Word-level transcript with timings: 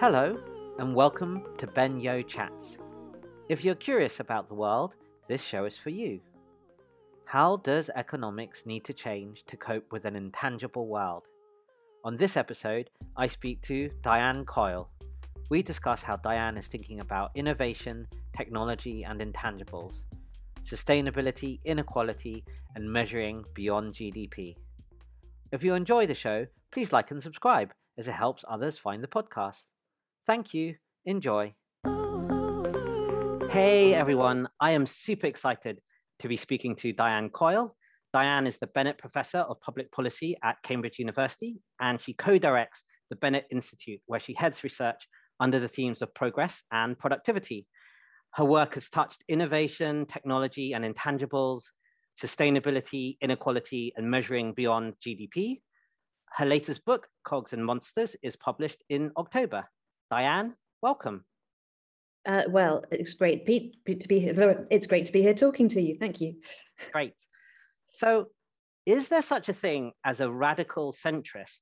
Hello, 0.00 0.36
and 0.80 0.92
welcome 0.92 1.44
to 1.56 1.68
Ben 1.68 2.00
Yeoh 2.00 2.26
Chats. 2.26 2.78
If 3.48 3.64
you're 3.64 3.76
curious 3.76 4.18
about 4.18 4.48
the 4.48 4.54
world, 4.54 4.96
this 5.28 5.40
show 5.40 5.66
is 5.66 5.78
for 5.78 5.90
you. 5.90 6.20
How 7.26 7.58
does 7.58 7.90
economics 7.94 8.66
need 8.66 8.84
to 8.86 8.92
change 8.92 9.44
to 9.46 9.56
cope 9.56 9.92
with 9.92 10.04
an 10.04 10.16
intangible 10.16 10.88
world? 10.88 11.22
On 12.04 12.16
this 12.16 12.36
episode, 12.36 12.90
I 13.16 13.28
speak 13.28 13.62
to 13.62 13.88
Diane 14.02 14.44
Coyle. 14.44 14.90
We 15.48 15.62
discuss 15.62 16.02
how 16.02 16.16
Diane 16.16 16.56
is 16.56 16.66
thinking 16.66 16.98
about 16.98 17.30
innovation, 17.36 18.08
technology, 18.36 19.04
and 19.04 19.20
intangibles, 19.20 20.02
sustainability, 20.60 21.60
inequality, 21.64 22.44
and 22.74 22.92
measuring 22.92 23.44
beyond 23.54 23.94
GDP. 23.94 24.56
If 25.52 25.62
you 25.62 25.74
enjoy 25.74 26.08
the 26.08 26.14
show, 26.14 26.48
please 26.72 26.92
like 26.92 27.12
and 27.12 27.22
subscribe 27.22 27.72
as 27.96 28.08
it 28.08 28.12
helps 28.12 28.44
others 28.48 28.76
find 28.76 29.00
the 29.00 29.08
podcast. 29.08 29.66
Thank 30.26 30.54
you. 30.54 30.76
Enjoy. 31.04 31.54
Hey 33.50 33.94
everyone, 33.94 34.48
I 34.58 34.70
am 34.70 34.86
super 34.86 35.26
excited 35.26 35.80
to 36.20 36.28
be 36.28 36.36
speaking 36.36 36.76
to 36.76 36.92
Diane 36.92 37.28
Coyle. 37.28 37.76
Diane 38.12 38.46
is 38.46 38.58
the 38.58 38.66
Bennett 38.66 38.96
Professor 38.96 39.38
of 39.38 39.60
Public 39.60 39.92
Policy 39.92 40.36
at 40.42 40.62
Cambridge 40.62 40.98
University, 40.98 41.60
and 41.78 42.00
she 42.00 42.14
co 42.14 42.38
directs 42.38 42.82
the 43.10 43.16
Bennett 43.16 43.46
Institute, 43.50 44.00
where 44.06 44.18
she 44.18 44.34
heads 44.34 44.64
research 44.64 45.06
under 45.40 45.58
the 45.58 45.68
themes 45.68 46.00
of 46.00 46.14
progress 46.14 46.62
and 46.72 46.98
productivity. 46.98 47.66
Her 48.32 48.44
work 48.44 48.74
has 48.74 48.88
touched 48.88 49.24
innovation, 49.28 50.06
technology, 50.06 50.72
and 50.72 50.84
intangibles, 50.84 51.64
sustainability, 52.20 53.18
inequality, 53.20 53.92
and 53.96 54.10
measuring 54.10 54.54
beyond 54.54 54.94
GDP. 55.04 55.60
Her 56.36 56.46
latest 56.46 56.84
book, 56.84 57.08
Cogs 57.24 57.52
and 57.52 57.64
Monsters, 57.64 58.16
is 58.22 58.36
published 58.36 58.82
in 58.88 59.12
October. 59.18 59.64
Diane, 60.10 60.54
welcome. 60.82 61.24
Uh, 62.26 62.42
well, 62.48 62.84
it's 62.90 63.14
great 63.14 63.46
to 63.46 64.08
be 64.08 64.20
here. 64.20 64.66
It's 64.70 64.86
great 64.86 65.06
to 65.06 65.12
be 65.12 65.22
here 65.22 65.34
talking 65.34 65.68
to 65.70 65.80
you. 65.80 65.96
Thank 65.98 66.20
you. 66.20 66.36
Great. 66.92 67.14
So, 67.92 68.28
is 68.86 69.08
there 69.08 69.22
such 69.22 69.48
a 69.48 69.52
thing 69.52 69.92
as 70.04 70.20
a 70.20 70.30
radical 70.30 70.92
centrist? 70.92 71.60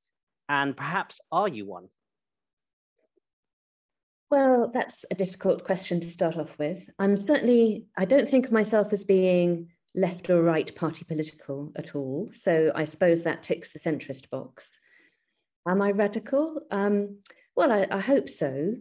And 0.48 0.76
perhaps 0.76 1.20
are 1.30 1.48
you 1.48 1.66
one? 1.66 1.88
Well, 4.30 4.70
that's 4.72 5.04
a 5.10 5.14
difficult 5.14 5.64
question 5.64 6.00
to 6.00 6.06
start 6.10 6.36
off 6.36 6.58
with. 6.58 6.88
I'm 6.98 7.18
certainly, 7.20 7.84
I 7.96 8.06
don't 8.06 8.28
think 8.28 8.46
of 8.46 8.52
myself 8.52 8.92
as 8.92 9.04
being 9.04 9.68
left 9.94 10.30
or 10.30 10.42
right 10.42 10.74
party 10.74 11.04
political 11.04 11.70
at 11.76 11.94
all. 11.94 12.30
So 12.34 12.72
I 12.74 12.84
suppose 12.84 13.22
that 13.22 13.42
ticks 13.42 13.72
the 13.72 13.78
centrist 13.78 14.30
box. 14.30 14.70
Am 15.68 15.82
I 15.82 15.90
radical? 15.90 16.62
Um, 16.70 17.18
well, 17.56 17.72
I, 17.72 17.86
I 17.90 18.00
hope 18.00 18.28
so. 18.28 18.74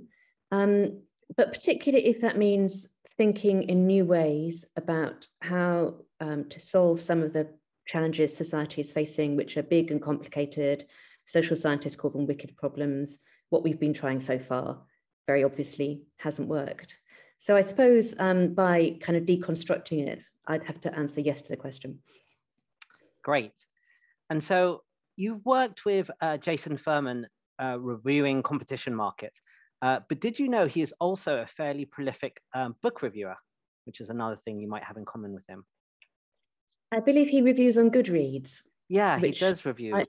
Um, 0.52 1.02
but 1.38 1.54
particularly 1.54 2.08
if 2.08 2.22
that 2.22 2.38
means 2.38 2.88
thinking 3.18 3.64
in 3.64 3.88
new 3.88 4.06
ways 4.06 4.66
about 4.76 5.28
how 5.40 5.96
um, 6.20 6.50
to 6.50 6.60
solve 6.60 7.02
some 7.02 7.22
of 7.22 7.34
the 7.34 7.48
challenges 7.86 8.36
society 8.36 8.82
is 8.82 8.92
facing, 8.92 9.36
which 9.36 9.58
are 9.58 9.64
big 9.64 9.92
and 9.92 10.02
complicated. 10.02 10.86
Social 11.26 11.56
scientists 11.56 11.96
call 11.96 12.12
them 12.12 12.28
wicked 12.28 12.56
problems. 12.58 13.20
What 13.50 13.64
we've 13.64 13.80
been 13.80 13.94
trying 13.94 14.20
so 14.20 14.40
far, 14.40 14.82
very 15.28 15.44
obviously, 15.44 16.04
hasn't 16.18 16.48
worked. 16.48 16.98
So 17.38 17.56
I 17.56 17.62
suppose 17.62 18.14
um, 18.20 18.54
by 18.54 18.98
kind 19.02 19.18
of 19.18 19.26
deconstructing 19.26 20.08
it, 20.08 20.20
I'd 20.48 20.64
have 20.64 20.82
to 20.82 20.96
answer 20.96 21.22
yes 21.22 21.42
to 21.42 21.50
the 21.50 21.58
question. 21.58 22.00
Great. 23.24 23.54
And 24.30 24.44
so 24.44 24.84
you've 25.16 25.46
worked 25.46 25.86
with 25.86 26.10
uh, 26.22 26.38
Jason 26.38 26.78
Furman 26.78 27.28
uh, 27.62 27.78
reviewing 27.80 28.44
competition 28.44 28.96
markets. 28.96 29.42
Uh, 29.82 30.00
but 30.10 30.20
did 30.20 30.40
you 30.40 30.48
know 30.48 30.68
he 30.68 30.82
is 30.82 30.94
also 31.00 31.38
a 31.38 31.48
fairly 31.48 31.86
prolific 31.86 32.42
um, 32.54 32.76
book 32.82 33.02
reviewer, 33.02 33.36
which 33.86 34.02
is 34.02 34.10
another 34.10 34.38
thing 34.46 34.60
you 34.60 34.68
might 34.68 34.84
have 34.84 34.98
in 34.98 35.06
common 35.06 35.34
with 35.34 35.48
him? 35.48 35.66
I 36.92 37.00
believe 37.00 37.30
he 37.30 37.42
reviews 37.42 37.78
on 37.78 37.90
Goodreads. 37.90 38.62
Yeah, 38.90 39.18
he 39.18 39.32
does 39.32 39.66
review. 39.66 39.96
I, 39.96 40.06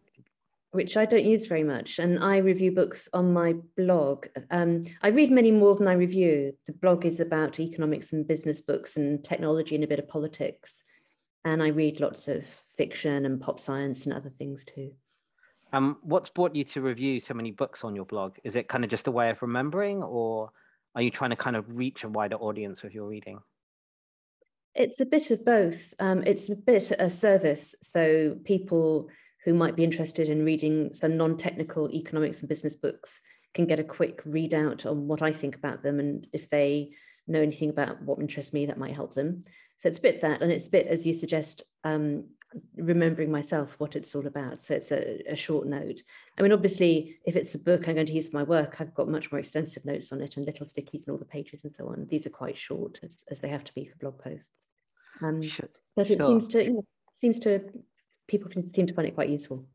which 0.72 0.97
I 0.97 1.04
don't 1.04 1.25
use 1.25 1.47
very 1.47 1.62
much. 1.62 1.99
And 1.99 2.19
I 2.19 2.38
review 2.38 2.72
books 2.72 3.09
on 3.12 3.32
my 3.32 3.54
blog. 3.77 4.27
Um, 4.50 4.84
I 5.03 5.09
read 5.09 5.31
many 5.31 5.53
more 5.53 5.77
than 5.77 5.87
I 5.87 5.93
review. 5.93 6.54
The 6.66 6.72
blog 6.72 7.04
is 7.04 7.21
about 7.21 7.60
economics 7.60 8.12
and 8.12 8.27
business 8.27 8.60
books 8.60 8.97
and 8.97 9.22
technology 9.22 9.75
and 9.75 9.84
a 9.84 9.87
bit 9.87 9.98
of 9.98 10.09
politics. 10.09 10.82
And 11.44 11.62
I 11.62 11.69
read 11.69 12.00
lots 12.00 12.27
of 12.27 12.44
fiction 12.77 13.27
and 13.27 13.41
pop 13.41 13.60
science 13.60 14.06
and 14.06 14.15
other 14.15 14.31
things 14.31 14.65
too. 14.65 14.93
Um, 15.72 15.97
what's 16.03 16.31
brought 16.31 16.55
you 16.55 16.65
to 16.65 16.83
review 16.83 17.19
so 17.19 17.34
many 17.34 17.50
books 17.50 17.83
on 17.83 17.97
your 17.97 18.05
blog? 18.05 18.37
Is 18.44 18.56
it 18.56 18.69
kind 18.69 18.84
of 18.84 18.91
just 18.91 19.06
a 19.06 19.10
way 19.10 19.31
of 19.31 19.41
remembering, 19.41 20.03
or 20.03 20.50
are 20.94 21.03
you 21.03 21.10
trying 21.10 21.31
to 21.31 21.37
kind 21.37 21.56
of 21.56 21.65
reach 21.69 22.05
a 22.05 22.09
wider 22.09 22.37
audience 22.37 22.83
with 22.83 22.94
your 22.94 23.09
reading? 23.09 23.41
It's 24.75 25.00
a 25.00 25.06
bit 25.06 25.31
of 25.31 25.44
both. 25.44 25.94
Um, 25.99 26.22
it's 26.27 26.50
a 26.50 26.56
bit 26.56 26.93
a 26.99 27.09
service. 27.09 27.75
So 27.83 28.37
people 28.44 29.09
who 29.44 29.55
might 29.55 29.77
be 29.77 29.84
interested 29.84 30.28
in 30.28 30.44
reading 30.44 30.94
some 30.94 31.16
non-technical 31.16 31.91
economics 31.91 32.41
and 32.41 32.49
business 32.49 32.77
books 32.77 33.21
can 33.54 33.66
get 33.66 33.81
a 33.81 33.84
quick 33.84 34.25
readout 34.25 34.87
on 34.87 35.09
what 35.09 35.22
I 35.22 35.33
think 35.33 35.56
about 35.56 35.83
them, 35.83 36.00
and 36.00 36.27
if 36.33 36.49
they 36.50 36.93
know 37.27 37.41
anything 37.41 37.71
about 37.71 38.03
what 38.03 38.19
interests 38.19 38.53
me, 38.53 38.66
that 38.66 38.78
might 38.78 38.97
help 38.97 39.15
them. 39.15 39.44
So 39.78 39.89
it's 39.89 39.99
a 39.99 40.03
bit 40.03 40.21
that, 40.21 40.43
and 40.43 40.53
it's 40.53 40.69
a 40.69 40.71
bit, 40.71 40.87
as 40.87 41.06
you 41.06 41.12
suggest, 41.12 41.62
um, 41.84 42.28
remembering 42.77 43.31
myself 43.31 43.75
what 43.79 43.97
it's 43.97 44.15
all 44.15 44.27
about. 44.27 44.61
So 44.61 44.75
it's 44.75 44.91
a, 44.91 45.23
a, 45.29 45.37
short 45.37 45.67
note. 45.67 46.03
I 46.39 46.43
mean, 46.43 46.53
obviously, 46.53 47.19
if 47.25 47.37
it's 47.37 47.55
a 47.55 47.59
book 47.59 47.89
I'm 47.89 47.95
going 47.95 48.07
to 48.07 48.13
use 48.13 48.29
for 48.29 48.37
my 48.37 48.43
work, 48.43 48.77
I've 48.81 48.95
got 48.95 49.09
much 49.09 49.33
more 49.33 49.39
extensive 49.39 49.85
notes 49.85 50.13
on 50.13 50.21
it 50.21 50.37
and 50.37 50.47
little 50.47 50.67
stickies 50.67 51.07
and 51.07 51.09
all 51.11 51.19
the 51.19 51.25
pages 51.25 51.65
and 51.65 51.75
so 51.77 51.89
on. 51.89 52.07
These 52.11 52.27
are 52.27 52.31
quite 52.31 52.57
short 52.57 53.01
as, 53.03 53.19
as 53.31 53.41
they 53.41 53.49
have 53.49 53.65
to 53.65 53.75
be 53.75 53.87
for 53.87 53.97
blog 53.99 54.19
posts. 54.19 54.51
Um, 55.21 55.43
sure. 55.43 55.69
But 55.97 56.11
it 56.11 56.19
sure. 56.19 56.27
seems 56.27 56.49
to, 56.49 56.65
you 56.65 56.73
know, 56.75 56.85
seems 57.21 57.39
to, 57.41 57.61
people 58.29 58.51
seem 58.51 58.87
to 58.87 58.95
find 58.95 59.09
it 59.09 59.15
quite 59.15 59.29
useful. 59.29 59.67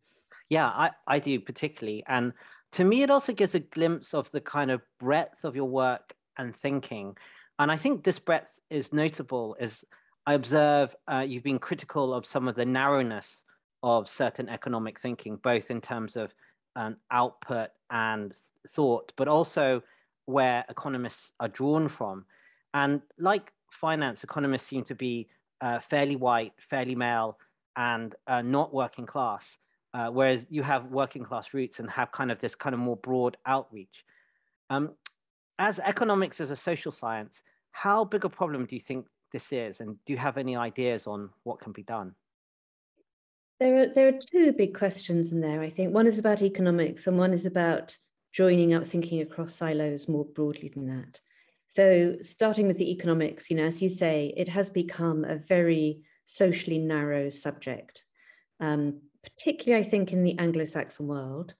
Yeah, 0.49 0.67
I, 0.67 0.91
I 1.07 1.19
do 1.19 1.39
particularly. 1.39 2.03
And 2.07 2.33
to 2.73 2.83
me, 2.83 3.01
it 3.03 3.09
also 3.09 3.33
gives 3.33 3.55
a 3.55 3.59
glimpse 3.59 4.13
of 4.13 4.29
the 4.31 4.41
kind 4.41 4.71
of 4.71 4.81
breadth 4.99 5.43
of 5.43 5.55
your 5.55 5.69
work 5.69 6.13
and 6.37 6.55
thinking. 6.55 7.17
And 7.59 7.71
I 7.71 7.77
think 7.77 8.03
this 8.03 8.19
breadth 8.19 8.59
is 8.69 8.93
notable 8.93 9.55
as 9.59 9.83
I 10.27 10.33
observe 10.33 10.93
uh, 11.09 11.19
you've 11.19 11.43
been 11.43 11.57
critical 11.57 12.13
of 12.13 12.25
some 12.25 12.49
of 12.49 12.55
the 12.55 12.65
narrowness 12.65 13.45
of 13.81 14.09
certain 14.09 14.49
economic 14.49 14.99
thinking, 14.99 15.37
both 15.37 15.71
in 15.71 15.79
terms 15.79 16.17
of 16.17 16.33
um, 16.75 16.97
output 17.09 17.69
and 17.89 18.33
thought, 18.67 19.13
but 19.15 19.29
also 19.29 19.81
where 20.25 20.65
economists 20.67 21.31
are 21.39 21.47
drawn 21.47 21.87
from. 21.87 22.25
And 22.73 23.01
like 23.17 23.53
finance, 23.71 24.25
economists 24.25 24.67
seem 24.67 24.83
to 24.83 24.95
be 24.95 25.29
uh, 25.61 25.79
fairly 25.79 26.17
white, 26.17 26.51
fairly 26.57 26.93
male, 26.93 27.37
and 27.77 28.13
uh, 28.27 28.41
not 28.41 28.73
working 28.73 29.05
class, 29.05 29.57
uh, 29.93 30.07
whereas 30.07 30.45
you 30.49 30.61
have 30.61 30.87
working 30.87 31.23
class 31.23 31.53
roots 31.53 31.79
and 31.79 31.89
have 31.89 32.11
kind 32.11 32.33
of 32.33 32.39
this 32.39 32.53
kind 32.53 32.73
of 32.73 32.81
more 32.81 32.97
broad 32.97 33.37
outreach. 33.45 34.03
Um, 34.69 34.91
as 35.57 35.79
economics 35.79 36.41
as 36.41 36.51
a 36.51 36.57
social 36.57 36.91
science, 36.91 37.43
how 37.71 38.03
big 38.03 38.25
a 38.25 38.29
problem 38.29 38.65
do 38.65 38.75
you 38.75 38.81
think 38.81 39.05
this 39.31 39.51
is, 39.51 39.79
and 39.79 39.97
do 40.05 40.13
you 40.13 40.19
have 40.19 40.37
any 40.37 40.55
ideas 40.55 41.07
on 41.07 41.29
what 41.43 41.59
can 41.59 41.71
be 41.71 41.83
done? 41.83 42.15
There 43.59 43.81
are 43.81 43.87
there 43.87 44.07
are 44.07 44.19
two 44.19 44.53
big 44.53 44.77
questions 44.77 45.31
in 45.31 45.41
there. 45.41 45.61
I 45.61 45.69
think 45.69 45.93
one 45.93 46.07
is 46.07 46.19
about 46.19 46.41
economics, 46.41 47.07
and 47.07 47.17
one 47.17 47.33
is 47.33 47.45
about 47.45 47.97
joining 48.31 48.73
up, 48.73 48.87
thinking 48.87 49.21
across 49.21 49.55
silos 49.55 50.07
more 50.07 50.25
broadly 50.25 50.71
than 50.73 50.87
that. 50.87 51.19
So, 51.69 52.17
starting 52.21 52.67
with 52.67 52.77
the 52.77 52.91
economics, 52.91 53.49
you 53.49 53.57
know, 53.57 53.65
as 53.65 53.81
you 53.81 53.89
say, 53.89 54.33
it 54.37 54.47
has 54.49 54.69
become 54.69 55.25
a 55.25 55.37
very 55.37 56.01
socially 56.25 56.77
narrow 56.77 57.29
subject, 57.29 58.03
um, 58.59 59.01
particularly, 59.23 59.85
I 59.85 59.89
think, 59.89 60.13
in 60.13 60.23
the 60.23 60.37
Anglo-Saxon 60.37 61.07
world 61.07 61.55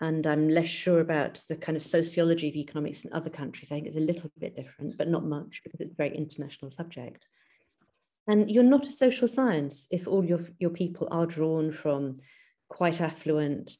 and 0.00 0.26
I'm 0.26 0.48
less 0.48 0.68
sure 0.68 1.00
about 1.00 1.42
the 1.48 1.56
kind 1.56 1.76
of 1.76 1.82
sociology 1.82 2.48
of 2.48 2.54
economics 2.54 3.04
in 3.04 3.12
other 3.12 3.30
countries. 3.30 3.70
I 3.70 3.76
think 3.76 3.88
it's 3.88 3.96
a 3.96 4.00
little 4.00 4.30
bit 4.38 4.54
different, 4.54 4.96
but 4.96 5.08
not 5.08 5.24
much 5.24 5.60
because 5.64 5.80
it's 5.80 5.92
a 5.92 5.96
very 5.96 6.16
international 6.16 6.70
subject. 6.70 7.26
And 8.28 8.50
you're 8.50 8.62
not 8.62 8.86
a 8.86 8.92
social 8.92 9.26
science 9.26 9.86
if 9.90 10.06
all 10.06 10.24
your, 10.24 10.40
your 10.58 10.70
people 10.70 11.08
are 11.10 11.26
drawn 11.26 11.72
from 11.72 12.18
quite 12.68 13.00
affluent 13.00 13.76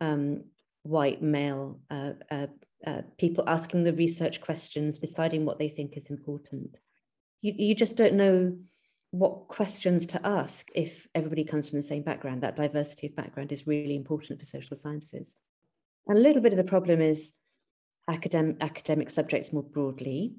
um, 0.00 0.44
white 0.82 1.22
male 1.22 1.80
uh, 1.90 2.12
uh, 2.30 2.46
uh, 2.86 3.02
people 3.16 3.44
asking 3.46 3.84
the 3.84 3.92
research 3.92 4.40
questions, 4.40 4.98
deciding 4.98 5.46
what 5.46 5.58
they 5.58 5.68
think 5.68 5.96
is 5.96 6.10
important. 6.10 6.76
You, 7.40 7.54
you 7.56 7.74
just 7.74 7.96
don't 7.96 8.14
know 8.14 8.56
what 9.12 9.48
questions 9.48 10.06
to 10.06 10.26
ask 10.26 10.68
if 10.74 11.06
everybody 11.14 11.44
comes 11.44 11.68
from 11.68 11.80
the 11.80 11.86
same 11.86 12.02
background. 12.02 12.42
That 12.42 12.56
diversity 12.56 13.06
of 13.06 13.16
background 13.16 13.52
is 13.52 13.66
really 13.66 13.94
important 13.94 14.40
for 14.40 14.46
social 14.46 14.76
sciences. 14.76 15.36
And 16.08 16.18
a 16.18 16.20
little 16.20 16.42
bit 16.42 16.52
of 16.52 16.56
the 16.56 16.64
problem 16.64 17.00
is 17.00 17.32
academic, 18.08 18.56
academic 18.60 19.10
subjects 19.10 19.52
more 19.52 19.62
broadly, 19.62 20.34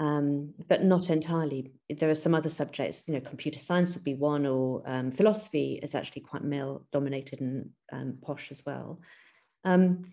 um, 0.00 0.54
but 0.68 0.82
not 0.82 1.10
entirely. 1.10 1.72
There 1.90 2.10
are 2.10 2.14
some 2.14 2.34
other 2.34 2.48
subjects, 2.48 3.04
you 3.06 3.14
know, 3.14 3.20
computer 3.20 3.58
science 3.58 3.94
would 3.94 4.04
be 4.04 4.14
one, 4.14 4.46
or 4.46 4.82
um, 4.86 5.10
philosophy 5.10 5.78
is 5.82 5.94
actually 5.94 6.22
quite 6.22 6.42
male 6.42 6.86
dominated 6.92 7.40
and 7.40 7.70
um, 7.92 8.18
posh 8.22 8.50
as 8.50 8.62
well. 8.66 9.00
Um, 9.64 10.12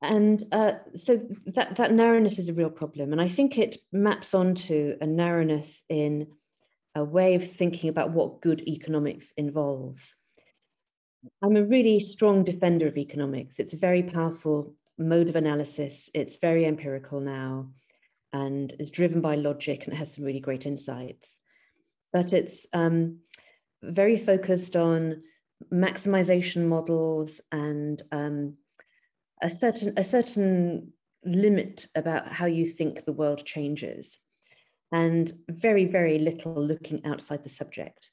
and 0.00 0.42
uh, 0.50 0.72
so 0.96 1.20
that, 1.46 1.76
that 1.76 1.92
narrowness 1.92 2.38
is 2.38 2.48
a 2.48 2.54
real 2.54 2.70
problem. 2.70 3.12
And 3.12 3.20
I 3.20 3.28
think 3.28 3.56
it 3.56 3.76
maps 3.92 4.34
onto 4.34 4.96
a 5.00 5.06
narrowness 5.06 5.84
in 5.88 6.26
a 6.94 7.04
way 7.04 7.36
of 7.36 7.48
thinking 7.48 7.88
about 7.88 8.10
what 8.10 8.40
good 8.40 8.66
economics 8.66 9.32
involves. 9.36 10.16
I'm 11.42 11.56
a 11.56 11.64
really 11.64 12.00
strong 12.00 12.44
defender 12.44 12.86
of 12.86 12.96
economics. 12.96 13.58
It's 13.58 13.74
a 13.74 13.78
very 13.78 14.02
powerful 14.02 14.74
mode 14.98 15.28
of 15.28 15.36
analysis. 15.36 16.10
It's 16.14 16.36
very 16.36 16.64
empirical 16.64 17.20
now 17.20 17.68
and 18.32 18.74
is 18.78 18.90
driven 18.90 19.20
by 19.20 19.36
logic 19.36 19.86
and 19.86 19.96
has 19.96 20.14
some 20.14 20.24
really 20.24 20.40
great 20.40 20.66
insights. 20.66 21.36
But 22.12 22.32
it's 22.32 22.66
um, 22.72 23.18
very 23.82 24.16
focused 24.16 24.76
on 24.76 25.22
maximization 25.72 26.66
models 26.66 27.40
and 27.50 28.02
um, 28.10 28.56
a 29.42 29.48
certain 29.50 29.94
a 29.96 30.04
certain 30.04 30.92
limit 31.24 31.86
about 31.94 32.32
how 32.32 32.46
you 32.46 32.66
think 32.66 33.04
the 33.04 33.12
world 33.12 33.44
changes 33.44 34.18
and 34.90 35.32
very 35.48 35.84
very 35.84 36.18
little 36.18 36.54
looking 36.54 37.04
outside 37.04 37.44
the 37.44 37.48
subject 37.48 38.10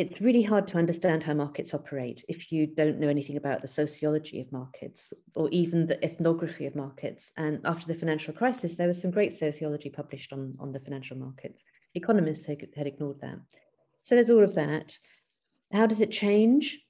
it's 0.00 0.18
really 0.18 0.42
hard 0.42 0.66
to 0.66 0.78
understand 0.78 1.22
how 1.22 1.34
markets 1.34 1.74
operate 1.74 2.24
if 2.26 2.50
you 2.50 2.66
don't 2.66 2.98
know 2.98 3.08
anything 3.08 3.36
about 3.36 3.60
the 3.60 3.68
sociology 3.68 4.40
of 4.40 4.50
markets 4.50 5.12
or 5.34 5.50
even 5.50 5.86
the 5.86 6.02
ethnography 6.02 6.64
of 6.64 6.74
markets. 6.74 7.32
And 7.36 7.60
after 7.66 7.86
the 7.86 7.94
financial 7.94 8.32
crisis 8.32 8.76
there 8.76 8.86
was 8.86 9.00
some 9.00 9.10
great 9.10 9.34
sociology 9.34 9.90
published 9.90 10.32
on, 10.32 10.54
on 10.58 10.72
the 10.72 10.80
financial 10.80 11.18
markets. 11.18 11.60
Economists 11.94 12.46
had, 12.46 12.66
had 12.74 12.86
ignored 12.86 13.20
that. 13.20 13.40
So 14.04 14.14
there's 14.14 14.30
all 14.30 14.42
of 14.42 14.54
that. 14.54 14.96
How 15.70 15.86
does 15.86 16.00
it 16.00 16.10
change? 16.10 16.80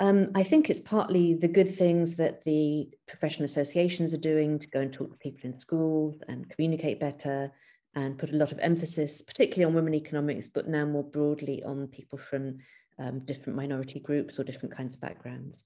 Um, 0.00 0.32
I 0.34 0.42
think 0.42 0.70
it's 0.70 0.80
partly 0.80 1.34
the 1.34 1.46
good 1.46 1.72
things 1.72 2.16
that 2.16 2.42
the 2.42 2.88
professional 3.06 3.44
associations 3.44 4.12
are 4.12 4.18
doing 4.32 4.58
to 4.58 4.66
go 4.66 4.80
and 4.80 4.92
talk 4.92 5.12
to 5.12 5.18
people 5.18 5.48
in 5.48 5.60
schools 5.60 6.20
and 6.26 6.50
communicate 6.50 6.98
better 6.98 7.52
and 7.94 8.18
put 8.18 8.32
a 8.32 8.36
lot 8.36 8.52
of 8.52 8.58
emphasis, 8.60 9.22
particularly 9.22 9.64
on 9.64 9.74
women 9.74 9.94
economics, 9.94 10.48
but 10.48 10.68
now 10.68 10.84
more 10.84 11.02
broadly 11.04 11.62
on 11.64 11.88
people 11.88 12.18
from 12.18 12.58
um, 12.98 13.20
different 13.20 13.56
minority 13.56 13.98
groups 13.98 14.38
or 14.38 14.44
different 14.44 14.76
kinds 14.76 14.94
of 14.94 15.00
backgrounds. 15.00 15.64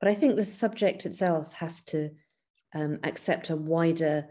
But 0.00 0.08
I 0.08 0.14
think 0.14 0.36
the 0.36 0.44
subject 0.44 1.06
itself 1.06 1.52
has 1.54 1.80
to 1.82 2.10
um, 2.74 2.98
accept 3.04 3.50
a 3.50 3.56
wider 3.56 4.26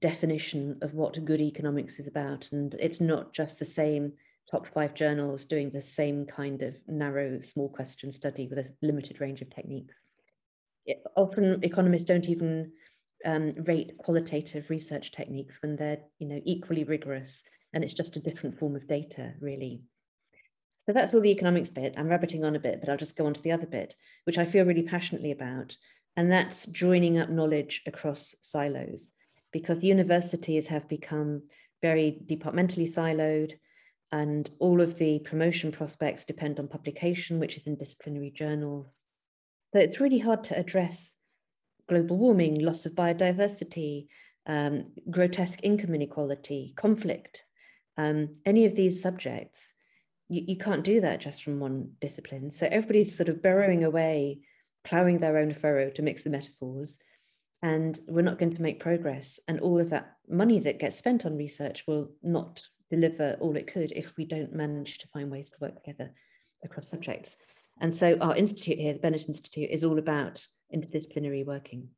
definition 0.00 0.78
of 0.82 0.94
what 0.94 1.24
good 1.24 1.40
economics 1.40 1.98
is 1.98 2.06
about. 2.06 2.52
And 2.52 2.74
it's 2.74 3.00
not 3.00 3.32
just 3.32 3.58
the 3.58 3.64
same 3.64 4.12
top 4.50 4.66
five 4.68 4.94
journals 4.94 5.44
doing 5.44 5.70
the 5.70 5.80
same 5.80 6.24
kind 6.24 6.62
of 6.62 6.76
narrow, 6.86 7.40
small 7.40 7.68
question 7.68 8.12
study 8.12 8.46
with 8.46 8.58
a 8.58 8.72
limited 8.80 9.20
range 9.20 9.42
of 9.42 9.50
techniques. 9.50 9.94
Often 11.16 11.64
economists 11.64 12.04
don't 12.04 12.28
even 12.28 12.72
um, 13.24 13.52
rate 13.66 13.96
qualitative 13.98 14.70
research 14.70 15.12
techniques 15.12 15.58
when 15.62 15.76
they're 15.76 15.98
you 16.18 16.28
know, 16.28 16.40
equally 16.44 16.84
rigorous 16.84 17.42
and 17.72 17.84
it's 17.84 17.94
just 17.94 18.16
a 18.16 18.20
different 18.20 18.58
form 18.58 18.76
of 18.76 18.88
data, 18.88 19.34
really. 19.40 19.82
So 20.86 20.92
that's 20.92 21.12
all 21.14 21.20
the 21.20 21.30
economics 21.30 21.68
bit. 21.68 21.94
I'm 21.96 22.08
rabbiting 22.08 22.44
on 22.44 22.56
a 22.56 22.60
bit, 22.60 22.80
but 22.80 22.88
I'll 22.88 22.96
just 22.96 23.16
go 23.16 23.26
on 23.26 23.34
to 23.34 23.42
the 23.42 23.52
other 23.52 23.66
bit, 23.66 23.94
which 24.24 24.38
I 24.38 24.46
feel 24.46 24.64
really 24.64 24.84
passionately 24.84 25.32
about. 25.32 25.76
And 26.16 26.32
that's 26.32 26.66
joining 26.66 27.18
up 27.18 27.28
knowledge 27.28 27.82
across 27.86 28.34
silos 28.40 29.06
because 29.52 29.82
universities 29.82 30.66
have 30.68 30.88
become 30.88 31.42
very 31.82 32.20
departmentally 32.26 32.86
siloed 32.86 33.52
and 34.10 34.50
all 34.58 34.80
of 34.80 34.96
the 34.96 35.18
promotion 35.20 35.70
prospects 35.70 36.24
depend 36.24 36.58
on 36.58 36.68
publication, 36.68 37.38
which 37.38 37.56
is 37.56 37.64
in 37.64 37.76
disciplinary 37.76 38.30
journals. 38.30 38.86
So 39.72 39.80
it's 39.80 40.00
really 40.00 40.18
hard 40.18 40.44
to 40.44 40.58
address 40.58 41.12
global 41.88 42.16
warming, 42.16 42.60
loss 42.60 42.86
of 42.86 42.92
biodiversity, 42.92 44.06
um, 44.46 44.92
grotesque 45.10 45.60
income 45.62 45.94
inequality, 45.94 46.72
conflict, 46.76 47.44
um, 47.96 48.36
any 48.46 48.64
of 48.64 48.74
these 48.74 49.02
subjects. 49.02 49.72
You, 50.28 50.42
you 50.46 50.56
can't 50.56 50.84
do 50.84 51.00
that 51.00 51.20
just 51.20 51.42
from 51.42 51.60
one 51.60 51.92
discipline. 52.00 52.50
So 52.50 52.66
everybody's 52.70 53.16
sort 53.16 53.28
of 53.28 53.42
burrowing 53.42 53.84
away, 53.84 54.40
ploughing 54.84 55.18
their 55.18 55.38
own 55.38 55.52
furrow 55.52 55.90
to 55.90 56.02
mix 56.02 56.22
the 56.22 56.30
metaphors, 56.30 56.96
and 57.62 57.98
we're 58.06 58.22
not 58.22 58.38
going 58.38 58.54
to 58.54 58.62
make 58.62 58.80
progress. 58.80 59.40
And 59.48 59.60
all 59.60 59.80
of 59.80 59.90
that 59.90 60.16
money 60.28 60.60
that 60.60 60.78
gets 60.78 60.96
spent 60.96 61.26
on 61.26 61.36
research 61.36 61.84
will 61.86 62.10
not 62.22 62.62
deliver 62.90 63.36
all 63.40 63.56
it 63.56 63.72
could 63.72 63.92
if 63.92 64.16
we 64.16 64.24
don't 64.24 64.54
manage 64.54 64.98
to 64.98 65.08
find 65.08 65.30
ways 65.30 65.50
to 65.50 65.56
work 65.60 65.74
together 65.76 66.10
across 66.64 66.88
subjects. 66.88 67.36
And 67.80 67.94
so 67.94 68.16
our 68.20 68.34
institute 68.34 68.78
here, 68.78 68.92
the 68.92 68.98
Bennett 68.98 69.28
Institute, 69.28 69.70
is 69.70 69.84
all 69.84 69.98
about 69.98 70.46
interdisciplinary 70.74 71.44
working. 71.44 71.88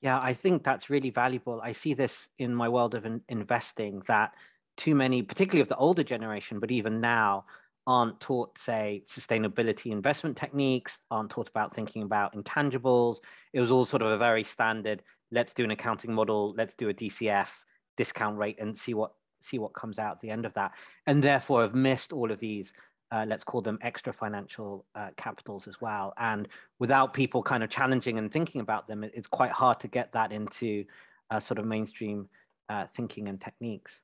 Yeah, 0.00 0.20
I 0.20 0.34
think 0.34 0.64
that's 0.64 0.90
really 0.90 1.10
valuable. 1.10 1.60
I 1.62 1.72
see 1.72 1.94
this 1.94 2.28
in 2.38 2.54
my 2.54 2.68
world 2.68 2.94
of 2.94 3.06
in 3.06 3.22
investing 3.28 4.02
that 4.06 4.34
too 4.76 4.94
many, 4.94 5.22
particularly 5.22 5.62
of 5.62 5.68
the 5.68 5.76
older 5.76 6.02
generation, 6.02 6.60
but 6.60 6.70
even 6.70 7.00
now, 7.00 7.46
aren't 7.86 8.18
taught, 8.20 8.58
say, 8.58 9.02
sustainability 9.06 9.92
investment 9.92 10.36
techniques, 10.36 10.98
aren't 11.10 11.30
taught 11.30 11.48
about 11.48 11.74
thinking 11.74 12.02
about 12.02 12.34
intangibles. 12.34 13.18
It 13.52 13.60
was 13.60 13.70
all 13.70 13.84
sort 13.84 14.02
of 14.02 14.10
a 14.10 14.18
very 14.18 14.42
standard, 14.42 15.02
let's 15.30 15.54
do 15.54 15.64
an 15.64 15.70
accounting 15.70 16.12
model, 16.12 16.54
let's 16.56 16.74
do 16.74 16.88
a 16.88 16.94
DCF 16.94 17.48
discount 17.96 18.38
rate 18.38 18.58
and 18.58 18.76
see 18.76 18.94
what 18.94 19.12
see 19.40 19.58
what 19.58 19.74
comes 19.74 19.98
out 19.98 20.12
at 20.12 20.20
the 20.20 20.30
end 20.30 20.46
of 20.46 20.54
that, 20.54 20.72
and 21.06 21.22
therefore 21.22 21.62
have 21.62 21.74
missed 21.74 22.12
all 22.12 22.32
of 22.32 22.38
these. 22.38 22.72
Uh, 23.14 23.24
let's 23.28 23.44
call 23.44 23.60
them 23.60 23.78
extra 23.80 24.12
financial 24.12 24.84
uh, 24.96 25.10
capitals 25.16 25.68
as 25.68 25.80
well. 25.80 26.12
And 26.18 26.48
without 26.80 27.14
people 27.14 27.44
kind 27.44 27.62
of 27.62 27.70
challenging 27.70 28.18
and 28.18 28.32
thinking 28.32 28.60
about 28.60 28.88
them, 28.88 29.04
it's 29.04 29.28
quite 29.28 29.52
hard 29.52 29.78
to 29.80 29.88
get 29.88 30.10
that 30.14 30.32
into 30.32 30.84
uh, 31.30 31.38
sort 31.38 31.60
of 31.60 31.64
mainstream 31.64 32.28
uh, 32.68 32.86
thinking 32.96 33.28
and 33.28 33.40
techniques. 33.40 34.00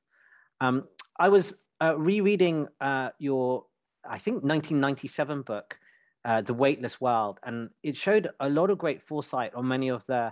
Um, 0.61 0.85
I 1.19 1.27
was 1.27 1.55
uh, 1.81 1.97
rereading 1.97 2.69
uh, 2.79 3.09
your, 3.19 3.65
I 4.05 4.17
think, 4.17 4.43
1997 4.43 5.41
book, 5.41 5.77
The 6.23 6.53
Weightless 6.53 7.01
World, 7.01 7.41
and 7.43 7.69
it 7.83 7.97
showed 7.97 8.29
a 8.39 8.49
lot 8.49 8.69
of 8.69 8.77
great 8.77 9.01
foresight 9.01 9.53
on 9.55 9.67
many 9.67 9.89
of 9.89 10.05
the 10.05 10.31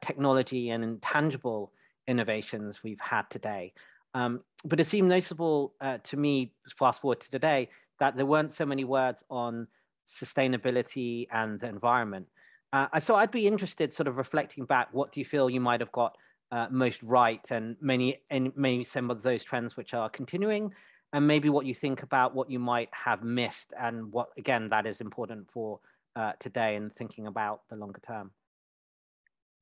technology 0.00 0.70
and 0.70 0.82
intangible 0.82 1.70
innovations 2.08 2.82
we've 2.82 3.00
had 3.00 3.28
today. 3.28 3.74
Um, 4.14 4.40
but 4.64 4.80
it 4.80 4.86
seemed 4.86 5.10
noticeable 5.10 5.74
to 6.04 6.16
me, 6.16 6.54
fast 6.78 7.02
forward 7.02 7.20
to 7.20 7.30
today, 7.30 7.68
that 8.00 8.16
there 8.16 8.26
weren't 8.26 8.52
so 8.52 8.66
many 8.66 8.84
words 8.84 9.24
on 9.30 9.68
sustainability 10.06 11.26
and 11.32 11.60
the 11.60 11.68
environment. 11.68 12.26
Uh, 12.72 13.00
so 13.00 13.14
I'd 13.14 13.30
be 13.30 13.46
interested, 13.46 13.94
sort 13.94 14.08
of 14.08 14.16
reflecting 14.16 14.64
back, 14.64 14.88
what 14.92 15.12
do 15.12 15.20
you 15.20 15.24
feel 15.24 15.48
you 15.48 15.60
might 15.60 15.80
have 15.80 15.92
got 15.92 16.16
uh, 16.52 16.66
most 16.70 17.02
right, 17.02 17.40
and 17.50 17.76
many, 17.80 18.20
and 18.30 18.52
maybe 18.56 18.84
some 18.84 19.10
of 19.10 19.22
those 19.22 19.42
trends 19.42 19.76
which 19.76 19.94
are 19.94 20.08
continuing, 20.08 20.72
and 21.12 21.26
maybe 21.26 21.48
what 21.48 21.66
you 21.66 21.74
think 21.74 22.02
about 22.02 22.34
what 22.34 22.50
you 22.50 22.58
might 22.58 22.88
have 22.92 23.22
missed, 23.22 23.72
and 23.80 24.12
what 24.12 24.28
again 24.36 24.68
that 24.68 24.86
is 24.86 25.00
important 25.00 25.50
for 25.50 25.80
uh, 26.14 26.32
today, 26.38 26.76
and 26.76 26.94
thinking 26.94 27.26
about 27.26 27.62
the 27.70 27.76
longer 27.76 28.00
term. 28.06 28.30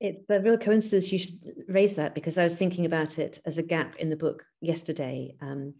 It's 0.01 0.29
a 0.29 0.41
real 0.41 0.59
coincidence 0.59 1.13
you 1.13 1.19
should 1.19 1.39
raise 1.69 1.97
that 1.97 2.15
because 2.15 2.37
I 2.37 2.45
was 2.45 2.55
thinking 2.55 2.85
about 2.85 3.19
it 3.19 3.41
as 3.47 3.59
a 3.59 3.63
gap 3.63 3.97
in 3.97 4.11
the 4.11 4.17
book 4.17 4.45
yesterday. 4.61 5.35
Um, 5.41 5.75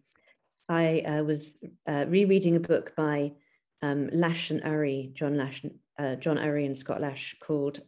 I 0.69 1.01
uh, 1.01 1.23
was 1.23 1.47
uh, 1.87 2.07
rereading 2.09 2.57
a 2.57 2.61
book 2.61 2.95
by 2.97 3.33
um, 3.83 4.09
Lash 4.13 4.51
and 4.51 4.63
Urry, 4.65 5.11
John 5.15 5.37
Lash, 5.37 5.65
uh, 5.99 6.15
John 6.17 6.39
Urry 6.39 6.65
and 6.67 6.77
Scott 6.77 7.01
Lash, 7.01 7.37
called 7.41 7.81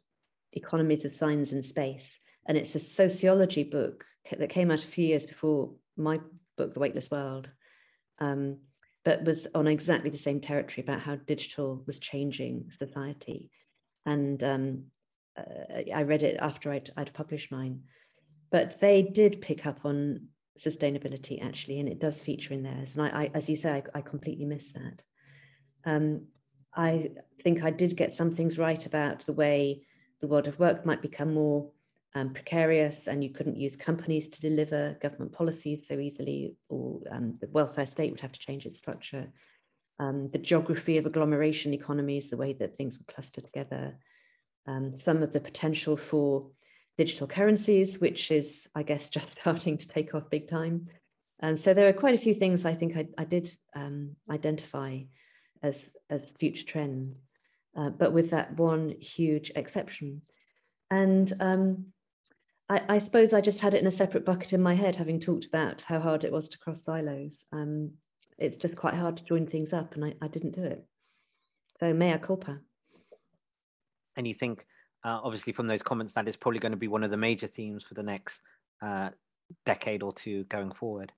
Economies 0.53 1.05
of 1.05 1.13
Signs 1.13 1.53
and 1.53 1.65
Space, 1.65 2.09
and 2.47 2.57
it's 2.57 2.75
a 2.75 2.81
sociology 2.81 3.65
book 3.65 4.05
that 4.37 4.51
came 4.51 4.71
out 4.71 4.85
a 4.85 4.89
few 4.89 5.07
years 5.07 5.25
before 5.25 5.73
my 5.97 6.21
book, 6.57 6.75
The 6.75 6.81
Weightless 6.81 7.11
World, 7.11 7.49
um, 8.19 8.59
but 9.05 9.25
was 9.25 9.47
on 9.55 9.67
exactly 9.67 10.11
the 10.11 10.17
same 10.17 10.41
territory 10.41 10.85
about 10.85 11.01
how 11.01 11.17
digital 11.17 11.83
was 11.87 11.99
changing 11.99 12.71
society. 12.79 13.51
And 14.05 14.43
um, 14.43 14.85
uh, 15.39 15.83
I 15.95 16.03
read 16.03 16.23
it 16.23 16.39
after 16.41 16.73
I'd, 16.73 16.91
I'd 16.97 17.15
published 17.15 17.51
mine, 17.51 17.83
but 18.51 18.81
they 18.81 19.03
did 19.03 19.41
pick 19.41 19.67
up 19.67 19.81
on 19.85 20.29
sustainability 20.57 21.45
actually, 21.45 21.81
and 21.81 21.89
it 21.89 21.99
does 21.99 22.21
feature 22.21 22.55
in 22.55 22.63
theirs. 22.63 22.95
And 22.95 23.07
I, 23.07 23.25
I 23.25 23.31
as 23.35 23.49
you 23.49 23.57
say, 23.57 23.71
I, 23.71 23.83
I 23.99 24.01
completely 24.01 24.45
missed 24.45 24.75
that. 24.75 25.03
Um, 25.85 26.27
I 26.75 27.11
think 27.43 27.63
I 27.63 27.71
did 27.71 27.97
get 27.97 28.13
some 28.13 28.35
things 28.35 28.59
right 28.59 28.85
about 28.85 29.25
the 29.25 29.33
way 29.33 29.87
the 30.21 30.27
world 30.27 30.49
of 30.49 30.59
work 30.59 30.85
might 30.85 31.03
become 31.03 31.33
more 31.35 31.71
um, 32.15 32.33
precarious, 32.33 33.07
and 33.07 33.23
you 33.23 33.31
couldn't 33.31 33.59
use 33.59 33.77
companies 33.77 34.29
to 34.29 34.41
deliver 34.41 34.97
government 35.03 35.33
policies 35.33 35.87
so 35.87 35.99
easily, 35.99 36.57
or 36.69 37.01
um, 37.11 37.37
the 37.41 37.49
welfare 37.49 37.87
state 37.87 38.11
would 38.11 38.21
have 38.21 38.33
to 38.33 38.41
change 38.41 38.65
its 38.67 38.79
structure. 38.79 39.31
Um, 39.99 40.31
the 40.31 40.39
geography 40.39 40.99
of 40.99 41.07
agglomeration 41.07 41.75
economies, 41.75 42.29
the 42.29 42.37
way 42.37 42.55
that 42.55 42.77
things 42.77 42.99
were 42.99 43.13
clustered 43.13 43.45
together, 43.45 43.99
um, 44.67 44.93
some 44.93 45.23
of 45.23 45.33
the 45.33 45.41
potential 45.41 45.97
for 45.97 46.51
digital 46.97 47.27
currencies, 47.27 47.99
which 48.01 48.31
is, 48.31 48.67
I 48.75 48.83
guess, 48.83 49.09
just 49.17 49.39
starting 49.41 49.79
to 49.79 49.89
take 49.89 50.15
off 50.15 50.31
big 50.31 50.49
time. 50.49 50.89
And 51.41 51.59
so 51.59 51.75
there 51.75 51.89
are 51.89 51.93
quite 51.93 52.15
a 52.15 52.19
few 52.19 52.35
things 52.35 52.65
I 52.65 52.75
think 52.75 52.97
I, 52.97 53.07
I 53.19 53.25
did 53.25 53.51
um, 53.75 54.17
identify 54.31 55.01
as, 55.63 55.91
as 56.09 56.33
future 56.39 56.65
trends, 56.65 57.21
uh, 57.77 57.91
but 57.91 58.13
with 58.13 58.31
that 58.31 58.57
one 58.57 58.95
huge 59.01 59.53
exception. 59.55 60.23
And 60.91 61.33
um, 61.41 61.87
I, 62.69 62.83
I, 62.89 62.99
suppose 62.99 63.33
I 63.33 63.41
just 63.41 63.61
had 63.61 63.75
it 63.75 63.81
in 63.81 63.87
a 63.87 63.93
separate 63.93 64.25
bucket 64.25 64.53
in 64.53 64.63
my 64.63 64.75
head, 64.75 64.97
having 64.97 65.21
talked 65.21 65.45
about 65.45 65.83
how 65.83 66.01
hard 66.01 66.25
it 66.25 66.33
was 66.33 66.49
to 66.51 66.59
cross 66.59 66.85
silos. 66.85 67.45
Um, 67.53 67.93
it's 68.39 68.57
just 68.57 68.77
quite 68.77 68.95
hard 68.95 69.19
to 69.19 69.25
join 69.25 69.47
things 69.47 69.73
up, 69.73 69.95
and 69.95 70.05
I, 70.05 70.15
I 70.23 70.29
didn't 70.29 70.55
do 70.55 70.63
it. 70.63 70.85
So 71.81 71.93
mea 71.93 72.19
culpa. 72.19 72.61
And 74.17 74.27
you 74.27 74.35
think, 74.35 74.67
uh, 75.05 75.21
obviously, 75.23 75.53
from 75.53 75.67
those 75.67 75.83
comments, 75.83 76.13
that 76.15 76.29
is 76.29 76.37
probably 76.37 76.61
going 76.61 76.73
to 76.73 76.79
be 76.79 76.89
one 76.89 77.05
of 77.05 77.11
the 77.11 77.17
major 77.17 77.47
themes 77.47 77.85
for 77.85 77.95
the 77.95 78.03
next 78.03 78.41
uh, 78.83 79.11
decade 79.65 80.03
or 80.03 80.13
two 80.13 80.45
going 80.45 80.73
forward. 80.73 81.13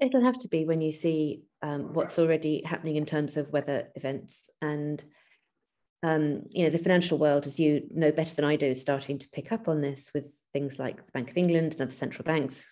It'll 0.00 0.24
have 0.24 0.38
to 0.38 0.48
be 0.48 0.64
when 0.64 0.80
you 0.80 0.92
see 0.92 1.42
um, 1.62 1.92
what's 1.92 2.18
already 2.18 2.62
happening 2.64 2.96
in 2.96 3.04
terms 3.04 3.36
of 3.36 3.50
weather 3.50 3.88
events 3.94 4.48
and 4.62 5.02
um, 6.02 6.44
you 6.50 6.64
know 6.64 6.70
the 6.70 6.78
financial 6.78 7.18
world, 7.18 7.46
as 7.46 7.60
you 7.60 7.82
know 7.90 8.10
better 8.10 8.34
than 8.34 8.44
I 8.44 8.56
do, 8.56 8.66
is 8.66 8.80
starting 8.80 9.18
to 9.18 9.28
pick 9.28 9.52
up 9.52 9.68
on 9.68 9.82
this 9.82 10.10
with 10.14 10.24
things 10.52 10.78
like 10.78 11.04
the 11.04 11.12
Bank 11.12 11.30
of 11.30 11.36
England 11.36 11.72
and 11.72 11.82
other 11.82 11.90
central 11.90 12.24
banks 12.24 12.64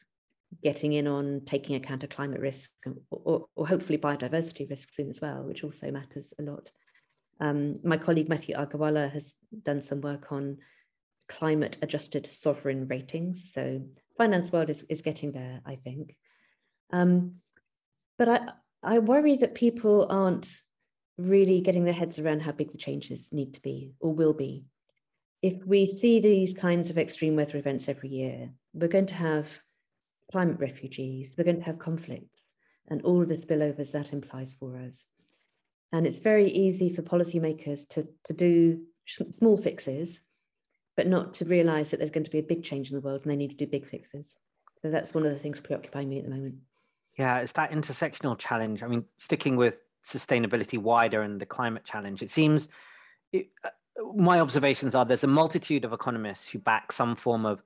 getting 0.62 0.94
in 0.94 1.06
on 1.06 1.42
taking 1.44 1.76
account 1.76 2.02
of 2.02 2.08
climate 2.08 2.40
risk 2.40 2.70
or, 3.10 3.46
or 3.54 3.66
hopefully 3.66 3.98
biodiversity 3.98 4.68
risks 4.70 4.98
in 4.98 5.10
as 5.10 5.20
well, 5.20 5.44
which 5.44 5.62
also 5.62 5.90
matters 5.90 6.32
a 6.38 6.42
lot. 6.42 6.70
Um, 7.40 7.76
my 7.84 7.96
colleague 7.96 8.28
Matthew 8.28 8.54
Agarwala 8.56 9.10
has 9.12 9.34
done 9.62 9.80
some 9.80 10.00
work 10.00 10.32
on 10.32 10.58
climate 11.28 11.76
adjusted 11.82 12.28
sovereign 12.32 12.88
ratings. 12.88 13.50
So 13.52 13.82
finance 14.16 14.50
world 14.50 14.70
is, 14.70 14.84
is 14.88 15.02
getting 15.02 15.32
there, 15.32 15.60
I 15.64 15.76
think. 15.76 16.16
Um, 16.92 17.36
but 18.18 18.28
I, 18.28 18.48
I 18.82 18.98
worry 18.98 19.36
that 19.36 19.54
people 19.54 20.06
aren't 20.10 20.48
really 21.16 21.60
getting 21.60 21.84
their 21.84 21.92
heads 21.92 22.18
around 22.18 22.40
how 22.40 22.52
big 22.52 22.72
the 22.72 22.78
changes 22.78 23.32
need 23.32 23.54
to 23.54 23.60
be 23.60 23.92
or 24.00 24.12
will 24.12 24.32
be. 24.32 24.64
If 25.42 25.64
we 25.64 25.86
see 25.86 26.18
these 26.18 26.54
kinds 26.54 26.90
of 26.90 26.98
extreme 26.98 27.36
weather 27.36 27.58
events 27.58 27.88
every 27.88 28.08
year, 28.08 28.50
we're 28.72 28.88
going 28.88 29.06
to 29.06 29.14
have 29.14 29.48
climate 30.32 30.58
refugees, 30.58 31.34
we're 31.36 31.44
going 31.44 31.60
to 31.60 31.64
have 31.64 31.78
conflicts, 31.78 32.42
and 32.88 33.02
all 33.02 33.24
the 33.24 33.34
spillovers 33.34 33.92
that 33.92 34.12
implies 34.12 34.54
for 34.58 34.76
us. 34.78 35.06
And 35.92 36.06
it's 36.06 36.18
very 36.18 36.50
easy 36.50 36.90
for 36.90 37.02
policymakers 37.02 37.88
to, 37.90 38.06
to 38.24 38.32
do 38.32 38.80
small 39.06 39.56
fixes, 39.56 40.20
but 40.96 41.06
not 41.06 41.34
to 41.34 41.44
realize 41.44 41.90
that 41.90 41.98
there's 41.98 42.10
going 42.10 42.24
to 42.24 42.30
be 42.30 42.40
a 42.40 42.42
big 42.42 42.62
change 42.62 42.90
in 42.90 42.96
the 42.96 43.00
world 43.00 43.22
and 43.22 43.32
they 43.32 43.36
need 43.36 43.50
to 43.50 43.56
do 43.56 43.66
big 43.66 43.86
fixes. 43.86 44.36
So 44.82 44.90
that's 44.90 45.14
one 45.14 45.24
of 45.24 45.32
the 45.32 45.38
things 45.38 45.60
preoccupying 45.60 46.08
me 46.08 46.18
at 46.18 46.24
the 46.24 46.30
moment. 46.30 46.56
Yeah, 47.16 47.38
it's 47.38 47.52
that 47.52 47.72
intersectional 47.72 48.38
challenge. 48.38 48.82
I 48.82 48.86
mean, 48.86 49.04
sticking 49.16 49.56
with 49.56 49.82
sustainability 50.06 50.78
wider 50.78 51.22
and 51.22 51.40
the 51.40 51.46
climate 51.46 51.84
challenge, 51.84 52.22
it 52.22 52.30
seems 52.30 52.68
it, 53.32 53.48
uh, 53.64 53.70
my 54.14 54.40
observations 54.40 54.94
are 54.94 55.04
there's 55.04 55.24
a 55.24 55.28
multitude 55.28 55.84
of 55.84 55.92
economists 55.92 56.48
who 56.48 56.58
back 56.58 56.92
some 56.92 57.16
form 57.16 57.44
of 57.44 57.62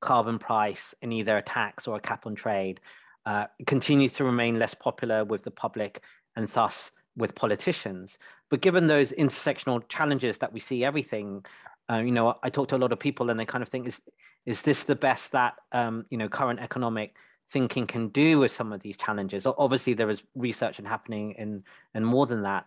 carbon 0.00 0.38
price 0.38 0.94
in 1.02 1.12
either 1.12 1.36
a 1.36 1.42
tax 1.42 1.86
or 1.86 1.96
a 1.96 2.00
cap 2.00 2.26
on 2.26 2.34
trade. 2.34 2.80
Uh, 3.24 3.46
continues 3.66 4.12
to 4.12 4.24
remain 4.24 4.58
less 4.58 4.74
popular 4.74 5.24
with 5.24 5.42
the 5.42 5.50
public 5.50 6.02
and 6.36 6.48
thus 6.48 6.90
with 7.16 7.34
politicians. 7.34 8.18
But 8.50 8.60
given 8.60 8.86
those 8.86 9.12
intersectional 9.12 9.82
challenges 9.88 10.38
that 10.38 10.52
we 10.52 10.60
see 10.60 10.84
everything, 10.84 11.44
uh, 11.90 11.98
you 11.98 12.12
know, 12.12 12.34
I 12.42 12.50
talk 12.50 12.68
to 12.68 12.76
a 12.76 12.78
lot 12.78 12.92
of 12.92 12.98
people 12.98 13.30
and 13.30 13.38
they 13.38 13.44
kind 13.44 13.62
of 13.62 13.68
think, 13.68 13.86
is 13.86 14.00
is 14.44 14.62
this 14.62 14.84
the 14.84 14.94
best 14.94 15.32
that 15.32 15.54
um, 15.72 16.06
you 16.10 16.18
know 16.18 16.28
current 16.28 16.60
economic 16.60 17.16
thinking 17.50 17.86
can 17.86 18.08
do 18.08 18.40
with 18.40 18.52
some 18.52 18.72
of 18.72 18.80
these 18.80 18.96
challenges. 18.96 19.46
Obviously, 19.46 19.94
there 19.94 20.10
is 20.10 20.22
research 20.34 20.78
and 20.78 20.86
happening 20.86 21.32
in 21.32 21.64
and 21.94 22.06
more 22.06 22.26
than 22.26 22.42
that. 22.42 22.66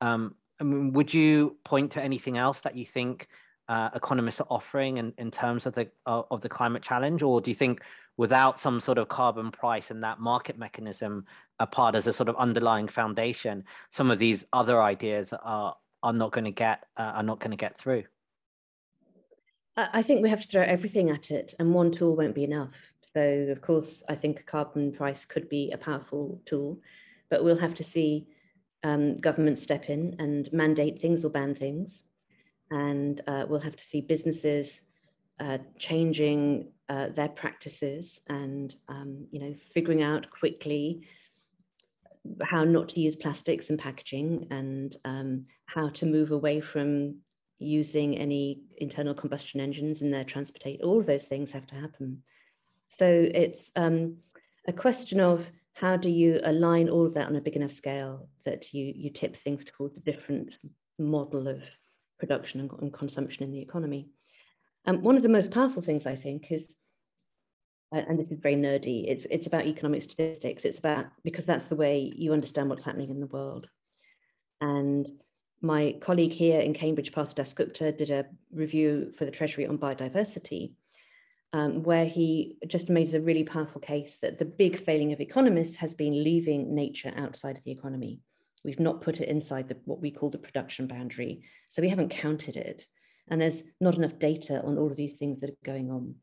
Um, 0.00 0.34
I 0.60 0.64
mean, 0.64 0.92
would 0.92 1.12
you 1.12 1.56
point 1.64 1.92
to 1.92 2.02
anything 2.02 2.36
else 2.36 2.60
that 2.60 2.76
you 2.76 2.84
think 2.84 3.28
uh, 3.68 3.90
economists 3.94 4.40
are 4.40 4.46
offering 4.50 4.96
in, 4.96 5.12
in 5.18 5.30
terms 5.30 5.66
of 5.66 5.74
the 5.74 5.88
uh, 6.06 6.22
of 6.30 6.40
the 6.40 6.48
climate 6.48 6.82
challenge, 6.82 7.22
or 7.22 7.40
do 7.40 7.50
you 7.50 7.54
think 7.54 7.82
without 8.16 8.58
some 8.58 8.80
sort 8.80 8.98
of 8.98 9.08
carbon 9.08 9.50
price 9.50 9.90
and 9.90 10.02
that 10.02 10.18
market 10.18 10.58
mechanism 10.58 11.24
apart 11.60 11.94
as 11.94 12.06
a 12.06 12.12
sort 12.12 12.28
of 12.28 12.36
underlying 12.36 12.88
foundation, 12.88 13.64
some 13.90 14.10
of 14.10 14.18
these 14.18 14.44
other 14.52 14.82
ideas 14.82 15.32
are 15.42 15.76
are 16.02 16.12
not 16.12 16.32
going 16.32 16.44
to 16.44 16.50
get 16.50 16.84
uh, 16.96 17.12
are 17.16 17.22
not 17.22 17.40
going 17.40 17.50
to 17.50 17.56
get 17.56 17.76
through? 17.76 18.04
I 19.76 20.02
think 20.02 20.22
we 20.22 20.30
have 20.30 20.40
to 20.40 20.48
throw 20.48 20.62
everything 20.62 21.10
at 21.10 21.30
it, 21.30 21.54
and 21.58 21.72
one 21.72 21.92
tool 21.92 22.16
won't 22.16 22.34
be 22.34 22.44
enough. 22.44 22.74
So, 23.14 23.20
of 23.50 23.62
course, 23.62 24.02
I 24.08 24.16
think 24.16 24.40
a 24.40 24.42
carbon 24.42 24.92
price 24.92 25.24
could 25.24 25.48
be 25.48 25.70
a 25.70 25.78
powerful 25.78 26.40
tool, 26.44 26.80
but 27.30 27.44
we'll 27.44 27.56
have 27.58 27.74
to 27.76 27.84
see 27.84 28.26
um, 28.82 29.16
government 29.16 29.58
step 29.58 29.88
in 29.88 30.16
and 30.18 30.52
mandate 30.52 31.00
things 31.00 31.24
or 31.24 31.30
ban 31.30 31.54
things. 31.54 32.02
And 32.70 33.20
uh, 33.26 33.46
we'll 33.48 33.60
have 33.60 33.76
to 33.76 33.84
see 33.84 34.00
businesses 34.00 34.82
uh, 35.40 35.58
changing 35.78 36.72
uh, 36.88 37.08
their 37.08 37.28
practices 37.28 38.20
and, 38.28 38.74
um, 38.88 39.26
you 39.30 39.40
know, 39.40 39.54
figuring 39.72 40.02
out 40.02 40.30
quickly 40.30 41.06
how 42.42 42.64
not 42.64 42.90
to 42.90 43.00
use 43.00 43.16
plastics 43.16 43.70
and 43.70 43.78
packaging 43.78 44.46
and 44.50 44.96
um, 45.04 45.46
how 45.66 45.88
to 45.90 46.06
move 46.06 46.30
away 46.30 46.60
from 46.60 47.16
using 47.58 48.16
any 48.16 48.60
internal 48.76 49.14
combustion 49.14 49.60
engines 49.60 50.02
in 50.02 50.10
their 50.10 50.24
transportation. 50.24 50.82
All 50.82 51.00
of 51.00 51.06
those 51.06 51.24
things 51.24 51.52
have 51.52 51.66
to 51.68 51.74
happen. 51.74 52.22
So 52.88 53.06
it's 53.06 53.70
um, 53.76 54.18
a 54.66 54.72
question 54.72 55.20
of 55.20 55.50
how 55.74 55.96
do 55.96 56.10
you 56.10 56.40
align 56.44 56.88
all 56.88 57.06
of 57.06 57.14
that 57.14 57.28
on 57.28 57.36
a 57.36 57.40
big 57.40 57.56
enough 57.56 57.72
scale 57.72 58.28
that 58.44 58.72
you, 58.72 58.92
you 58.96 59.10
tip 59.10 59.36
things 59.36 59.64
towards 59.64 59.96
a 59.96 60.00
different 60.00 60.58
model 60.98 61.46
of 61.48 61.62
production 62.18 62.60
and, 62.60 62.70
and 62.80 62.92
consumption 62.92 63.44
in 63.44 63.52
the 63.52 63.60
economy. 63.60 64.08
Um, 64.86 65.02
one 65.02 65.16
of 65.16 65.22
the 65.22 65.28
most 65.28 65.50
powerful 65.50 65.82
things 65.82 66.06
I 66.06 66.14
think 66.14 66.50
is, 66.50 66.74
and 67.92 68.18
this 68.18 68.30
is 68.30 68.38
very 68.38 68.54
nerdy, 68.54 69.08
it's, 69.08 69.26
it's 69.30 69.46
about 69.46 69.66
economic 69.66 70.02
statistics. 70.02 70.64
It's 70.64 70.78
about, 70.78 71.06
because 71.24 71.46
that's 71.46 71.64
the 71.64 71.76
way 71.76 72.12
you 72.14 72.32
understand 72.32 72.68
what's 72.68 72.84
happening 72.84 73.10
in 73.10 73.20
the 73.20 73.26
world. 73.26 73.68
And 74.60 75.08
my 75.62 75.96
colleague 76.00 76.32
here 76.32 76.60
in 76.60 76.74
Cambridge, 76.74 77.12
Partha 77.12 77.34
Dasgupta, 77.34 77.96
did 77.96 78.10
a 78.10 78.26
review 78.52 79.12
for 79.16 79.24
the 79.24 79.30
Treasury 79.30 79.66
on 79.66 79.78
biodiversity 79.78 80.72
um, 81.52 81.82
where 81.82 82.04
he 82.04 82.56
just 82.66 82.88
made 82.88 83.14
a 83.14 83.20
really 83.20 83.44
powerful 83.44 83.80
case 83.80 84.18
that 84.20 84.38
the 84.38 84.44
big 84.44 84.76
failing 84.76 85.12
of 85.12 85.20
economists 85.20 85.76
has 85.76 85.94
been 85.94 86.22
leaving 86.22 86.74
nature 86.74 87.12
outside 87.16 87.56
of 87.56 87.64
the 87.64 87.70
economy. 87.70 88.20
We've 88.64 88.80
not 88.80 89.00
put 89.00 89.20
it 89.20 89.28
inside 89.28 89.68
the, 89.68 89.78
what 89.84 90.00
we 90.00 90.10
call 90.10 90.30
the 90.30 90.38
production 90.38 90.86
boundary. 90.86 91.42
So 91.68 91.80
we 91.80 91.88
haven't 91.88 92.10
counted 92.10 92.56
it. 92.56 92.86
And 93.28 93.40
there's 93.40 93.62
not 93.80 93.94
enough 93.94 94.18
data 94.18 94.62
on 94.62 94.78
all 94.78 94.90
of 94.90 94.96
these 94.96 95.14
things 95.14 95.40
that 95.40 95.50
are 95.50 95.64
going 95.64 95.90
on. 95.90 96.16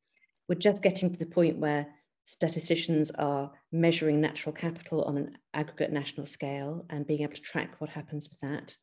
We're 0.48 0.56
just 0.56 0.84
getting 0.84 1.12
to 1.12 1.18
the 1.20 1.26
point 1.26 1.58
where 1.58 1.88
statisticians 2.26 3.12
are 3.12 3.52
measuring 3.72 4.20
natural 4.20 4.54
capital 4.54 5.04
on 5.04 5.18
an 5.18 5.38
aggregate 5.54 5.92
national 5.92 6.26
scale 6.26 6.86
and 6.90 7.06
being 7.06 7.22
able 7.22 7.34
to 7.34 7.42
track 7.42 7.76
what 7.80 7.90
happens 7.90 8.30
with 8.30 8.40
that. 8.42 8.76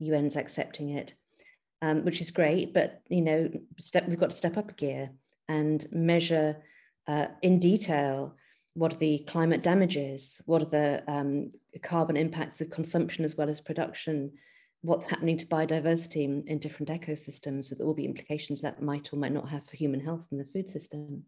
UN's 0.00 0.36
accepting 0.36 0.90
it, 0.90 1.14
um, 1.82 2.04
which 2.04 2.20
is 2.20 2.30
great, 2.30 2.72
but 2.72 3.02
you 3.08 3.20
know, 3.20 3.50
step, 3.80 4.08
we've 4.08 4.18
got 4.18 4.30
to 4.30 4.36
step 4.36 4.56
up 4.56 4.70
a 4.70 4.74
gear 4.74 5.10
and 5.48 5.86
measure 5.90 6.56
uh, 7.06 7.26
in 7.42 7.58
detail 7.58 8.36
what 8.74 8.94
are 8.94 8.98
the 8.98 9.18
climate 9.26 9.62
damages, 9.62 10.40
what 10.44 10.62
are 10.62 10.66
the 10.66 11.02
um, 11.08 11.50
carbon 11.82 12.16
impacts 12.16 12.60
of 12.60 12.70
consumption 12.70 13.24
as 13.24 13.36
well 13.36 13.48
as 13.48 13.60
production, 13.60 14.30
what's 14.82 15.08
happening 15.08 15.38
to 15.38 15.46
biodiversity 15.46 16.24
in, 16.24 16.44
in, 16.46 16.58
different 16.58 16.88
ecosystems 16.90 17.70
with 17.70 17.80
all 17.80 17.94
the 17.94 18.04
implications 18.04 18.60
that 18.60 18.80
might 18.80 19.12
or 19.12 19.16
might 19.16 19.32
not 19.32 19.48
have 19.48 19.66
for 19.66 19.76
human 19.76 20.00
health 20.00 20.26
and 20.30 20.40
the 20.40 20.44
food 20.52 20.70
system. 20.70 21.24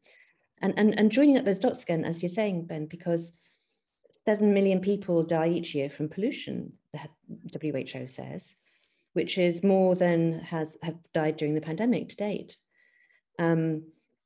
And, 0.63 0.75
and, 0.77 0.99
and 0.99 1.11
joining 1.11 1.37
up 1.37 1.45
those 1.45 1.59
dots 1.59 1.83
again, 1.83 2.05
as 2.05 2.23
you're 2.23 2.31
saying, 2.31 2.67
Ben, 2.67 2.87
because 2.87 3.33
7 4.27 4.53
million 4.53 4.81
people 4.81 5.23
die 5.23 5.49
each 5.49 5.75
year 5.75 5.91
from 5.91 6.09
pollution, 6.09 6.75
the 6.93 7.83
WHO 7.83 8.07
says, 8.07 8.55
which 9.15 9.39
is 9.39 9.65
more 9.65 9.95
than 9.95 10.41
has 10.41 10.77
have 10.83 10.97
died 11.13 11.37
during 11.37 11.55
the 11.55 11.61
pandemic 11.61 12.11
to 12.11 12.17
date. 12.17 12.57
Um, 13.39 13.83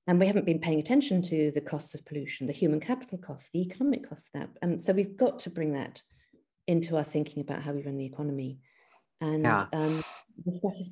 and 0.07 0.21
we 0.21 0.27
haven't 0.27 0.45
been 0.45 0.59
paying 0.59 0.81
attention 0.81 1.23
to 1.29 1.51
the 1.53 1.61
costs 1.61 1.95
of 1.95 2.05
pollution, 2.05 2.47
the 2.47 2.53
human 2.53 2.81
capital 2.81 3.17
costs, 3.17 3.49
the 3.53 3.63
economic 3.63 4.07
costs 4.09 4.29
of 4.35 4.41
that. 4.41 4.51
And 4.61 4.83
so 4.83 4.93
we've 4.93 5.17
got 5.17 5.39
to 5.41 5.51
bring 5.51 5.73
that 5.73 6.03
into 6.67 6.97
our 6.97 7.05
thinking 7.05 7.41
about 7.41 7.63
how 7.63 7.73
we 7.73 7.83
run 7.83 7.97
the 7.97 8.05
economy. 8.05 8.59
And 9.21 9.45
yeah. 9.45 9.67
um, 9.73 10.05
the, 10.45 10.53
the, 10.53 10.87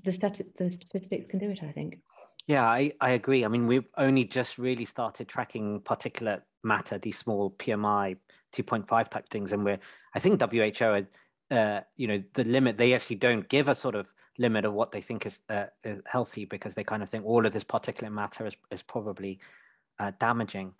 the 0.58 0.72
statistics 0.72 1.26
can 1.28 1.38
do 1.38 1.50
it, 1.50 1.60
I 1.62 1.72
think. 1.72 1.98
Yeah, 2.46 2.64
I, 2.64 2.92
I 3.00 3.10
agree. 3.10 3.44
I 3.44 3.48
mean, 3.48 3.66
we've 3.66 3.88
only 3.96 4.24
just 4.24 4.58
really 4.58 4.84
started 4.84 5.28
tracking 5.28 5.80
particulate 5.80 6.42
matter, 6.64 6.98
these 6.98 7.18
small 7.18 7.50
PMI 7.50 8.16
2.5 8.54 9.08
type 9.08 9.28
things. 9.28 9.52
And 9.52 9.64
we're, 9.64 9.78
I 10.14 10.18
think 10.18 10.40
WHO, 10.40 11.06
uh, 11.50 11.80
you 11.96 12.06
know, 12.08 12.22
the 12.34 12.44
limit, 12.44 12.76
they 12.76 12.94
actually 12.94 13.16
don't 13.16 13.48
give 13.48 13.68
a 13.68 13.74
sort 13.74 13.94
of 13.94 14.06
limit 14.38 14.64
of 14.64 14.72
what 14.72 14.92
they 14.92 15.00
think 15.00 15.26
is, 15.26 15.40
uh, 15.48 15.66
is 15.84 16.00
healthy 16.06 16.44
because 16.44 16.74
they 16.74 16.84
kind 16.84 17.02
of 17.02 17.10
think 17.10 17.24
all 17.24 17.46
of 17.46 17.52
this 17.52 17.64
particulate 17.64 18.12
matter 18.12 18.46
is, 18.46 18.56
is 18.70 18.82
probably 18.82 19.38
uh, 19.98 20.10
damaging. 20.18 20.72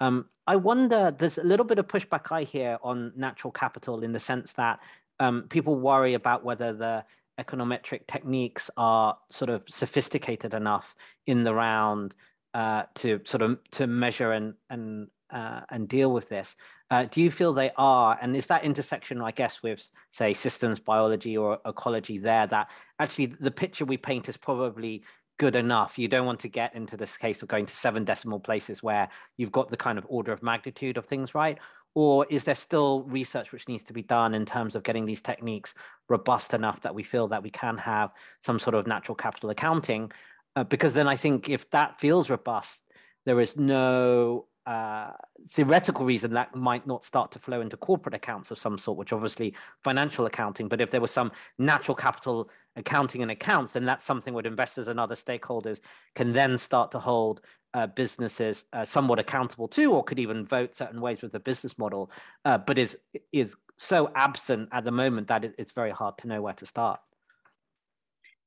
Um, 0.00 0.26
I 0.46 0.56
wonder, 0.56 1.10
there's 1.10 1.38
a 1.38 1.44
little 1.44 1.66
bit 1.66 1.78
of 1.78 1.88
pushback 1.88 2.30
I 2.30 2.44
hear 2.44 2.78
on 2.82 3.12
natural 3.16 3.50
capital 3.50 4.02
in 4.02 4.12
the 4.12 4.20
sense 4.20 4.52
that 4.52 4.78
um, 5.20 5.44
people 5.48 5.76
worry 5.76 6.14
about 6.14 6.44
whether 6.44 6.72
the 6.72 7.04
econometric 7.38 8.06
techniques 8.06 8.70
are 8.76 9.16
sort 9.30 9.50
of 9.50 9.64
sophisticated 9.68 10.54
enough 10.54 10.94
in 11.26 11.44
the 11.44 11.54
round 11.54 12.14
uh, 12.54 12.84
to 12.94 13.20
sort 13.24 13.42
of 13.42 13.58
to 13.70 13.86
measure 13.86 14.32
and 14.32 14.54
and 14.70 15.08
uh, 15.30 15.60
and 15.70 15.88
deal 15.88 16.12
with 16.12 16.28
this. 16.28 16.56
Uh, 16.90 17.04
do 17.04 17.20
you 17.20 17.30
feel 17.30 17.52
they 17.52 17.70
are? 17.76 18.18
And 18.20 18.34
is 18.34 18.46
that 18.46 18.64
intersection, 18.64 19.20
I 19.20 19.30
guess, 19.30 19.62
with 19.62 19.90
say 20.10 20.32
systems 20.32 20.80
biology 20.80 21.36
or 21.36 21.58
ecology 21.66 22.18
there 22.18 22.46
that 22.46 22.70
actually 22.98 23.26
the 23.26 23.50
picture 23.50 23.84
we 23.84 23.98
paint 23.98 24.28
is 24.28 24.36
probably 24.36 25.02
good 25.38 25.54
enough. 25.54 25.98
You 25.98 26.08
don't 26.08 26.26
want 26.26 26.40
to 26.40 26.48
get 26.48 26.74
into 26.74 26.96
this 26.96 27.16
case 27.16 27.42
of 27.42 27.48
going 27.48 27.66
to 27.66 27.74
seven 27.74 28.04
decimal 28.04 28.40
places 28.40 28.82
where 28.82 29.08
you've 29.36 29.52
got 29.52 29.70
the 29.70 29.76
kind 29.76 29.98
of 29.98 30.06
order 30.08 30.32
of 30.32 30.42
magnitude 30.42 30.96
of 30.96 31.06
things 31.06 31.34
right. 31.34 31.58
Or 31.94 32.26
is 32.30 32.44
there 32.44 32.54
still 32.54 33.02
research 33.04 33.52
which 33.52 33.66
needs 33.68 33.82
to 33.84 33.92
be 33.92 34.02
done 34.02 34.34
in 34.34 34.46
terms 34.46 34.74
of 34.76 34.82
getting 34.82 35.04
these 35.04 35.20
techniques 35.20 35.74
robust 36.08 36.54
enough 36.54 36.80
that 36.82 36.94
we 36.94 37.02
feel 37.02 37.28
that 37.28 37.42
we 37.42 37.50
can 37.50 37.76
have 37.78 38.12
some 38.40 38.58
sort 38.58 38.74
of 38.74 38.86
natural 38.86 39.16
capital 39.16 39.50
accounting? 39.50 40.12
Uh, 40.54 40.64
because 40.64 40.92
then 40.92 41.08
I 41.08 41.16
think 41.16 41.48
if 41.48 41.68
that 41.70 41.98
feels 41.98 42.30
robust, 42.30 42.80
there 43.26 43.40
is 43.40 43.56
no 43.56 44.46
uh, 44.68 45.12
theoretical 45.48 46.04
reason 46.04 46.34
that 46.34 46.54
might 46.54 46.86
not 46.86 47.02
start 47.02 47.32
to 47.32 47.38
flow 47.38 47.62
into 47.62 47.74
corporate 47.78 48.14
accounts 48.14 48.50
of 48.50 48.58
some 48.58 48.76
sort, 48.76 48.98
which 48.98 49.14
obviously 49.14 49.54
financial 49.82 50.26
accounting. 50.26 50.68
But 50.68 50.82
if 50.82 50.90
there 50.90 51.00
was 51.00 51.10
some 51.10 51.32
natural 51.58 51.94
capital 51.94 52.50
accounting 52.76 53.22
and 53.22 53.30
accounts, 53.30 53.72
then 53.72 53.86
that's 53.86 54.04
something 54.04 54.34
where 54.34 54.46
investors 54.46 54.88
and 54.88 55.00
other 55.00 55.14
stakeholders 55.14 55.80
can 56.14 56.34
then 56.34 56.58
start 56.58 56.90
to 56.90 56.98
hold 56.98 57.40
uh, 57.74 57.86
businesses 57.86 58.64
uh, 58.72 58.84
somewhat 58.84 59.18
accountable 59.18 59.68
to, 59.68 59.92
or 59.92 60.02
could 60.02 60.18
even 60.18 60.44
vote 60.44 60.74
certain 60.74 61.00
ways 61.00 61.22
with 61.22 61.32
the 61.32 61.40
business 61.40 61.78
model. 61.78 62.10
Uh, 62.44 62.58
but 62.58 62.78
is 62.78 62.96
is 63.32 63.54
so 63.76 64.10
absent 64.14 64.68
at 64.72 64.84
the 64.84 64.90
moment 64.90 65.28
that 65.28 65.44
it, 65.44 65.54
it's 65.58 65.72
very 65.72 65.90
hard 65.90 66.16
to 66.18 66.26
know 66.26 66.42
where 66.42 66.54
to 66.54 66.66
start. 66.66 67.00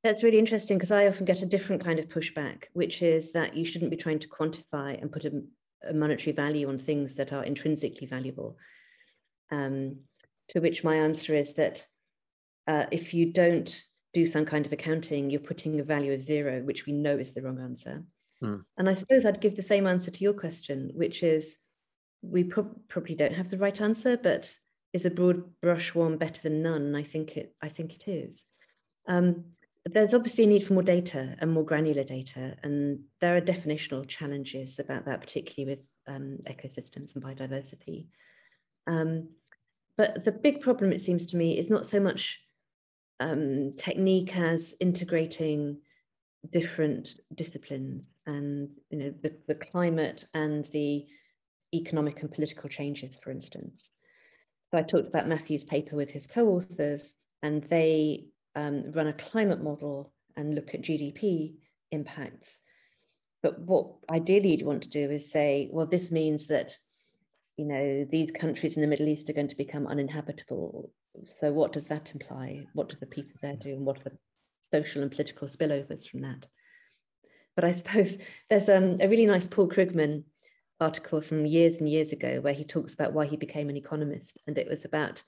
That's 0.03 0.23
really 0.23 0.39
interesting 0.39 0.77
because 0.77 0.91
I 0.91 1.07
often 1.07 1.25
get 1.25 1.43
a 1.43 1.45
different 1.45 1.83
kind 1.83 1.99
of 1.99 2.09
pushback, 2.09 2.65
which 2.73 3.01
is 3.01 3.31
that 3.33 3.55
you 3.55 3.63
shouldn't 3.63 3.91
be 3.91 3.97
trying 3.97 4.19
to 4.19 4.27
quantify 4.27 4.99
and 4.99 5.11
put 5.11 5.25
a, 5.25 5.43
a 5.87 5.93
monetary 5.93 6.35
value 6.35 6.67
on 6.67 6.79
things 6.79 7.13
that 7.13 7.31
are 7.31 7.43
intrinsically 7.43 8.07
valuable. 8.07 8.57
Um, 9.51 9.97
to 10.49 10.59
which 10.59 10.83
my 10.83 10.95
answer 10.95 11.35
is 11.35 11.53
that 11.53 11.85
uh, 12.67 12.85
if 12.91 13.13
you 13.13 13.31
don't 13.31 13.83
do 14.13 14.25
some 14.25 14.45
kind 14.45 14.65
of 14.65 14.73
accounting, 14.73 15.29
you're 15.29 15.39
putting 15.39 15.79
a 15.79 15.83
value 15.83 16.13
of 16.13 16.21
zero, 16.21 16.61
which 16.63 16.85
we 16.85 16.93
know 16.93 17.17
is 17.17 17.31
the 17.31 17.41
wrong 17.41 17.59
answer. 17.59 18.03
Mm. 18.43 18.63
And 18.77 18.89
I 18.89 18.93
suppose 18.93 19.25
I'd 19.25 19.41
give 19.41 19.55
the 19.55 19.61
same 19.61 19.87
answer 19.87 20.11
to 20.11 20.23
your 20.23 20.33
question, 20.33 20.91
which 20.93 21.23
is 21.23 21.55
we 22.21 22.43
pro- 22.43 22.75
probably 22.87 23.15
don't 23.15 23.35
have 23.35 23.49
the 23.49 23.57
right 23.57 23.79
answer, 23.79 24.17
but 24.17 24.55
is 24.93 25.05
a 25.05 25.09
broad 25.09 25.43
brush 25.61 25.95
one 25.95 26.17
better 26.17 26.41
than 26.41 26.61
none? 26.61 26.95
I 26.95 27.03
think 27.03 27.37
it. 27.37 27.55
I 27.61 27.69
think 27.69 27.93
it 27.93 28.07
is. 28.07 28.43
Um, 29.07 29.45
there's 29.85 30.13
obviously 30.13 30.43
a 30.43 30.47
need 30.47 30.63
for 30.63 30.73
more 30.73 30.83
data 30.83 31.35
and 31.39 31.51
more 31.51 31.65
granular 31.65 32.03
data, 32.03 32.55
and 32.63 32.99
there 33.19 33.35
are 33.35 33.41
definitional 33.41 34.07
challenges 34.07 34.79
about 34.79 35.05
that, 35.05 35.21
particularly 35.21 35.73
with 35.73 35.89
um, 36.07 36.39
ecosystems 36.45 37.15
and 37.15 37.23
biodiversity. 37.23 38.05
Um, 38.85 39.29
but 39.97 40.23
the 40.23 40.31
big 40.31 40.61
problem, 40.61 40.91
it 40.91 41.01
seems 41.01 41.25
to 41.27 41.37
me, 41.37 41.57
is 41.57 41.69
not 41.69 41.87
so 41.87 41.99
much 41.99 42.39
um, 43.19 43.73
technique 43.77 44.35
as 44.37 44.75
integrating 44.79 45.77
different 46.51 47.19
disciplines 47.35 48.09
and 48.25 48.69
you 48.89 48.97
know 48.97 49.13
the, 49.21 49.31
the 49.47 49.55
climate 49.55 50.25
and 50.33 50.65
the 50.73 51.05
economic 51.73 52.21
and 52.21 52.31
political 52.31 52.69
changes, 52.69 53.17
for 53.21 53.31
instance. 53.31 53.91
So 54.69 54.77
I 54.77 54.83
talked 54.83 55.07
about 55.07 55.27
Matthew's 55.27 55.63
paper 55.63 55.95
with 55.95 56.09
his 56.09 56.27
co-authors, 56.27 57.13
and 57.43 57.63
they 57.63 58.25
um, 58.55 58.91
run 58.91 59.07
a 59.07 59.13
climate 59.13 59.61
model 59.61 60.13
and 60.35 60.55
look 60.55 60.73
at 60.73 60.81
GDP 60.81 61.55
impacts. 61.91 62.59
But 63.43 63.59
what 63.59 63.87
ideally 64.09 64.51
you'd 64.51 64.65
want 64.65 64.83
to 64.83 64.89
do 64.89 65.11
is 65.11 65.31
say, 65.31 65.69
well, 65.71 65.85
this 65.85 66.11
means 66.11 66.45
that, 66.47 66.77
you 67.57 67.65
know, 67.65 68.05
these 68.09 68.29
countries 68.39 68.75
in 68.75 68.81
the 68.81 68.87
Middle 68.87 69.07
East 69.07 69.29
are 69.29 69.33
going 69.33 69.49
to 69.49 69.55
become 69.55 69.87
uninhabitable. 69.87 70.91
So 71.25 71.51
what 71.51 71.73
does 71.73 71.87
that 71.87 72.11
imply? 72.13 72.65
What 72.73 72.89
do 72.89 72.97
the 72.99 73.07
people 73.07 73.33
there 73.41 73.57
do, 73.57 73.71
and 73.71 73.85
what 73.85 73.97
are 73.99 74.09
the 74.09 74.17
social 74.61 75.01
and 75.01 75.11
political 75.11 75.47
spillovers 75.47 76.07
from 76.07 76.21
that? 76.21 76.45
But 77.55 77.65
I 77.65 77.71
suppose 77.71 78.17
there's 78.49 78.69
um, 78.69 78.97
a 79.01 79.07
really 79.07 79.25
nice 79.25 79.47
Paul 79.47 79.67
Krugman 79.67 80.23
article 80.79 81.21
from 81.21 81.45
years 81.45 81.77
and 81.77 81.87
years 81.87 82.11
ago 82.11 82.41
where 82.41 82.53
he 82.53 82.63
talks 82.63 82.93
about 82.93 83.13
why 83.13 83.25
he 83.25 83.37
became 83.37 83.69
an 83.69 83.77
economist, 83.77 84.39
and 84.47 84.57
it 84.57 84.69
was 84.69 84.85
about 84.85 85.23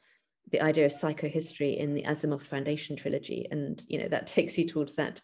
the 0.51 0.61
idea 0.61 0.85
of 0.85 0.91
psychohistory 0.91 1.77
in 1.77 1.93
the 1.93 2.03
Asimov 2.03 2.41
Foundation 2.41 2.95
trilogy. 2.95 3.47
And, 3.49 3.81
you 3.87 3.99
know, 3.99 4.07
that 4.09 4.27
takes 4.35 4.57
you 4.57 4.67
towards 4.67 4.95
that 4.95 5.21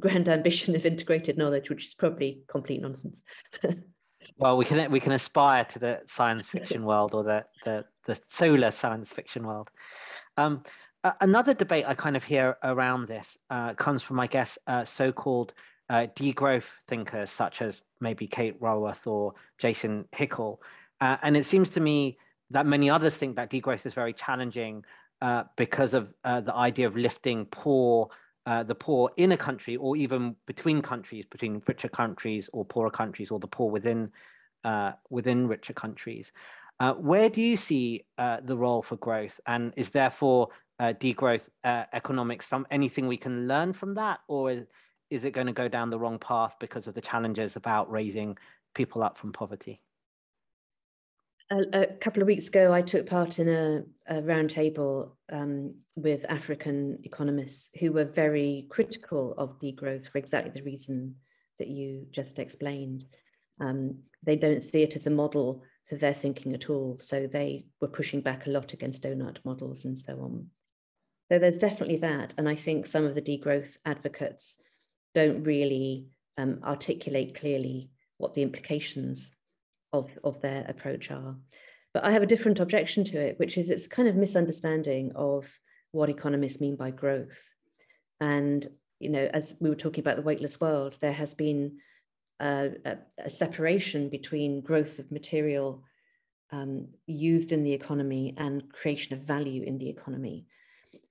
grand 0.00 0.28
ambition 0.28 0.74
of 0.74 0.86
integrated 0.86 1.36
knowledge, 1.36 1.68
which 1.68 1.86
is 1.86 1.94
probably 1.94 2.42
complete 2.48 2.80
nonsense. 2.80 3.22
well, 4.38 4.56
we 4.56 4.64
can 4.64 4.90
we 4.90 5.00
can 5.00 5.12
aspire 5.12 5.64
to 5.66 5.78
the 5.78 6.00
science 6.06 6.48
fiction 6.48 6.84
world 6.84 7.14
or 7.14 7.22
the 7.22 7.44
the, 7.64 7.84
the 8.06 8.18
solar 8.28 8.70
science 8.70 9.12
fiction 9.12 9.46
world. 9.46 9.70
Um, 10.36 10.62
another 11.20 11.54
debate 11.54 11.84
I 11.86 11.94
kind 11.94 12.16
of 12.16 12.24
hear 12.24 12.56
around 12.62 13.08
this 13.08 13.38
uh, 13.50 13.74
comes 13.74 14.02
from, 14.02 14.20
I 14.20 14.26
guess, 14.26 14.58
uh, 14.66 14.84
so-called 14.84 15.52
uh, 15.88 16.06
degrowth 16.14 16.64
thinkers 16.88 17.30
such 17.30 17.60
as 17.60 17.82
maybe 18.00 18.26
Kate 18.26 18.60
Raworth 18.60 19.06
or 19.06 19.34
Jason 19.58 20.06
Hickel, 20.14 20.58
uh, 21.00 21.16
and 21.22 21.36
it 21.36 21.44
seems 21.44 21.70
to 21.70 21.80
me 21.80 22.18
that 22.50 22.66
many 22.66 22.88
others 22.88 23.16
think 23.16 23.36
that 23.36 23.50
degrowth 23.50 23.84
is 23.84 23.94
very 23.94 24.12
challenging 24.12 24.84
uh, 25.20 25.44
because 25.56 25.94
of 25.94 26.12
the 26.24 26.52
idea 26.54 26.86
of 26.86 26.96
lifting 26.96 27.46
poor, 27.46 28.08
the 28.46 28.74
poor 28.74 29.10
in 29.16 29.32
a 29.32 29.36
country 29.36 29.76
or 29.76 29.96
even 29.96 30.36
between 30.46 30.82
countries, 30.82 31.24
between 31.30 31.62
richer 31.66 31.88
countries 31.88 32.48
or 32.52 32.64
poorer 32.64 32.90
countries, 32.90 33.30
or 33.30 33.38
the 33.38 33.46
poor 33.46 33.70
within 33.70 34.10
within 35.10 35.48
richer 35.48 35.72
countries. 35.72 36.32
Uh, 36.80 36.94
where 36.94 37.30
do 37.30 37.40
you 37.40 37.56
see 37.56 38.04
uh, 38.18 38.38
the 38.42 38.56
role 38.56 38.82
for 38.82 38.96
growth, 38.96 39.40
and 39.46 39.72
is 39.76 39.90
therefore 39.90 40.48
degrowth 40.88 41.48
economics 41.64 42.46
some 42.46 42.66
anything 42.70 43.06
we 43.06 43.16
can 43.16 43.46
learn 43.46 43.72
from 43.72 43.94
that, 43.94 44.20
or 44.28 44.50
is, 44.50 44.66
is 45.10 45.24
it 45.24 45.32
going 45.32 45.46
to 45.46 45.52
go 45.52 45.68
down 45.68 45.90
the 45.90 45.98
wrong 45.98 46.18
path 46.18 46.56
because 46.58 46.86
of 46.86 46.94
the 46.94 47.00
challenges 47.00 47.56
about 47.56 47.90
raising 47.90 48.36
people 48.74 49.02
up 49.02 49.16
from 49.16 49.32
poverty? 49.32 49.80
a, 51.52 51.82
a, 51.82 51.86
couple 51.86 52.22
of 52.22 52.26
weeks 52.26 52.48
ago, 52.48 52.72
I 52.72 52.82
took 52.82 53.06
part 53.06 53.38
in 53.38 53.48
a, 53.48 53.82
a 54.06 54.22
roundtable 54.22 55.10
um, 55.30 55.74
with 55.96 56.24
African 56.28 56.98
economists 57.04 57.68
who 57.78 57.92
were 57.92 58.04
very 58.04 58.66
critical 58.70 59.34
of 59.36 59.58
degrowth 59.60 60.08
for 60.08 60.18
exactly 60.18 60.52
the 60.54 60.62
reason 60.62 61.16
that 61.58 61.68
you 61.68 62.06
just 62.10 62.38
explained. 62.38 63.04
Um, 63.60 63.98
they 64.22 64.36
don't 64.36 64.62
see 64.62 64.82
it 64.82 64.96
as 64.96 65.06
a 65.06 65.10
model 65.10 65.62
for 65.88 65.96
their 65.96 66.14
thinking 66.14 66.54
at 66.54 66.70
all. 66.70 66.98
So 67.02 67.26
they 67.26 67.66
were 67.80 67.88
pushing 67.88 68.20
back 68.20 68.46
a 68.46 68.50
lot 68.50 68.72
against 68.72 69.02
donut 69.02 69.38
models 69.44 69.84
and 69.84 69.98
so 69.98 70.14
on. 70.20 70.46
So 71.32 71.38
there's 71.38 71.56
definitely 71.56 71.96
that. 71.96 72.34
And 72.36 72.46
I 72.46 72.54
think 72.54 72.86
some 72.86 73.06
of 73.06 73.14
the 73.14 73.22
degrowth 73.22 73.78
advocates 73.86 74.58
don't 75.14 75.44
really 75.44 76.08
um, 76.36 76.60
articulate 76.62 77.34
clearly 77.34 77.88
what 78.18 78.34
the 78.34 78.42
implications 78.42 79.32
of, 79.94 80.10
of 80.24 80.42
their 80.42 80.66
approach 80.68 81.10
are. 81.10 81.34
But 81.94 82.04
I 82.04 82.10
have 82.10 82.22
a 82.22 82.26
different 82.26 82.60
objection 82.60 83.02
to 83.04 83.18
it, 83.18 83.38
which 83.38 83.56
is 83.56 83.70
it's 83.70 83.86
kind 83.86 84.08
of 84.08 84.14
misunderstanding 84.14 85.12
of 85.14 85.50
what 85.92 86.10
economists 86.10 86.60
mean 86.60 86.76
by 86.76 86.90
growth. 86.90 87.48
And, 88.20 88.66
you 89.00 89.08
know, 89.08 89.30
as 89.32 89.54
we 89.58 89.70
were 89.70 89.74
talking 89.74 90.00
about 90.00 90.16
the 90.16 90.22
weightless 90.22 90.60
world, 90.60 90.98
there 91.00 91.14
has 91.14 91.34
been 91.34 91.78
a, 92.40 92.72
a, 92.84 92.98
a 93.24 93.30
separation 93.30 94.10
between 94.10 94.60
growth 94.60 94.98
of 94.98 95.10
material 95.10 95.82
um, 96.50 96.88
used 97.06 97.52
in 97.52 97.64
the 97.64 97.72
economy 97.72 98.34
and 98.36 98.70
creation 98.70 99.14
of 99.14 99.20
value 99.20 99.62
in 99.62 99.78
the 99.78 99.88
economy. 99.88 100.44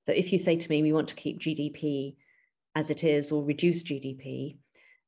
That 0.07 0.17
if 0.17 0.31
you 0.33 0.39
say 0.39 0.55
to 0.55 0.69
me, 0.69 0.81
we 0.81 0.93
want 0.93 1.09
to 1.09 1.15
keep 1.15 1.39
GDP 1.39 2.15
as 2.75 2.89
it 2.89 3.03
is 3.03 3.31
or 3.31 3.43
reduce 3.43 3.83
GDP, 3.83 4.57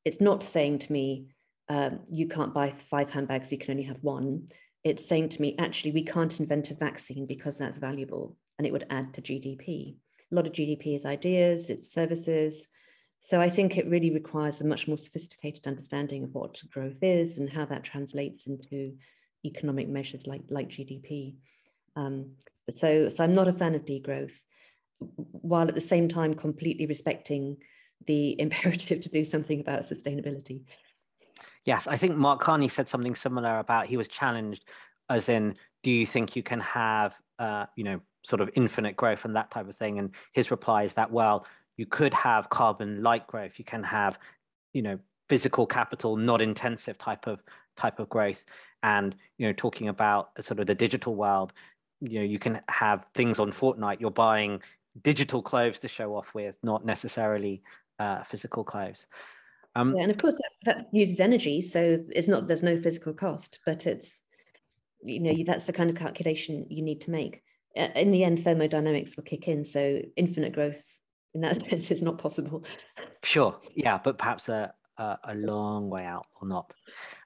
it's 0.04 0.20
not 0.20 0.42
saying 0.42 0.80
to 0.80 0.92
me, 0.92 1.28
um, 1.68 2.00
you 2.10 2.28
can't 2.28 2.52
buy 2.52 2.74
five 2.76 3.10
handbags, 3.10 3.50
you 3.50 3.58
can 3.58 3.70
only 3.70 3.84
have 3.84 4.02
one. 4.02 4.48
It's 4.82 5.06
saying 5.06 5.30
to 5.30 5.40
me, 5.40 5.56
actually, 5.58 5.92
we 5.92 6.04
can't 6.04 6.38
invent 6.38 6.70
a 6.70 6.74
vaccine 6.74 7.26
because 7.26 7.56
that's 7.56 7.78
valuable 7.78 8.36
and 8.58 8.66
it 8.66 8.72
would 8.72 8.86
add 8.90 9.14
to 9.14 9.22
GDP. 9.22 9.96
A 10.30 10.34
lot 10.34 10.46
of 10.46 10.52
GDP 10.52 10.94
is 10.94 11.06
ideas, 11.06 11.70
it's 11.70 11.92
services. 11.92 12.66
So 13.20 13.40
I 13.40 13.48
think 13.48 13.78
it 13.78 13.88
really 13.88 14.10
requires 14.10 14.60
a 14.60 14.66
much 14.66 14.86
more 14.86 14.98
sophisticated 14.98 15.66
understanding 15.66 16.24
of 16.24 16.34
what 16.34 16.60
growth 16.70 17.02
is 17.02 17.38
and 17.38 17.48
how 17.48 17.64
that 17.66 17.82
translates 17.82 18.46
into 18.46 18.96
economic 19.44 19.88
measures 19.88 20.26
like, 20.26 20.42
like 20.50 20.68
GDP. 20.68 21.36
Um, 21.96 22.32
so, 22.70 23.08
so 23.08 23.24
I'm 23.24 23.34
not 23.34 23.48
a 23.48 23.52
fan 23.52 23.74
of 23.74 23.86
degrowth, 23.86 24.38
while 24.98 25.68
at 25.68 25.74
the 25.74 25.80
same 25.80 26.08
time 26.08 26.34
completely 26.34 26.86
respecting 26.86 27.56
the 28.06 28.40
imperative 28.40 29.00
to 29.02 29.08
do 29.08 29.24
something 29.24 29.60
about 29.60 29.82
sustainability. 29.82 30.64
Yes, 31.64 31.86
I 31.86 31.96
think 31.96 32.16
Mark 32.16 32.40
Carney 32.40 32.68
said 32.68 32.88
something 32.88 33.14
similar 33.14 33.58
about 33.58 33.86
he 33.86 33.96
was 33.96 34.08
challenged, 34.08 34.64
as 35.08 35.28
in, 35.28 35.54
do 35.82 35.90
you 35.90 36.06
think 36.06 36.36
you 36.36 36.42
can 36.42 36.60
have, 36.60 37.14
uh, 37.38 37.66
you 37.76 37.84
know, 37.84 38.00
sort 38.22 38.40
of 38.40 38.50
infinite 38.54 38.96
growth 38.96 39.24
and 39.24 39.36
that 39.36 39.50
type 39.50 39.68
of 39.68 39.76
thing? 39.76 39.98
And 39.98 40.10
his 40.32 40.50
reply 40.50 40.82
is 40.82 40.94
that, 40.94 41.10
well, 41.10 41.46
you 41.76 41.86
could 41.86 42.14
have 42.14 42.50
carbon 42.50 43.02
light 43.02 43.26
growth. 43.26 43.58
You 43.58 43.64
can 43.64 43.82
have, 43.82 44.18
you 44.72 44.82
know, 44.82 44.98
physical 45.28 45.66
capital, 45.66 46.16
not 46.16 46.40
intensive 46.40 46.98
type 46.98 47.26
of 47.26 47.42
type 47.76 47.98
of 47.98 48.08
growth. 48.08 48.44
And 48.82 49.16
you 49.38 49.46
know, 49.46 49.52
talking 49.52 49.88
about 49.88 50.30
sort 50.40 50.60
of 50.60 50.66
the 50.66 50.74
digital 50.74 51.14
world, 51.14 51.52
you 52.00 52.20
know, 52.20 52.24
you 52.24 52.38
can 52.38 52.60
have 52.68 53.06
things 53.14 53.38
on 53.38 53.50
Fortnite. 53.50 54.00
You're 54.00 54.10
buying 54.10 54.60
digital 55.02 55.42
clothes 55.42 55.78
to 55.80 55.88
show 55.88 56.14
off 56.14 56.34
with, 56.34 56.56
not 56.62 56.84
necessarily 56.84 57.62
uh, 57.98 58.22
physical 58.24 58.64
clothes. 58.64 59.06
Um, 59.76 59.94
yeah, 59.96 60.02
and 60.02 60.10
of 60.10 60.18
course 60.18 60.36
that, 60.36 60.76
that, 60.76 60.86
uses 60.92 61.20
energy, 61.20 61.60
so 61.60 61.98
it's 62.10 62.28
not 62.28 62.46
there's 62.46 62.62
no 62.62 62.76
physical 62.76 63.12
cost, 63.12 63.58
but 63.66 63.86
it's 63.86 64.20
you 65.02 65.20
know 65.20 65.34
that's 65.44 65.64
the 65.64 65.72
kind 65.72 65.90
of 65.90 65.96
calculation 65.96 66.66
you 66.70 66.82
need 66.82 67.00
to 67.02 67.10
make. 67.10 67.42
In 67.74 68.12
the 68.12 68.22
end, 68.22 68.44
thermodynamics 68.44 69.16
will 69.16 69.24
kick 69.24 69.48
in, 69.48 69.64
so 69.64 70.00
infinite 70.16 70.52
growth 70.52 70.84
in 71.34 71.40
that 71.40 71.60
sense 71.68 71.90
is 71.90 72.02
not 72.02 72.18
possible. 72.18 72.64
Sure, 73.24 73.56
yeah, 73.74 73.98
but 74.02 74.16
perhaps 74.16 74.48
a 74.48 74.72
a, 74.98 75.18
a 75.24 75.34
long 75.34 75.90
way 75.90 76.04
out 76.04 76.26
or 76.40 76.48
not. 76.48 76.74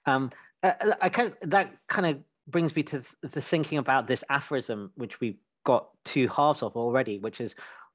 Um, 0.06 0.30
I, 0.62 0.74
I 1.02 1.08
kind 1.08 1.34
of, 1.42 1.50
that 1.50 1.72
kind 1.86 2.06
of 2.06 2.18
brings 2.46 2.74
me 2.74 2.82
to 2.84 3.02
the 3.22 3.40
thinking 3.40 3.78
about 3.78 4.06
this 4.06 4.24
aphorism, 4.28 4.92
which 4.94 5.20
we've 5.20 5.38
got 5.64 5.88
two 6.04 6.28
halves 6.28 6.62
of 6.62 6.76
already, 6.76 7.18
which 7.18 7.40
is 7.40 7.54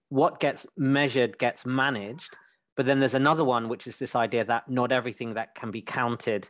what 0.10 0.40
gets 0.40 0.66
measured 0.78 1.38
gets 1.38 1.66
managed 1.66 2.36
but 2.76 2.86
then 2.86 3.00
there's 3.00 3.14
another 3.14 3.44
one, 3.44 3.70
which 3.70 3.88
is 3.88 3.98
this 3.98 4.16
idea 4.16 4.44
that 4.46 4.70
not 4.70 4.92
everything 4.92 5.36
that 5.36 5.56
can 5.56 5.72
be 5.72 5.82
counted 5.82 6.50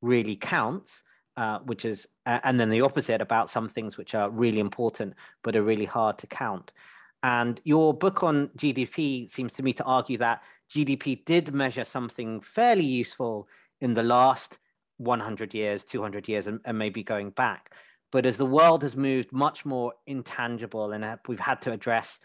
really 0.00 0.36
counts, 0.36 1.02
uh, 1.36 1.58
which 1.60 1.84
is, 1.84 2.06
uh, 2.26 2.40
and 2.42 2.58
then 2.58 2.70
the 2.70 2.80
opposite 2.80 3.20
about 3.20 3.50
some 3.50 3.68
things 3.68 3.96
which 3.96 4.14
are 4.14 4.30
really 4.30 4.60
important 4.60 5.14
but 5.44 5.56
are 5.56 5.62
really 5.62 5.84
hard 5.84 6.18
to 6.18 6.26
count. 6.26 6.72
And 7.22 7.60
your 7.64 7.92
book 7.92 8.22
on 8.22 8.48
GDP 8.56 9.30
seems 9.30 9.52
to 9.54 9.62
me 9.62 9.72
to 9.74 9.84
argue 9.84 10.18
that 10.18 10.42
GDP 10.74 11.24
did 11.24 11.52
measure 11.52 11.84
something 11.84 12.40
fairly 12.40 12.84
useful 12.84 13.48
in 13.80 13.94
the 13.94 14.02
last 14.02 14.58
100 14.98 15.52
years, 15.52 15.84
200 15.84 16.28
years, 16.28 16.46
and, 16.46 16.60
and 16.64 16.78
maybe 16.78 17.02
going 17.02 17.30
back. 17.30 17.72
But 18.10 18.26
as 18.26 18.36
the 18.36 18.46
world 18.46 18.82
has 18.82 18.96
moved 18.96 19.32
much 19.32 19.66
more 19.66 19.92
intangible 20.06 20.92
and 20.92 21.18
we've 21.28 21.40
had 21.40 21.60
to 21.62 21.72
address 21.72 22.18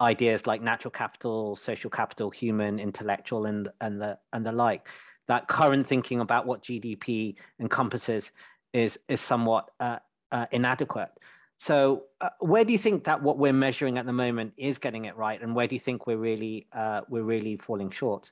ideas 0.00 0.46
like 0.46 0.62
natural 0.62 0.90
capital, 0.90 1.56
social 1.56 1.90
capital, 1.90 2.30
human, 2.30 2.78
intellectual, 2.78 3.46
and 3.46 3.68
and 3.80 4.00
the 4.00 4.18
and 4.32 4.44
the 4.44 4.52
like. 4.52 4.88
That 5.26 5.48
current 5.48 5.86
thinking 5.86 6.20
about 6.20 6.46
what 6.46 6.62
GDP 6.62 7.36
encompasses 7.58 8.30
is 8.72 8.98
is 9.08 9.20
somewhat 9.20 9.70
uh, 9.80 9.98
uh, 10.30 10.46
inadequate. 10.52 11.10
So, 11.58 12.04
uh, 12.20 12.28
where 12.40 12.64
do 12.64 12.72
you 12.72 12.78
think 12.78 13.04
that 13.04 13.22
what 13.22 13.38
we're 13.38 13.54
measuring 13.54 13.96
at 13.96 14.04
the 14.04 14.12
moment 14.12 14.52
is 14.58 14.78
getting 14.78 15.06
it 15.06 15.16
right, 15.16 15.40
and 15.40 15.54
where 15.54 15.66
do 15.66 15.74
you 15.74 15.80
think 15.80 16.06
we're 16.06 16.18
really 16.18 16.66
uh, 16.72 17.02
we're 17.08 17.22
really 17.22 17.56
falling 17.56 17.90
short? 17.90 18.30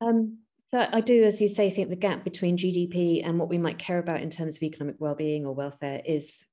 Um, 0.00 0.38
so 0.72 0.86
I 0.92 1.00
do, 1.00 1.24
as 1.24 1.40
you 1.40 1.48
say, 1.48 1.70
think 1.70 1.88
the 1.88 1.96
gap 1.96 2.24
between 2.24 2.58
GDP 2.58 3.26
and 3.26 3.38
what 3.38 3.48
we 3.48 3.58
might 3.58 3.78
care 3.78 3.98
about 3.98 4.20
in 4.20 4.30
terms 4.30 4.56
of 4.56 4.62
economic 4.62 4.96
well-being 4.98 5.46
or 5.46 5.54
welfare 5.54 6.02
is 6.04 6.44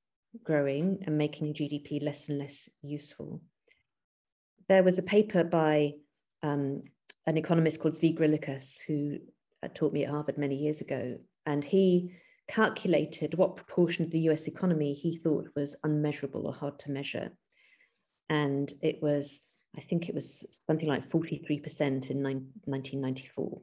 growing 0.44 1.00
and 1.06 1.18
making 1.18 1.54
GDP 1.54 2.02
less 2.02 2.30
and 2.30 2.40
less 2.40 2.70
useful. 2.82 3.42
There 4.70 4.84
was 4.84 4.98
a 4.98 5.04
paper 5.04 5.44
by 5.44 5.94
um, 6.44 6.84
an 7.28 7.38
economist 7.38 7.80
called 7.80 7.96
Zvi 7.96 8.18
Griliches, 8.18 8.78
who 8.88 9.18
uh, 9.64 9.68
taught 9.74 9.94
me 9.94 10.06
at 10.06 10.12
Harvard 10.12 10.38
many 10.38 10.56
years 10.56 10.82
ago, 10.82 11.18
and 11.46 11.64
he 11.64 12.16
calculated 12.48 13.34
what 13.34 13.56
proportion 13.56 14.06
of 14.06 14.12
the 14.12 14.20
US 14.30 14.48
economy 14.48 14.94
he 14.94 15.18
thought 15.18 15.50
was 15.56 15.76
unmeasurable 15.84 16.46
or 16.48 16.54
hard 16.54 16.80
to 16.80 16.92
measure. 16.92 17.32
And 18.30 18.72
it 18.82 19.02
was, 19.02 19.42
I 19.76 19.82
think 19.82 20.08
it 20.08 20.16
was 20.16 20.46
something 20.68 20.88
like 20.88 21.10
43% 21.10 22.10
in 22.10 22.24
1994. 22.24 23.62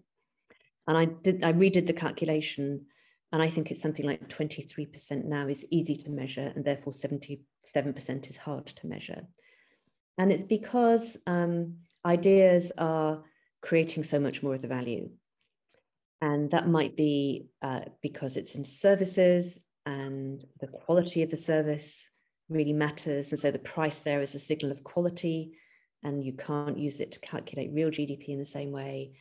And 0.86 0.96
I 0.96 1.04
did, 1.06 1.44
I 1.44 1.52
redid 1.52 1.86
the 1.86 1.92
calculation 1.92 2.86
and 3.32 3.42
I 3.42 3.48
think 3.48 3.70
it's 3.70 3.80
something 3.80 4.04
like 4.04 4.28
23% 4.28 5.24
now 5.24 5.48
is 5.48 5.66
easy 5.70 5.96
to 5.96 6.10
measure, 6.10 6.52
and 6.54 6.64
therefore 6.64 6.92
77% 6.92 7.40
is 8.28 8.36
hard 8.36 8.66
to 8.66 8.86
measure. 8.86 9.22
And 10.18 10.30
it's 10.30 10.42
because 10.42 11.16
um, 11.26 11.76
ideas 12.04 12.72
are 12.76 13.24
creating 13.62 14.04
so 14.04 14.20
much 14.20 14.42
more 14.42 14.54
of 14.54 14.60
the 14.60 14.68
value. 14.68 15.08
And 16.20 16.50
that 16.50 16.68
might 16.68 16.94
be 16.94 17.46
uh, 17.62 17.80
because 18.02 18.36
it's 18.36 18.54
in 18.54 18.66
services 18.66 19.58
and 19.86 20.44
the 20.60 20.68
quality 20.68 21.22
of 21.22 21.30
the 21.30 21.38
service 21.38 22.04
really 22.50 22.74
matters. 22.74 23.32
And 23.32 23.40
so 23.40 23.50
the 23.50 23.58
price 23.58 24.00
there 24.00 24.20
is 24.20 24.34
a 24.34 24.38
signal 24.38 24.72
of 24.72 24.84
quality, 24.84 25.52
and 26.02 26.22
you 26.22 26.34
can't 26.34 26.76
use 26.76 27.00
it 27.00 27.12
to 27.12 27.20
calculate 27.20 27.70
real 27.72 27.88
GDP 27.88 28.28
in 28.28 28.38
the 28.38 28.44
same 28.44 28.72
way 28.72 29.12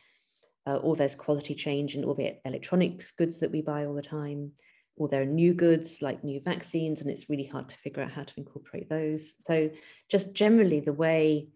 uh, 0.66 0.76
or 0.76 0.96
there's 0.96 1.14
quality 1.14 1.54
change 1.54 1.94
in 1.94 2.04
all 2.04 2.14
the 2.14 2.36
electronics 2.44 3.12
goods 3.12 3.38
that 3.40 3.50
we 3.50 3.62
buy 3.62 3.84
all 3.84 3.94
the 3.94 4.02
time, 4.02 4.52
or 4.96 5.08
there 5.08 5.22
are 5.22 5.26
new 5.26 5.54
goods 5.54 5.98
like 6.00 6.22
new 6.22 6.40
vaccines, 6.40 7.00
and 7.00 7.10
it's 7.10 7.28
really 7.28 7.46
hard 7.46 7.68
to 7.68 7.76
figure 7.78 8.02
out 8.02 8.12
how 8.12 8.22
to 8.22 8.34
incorporate 8.36 8.88
those. 8.88 9.34
So, 9.46 9.70
just 10.08 10.32
generally, 10.32 10.80
the 10.80 10.92
way 10.92 11.48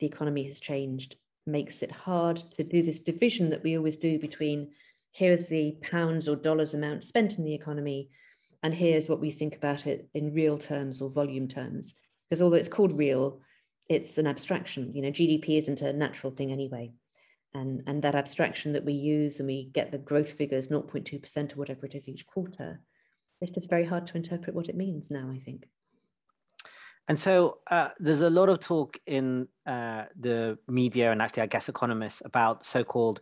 the 0.00 0.06
economy 0.06 0.44
has 0.44 0.60
changed 0.60 1.16
makes 1.46 1.82
it 1.82 1.90
hard 1.90 2.36
to 2.56 2.64
do 2.64 2.82
this 2.82 3.00
division 3.00 3.50
that 3.50 3.62
we 3.62 3.76
always 3.76 3.98
do 3.98 4.18
between 4.18 4.70
here's 5.12 5.48
the 5.48 5.76
pounds 5.82 6.26
or 6.26 6.34
dollars 6.34 6.74
amount 6.74 7.04
spent 7.04 7.36
in 7.36 7.44
the 7.44 7.54
economy, 7.54 8.08
and 8.62 8.72
here's 8.72 9.08
what 9.10 9.20
we 9.20 9.30
think 9.30 9.56
about 9.56 9.86
it 9.86 10.08
in 10.14 10.32
real 10.32 10.56
terms 10.56 11.02
or 11.02 11.10
volume 11.10 11.48
terms. 11.48 11.94
Because 12.30 12.40
although 12.40 12.56
it's 12.56 12.68
called 12.68 12.98
real, 12.98 13.40
it's 13.90 14.16
an 14.16 14.26
abstraction. 14.26 14.94
You 14.94 15.02
know, 15.02 15.10
GDP 15.10 15.58
isn't 15.58 15.82
a 15.82 15.92
natural 15.92 16.32
thing 16.32 16.50
anyway 16.50 16.92
and, 17.54 17.82
and 17.86 18.02
that 18.02 18.14
abstraction 18.14 18.72
that 18.72 18.84
we 18.84 18.92
use 18.92 19.38
and 19.38 19.46
we 19.46 19.70
get 19.72 19.92
the 19.92 19.98
growth 19.98 20.32
figures 20.32 20.68
0.2% 20.68 21.52
or 21.52 21.56
whatever 21.56 21.86
it 21.86 21.94
is 21.94 22.08
each 22.08 22.26
quarter, 22.26 22.80
it's 23.40 23.52
just 23.52 23.70
very 23.70 23.84
hard 23.84 24.06
to 24.08 24.16
interpret 24.16 24.54
what 24.54 24.68
it 24.68 24.76
means 24.76 25.10
now, 25.10 25.30
I 25.32 25.38
think. 25.38 25.66
And 27.06 27.20
so 27.20 27.58
uh, 27.70 27.88
there's 27.98 28.22
a 28.22 28.30
lot 28.30 28.48
of 28.48 28.60
talk 28.60 28.98
in 29.06 29.46
uh, 29.66 30.04
the 30.18 30.58
media 30.66 31.12
and 31.12 31.20
actually, 31.20 31.42
I 31.42 31.46
guess, 31.46 31.68
economists 31.68 32.22
about 32.24 32.64
so-called 32.64 33.20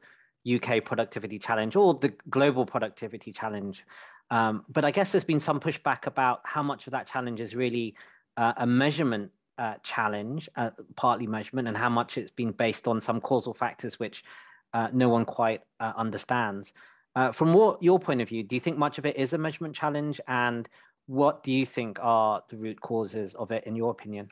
UK 0.51 0.85
productivity 0.85 1.38
challenge 1.38 1.77
or 1.77 1.95
the 1.95 2.14
global 2.31 2.64
productivity 2.64 3.33
challenge. 3.33 3.85
Um, 4.31 4.64
but 4.68 4.85
I 4.85 4.92
guess 4.92 5.12
there's 5.12 5.25
been 5.25 5.40
some 5.40 5.61
pushback 5.61 6.07
about 6.07 6.40
how 6.45 6.62
much 6.62 6.87
of 6.87 6.92
that 6.92 7.07
challenge 7.07 7.40
is 7.40 7.55
really 7.55 7.95
uh, 8.37 8.53
a 8.57 8.66
measurement 8.66 9.31
uh, 9.59 9.75
challenge, 9.83 10.49
uh, 10.57 10.71
partly 10.97 11.27
measurement, 11.27 11.69
and 11.69 11.77
how 11.77 11.88
much 11.88 12.19
it's 12.19 12.31
been 12.31 12.53
based 12.53 12.88
on 12.88 13.01
some 13.01 13.21
causal 13.21 13.55
factors 13.55 13.99
which 13.99 14.25
uh, 14.73 14.88
no 14.93 15.09
one 15.09 15.25
quite 15.25 15.61
uh, 15.81 15.93
understands. 15.97 16.73
Uh, 17.15 17.31
from 17.33 17.53
what, 17.53 17.83
your 17.83 17.99
point 17.99 18.23
of 18.23 18.29
view, 18.29 18.43
do 18.43 18.55
you 18.55 18.61
think 18.61 18.79
much 18.79 18.99
of 18.99 19.05
it 19.05 19.17
is 19.17 19.33
a 19.33 19.38
measurement 19.38 19.75
challenge? 19.75 20.21
And 20.27 20.69
what 21.07 21.43
do 21.43 21.53
you 21.53 21.67
think 21.67 21.99
are 22.01 22.43
the 22.49 22.57
root 22.57 22.81
causes 22.81 23.35
of 23.35 23.51
it, 23.51 23.65
in 23.65 23.77
your 23.77 23.91
opinion? 23.91 24.29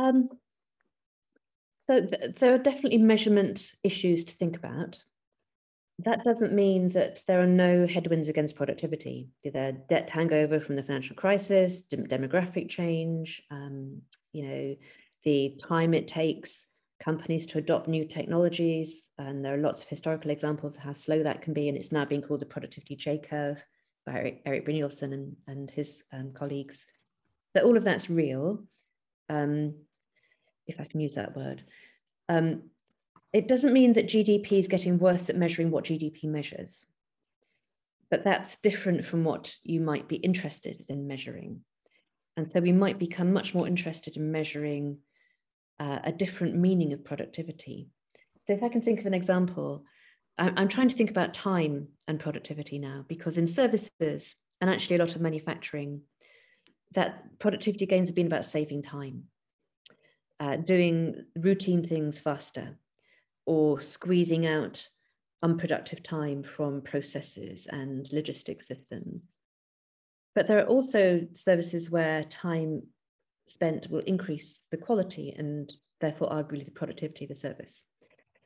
Um, 0.00 0.28
so 1.86 2.06
th 2.06 2.34
there 2.36 2.54
are 2.54 2.58
definitely 2.58 2.98
measurement 2.98 3.72
issues 3.82 4.24
to 4.24 4.34
think 4.34 4.56
about 4.56 5.02
that 6.00 6.22
doesn't 6.22 6.52
mean 6.52 6.90
that 6.90 7.22
there 7.26 7.40
are 7.40 7.46
no 7.46 7.86
headwinds 7.86 8.28
against 8.28 8.54
productivity. 8.54 9.28
There 9.42 9.72
debt 9.72 10.08
hangover 10.08 10.60
from 10.60 10.76
the 10.76 10.82
financial 10.82 11.16
crisis, 11.16 11.82
demographic 11.82 12.68
change, 12.68 13.42
um, 13.50 14.02
you 14.32 14.46
know, 14.46 14.76
the 15.24 15.58
time 15.60 15.94
it 15.94 16.06
takes 16.06 16.64
companies 17.02 17.46
to 17.46 17.58
adopt 17.58 17.88
new 17.88 18.04
technologies. 18.04 19.08
And 19.18 19.44
there 19.44 19.54
are 19.54 19.58
lots 19.58 19.82
of 19.82 19.88
historical 19.88 20.30
examples 20.30 20.74
of 20.74 20.80
how 20.80 20.92
slow 20.92 21.22
that 21.24 21.42
can 21.42 21.52
be. 21.52 21.68
And 21.68 21.76
it's 21.76 21.92
now 21.92 22.04
being 22.04 22.22
called 22.22 22.40
the 22.40 22.46
productivity 22.46 22.94
J 22.94 23.18
curve 23.18 23.64
by 24.06 24.12
Eric, 24.12 24.42
Erik 24.46 24.66
Brynjolfsson 24.66 25.12
and, 25.12 25.36
and 25.48 25.70
his 25.70 26.02
um, 26.12 26.32
colleagues. 26.32 26.78
That 27.54 27.64
all 27.64 27.76
of 27.76 27.84
that's 27.84 28.08
real, 28.08 28.64
um, 29.28 29.74
if 30.66 30.78
I 30.78 30.84
can 30.84 31.00
use 31.00 31.14
that 31.14 31.36
word. 31.36 31.64
Um, 32.28 32.70
it 33.32 33.48
doesn't 33.48 33.72
mean 33.72 33.92
that 33.94 34.08
GDP 34.08 34.52
is 34.52 34.68
getting 34.68 34.98
worse 34.98 35.28
at 35.28 35.36
measuring 35.36 35.70
what 35.70 35.84
GDP 35.84 36.24
measures, 36.24 36.86
but 38.10 38.24
that's 38.24 38.56
different 38.56 39.04
from 39.04 39.24
what 39.24 39.54
you 39.62 39.80
might 39.80 40.08
be 40.08 40.16
interested 40.16 40.84
in 40.88 41.06
measuring. 41.06 41.60
And 42.36 42.50
so 42.52 42.60
we 42.60 42.72
might 42.72 42.98
become 42.98 43.32
much 43.32 43.54
more 43.54 43.66
interested 43.66 44.16
in 44.16 44.30
measuring 44.30 44.98
uh, 45.80 45.98
a 46.04 46.12
different 46.12 46.56
meaning 46.56 46.92
of 46.92 47.04
productivity. 47.04 47.88
So 48.46 48.54
if 48.54 48.62
I 48.62 48.68
can 48.68 48.80
think 48.80 49.00
of 49.00 49.06
an 49.06 49.14
example, 49.14 49.84
I'm 50.38 50.68
trying 50.68 50.88
to 50.88 50.96
think 50.96 51.10
about 51.10 51.34
time 51.34 51.88
and 52.06 52.20
productivity 52.20 52.78
now, 52.78 53.04
because 53.08 53.38
in 53.38 53.48
services 53.48 54.36
and 54.60 54.70
actually 54.70 54.96
a 54.96 54.98
lot 55.00 55.16
of 55.16 55.20
manufacturing, 55.20 56.02
that 56.94 57.38
productivity 57.40 57.86
gains 57.86 58.08
have 58.08 58.14
been 58.14 58.28
about 58.28 58.44
saving 58.44 58.84
time, 58.84 59.24
uh, 60.38 60.56
doing 60.56 61.24
routine 61.36 61.84
things 61.84 62.20
faster, 62.20 62.78
or 63.48 63.80
squeezing 63.80 64.44
out 64.44 64.86
unproductive 65.42 66.02
time 66.02 66.42
from 66.42 66.82
processes 66.82 67.66
and 67.70 68.04
logistic 68.10 68.62
systems. 68.62 69.22
But 70.34 70.46
there 70.46 70.58
are 70.58 70.66
also 70.66 71.26
services 71.32 71.90
where 71.90 72.24
time 72.24 72.82
spent 73.46 73.90
will 73.90 74.00
increase 74.00 74.62
the 74.70 74.76
quality 74.76 75.34
and 75.36 75.72
therefore 76.02 76.28
arguably 76.28 76.66
the 76.66 76.70
productivity 76.72 77.24
of 77.24 77.30
the 77.30 77.34
service. 77.34 77.82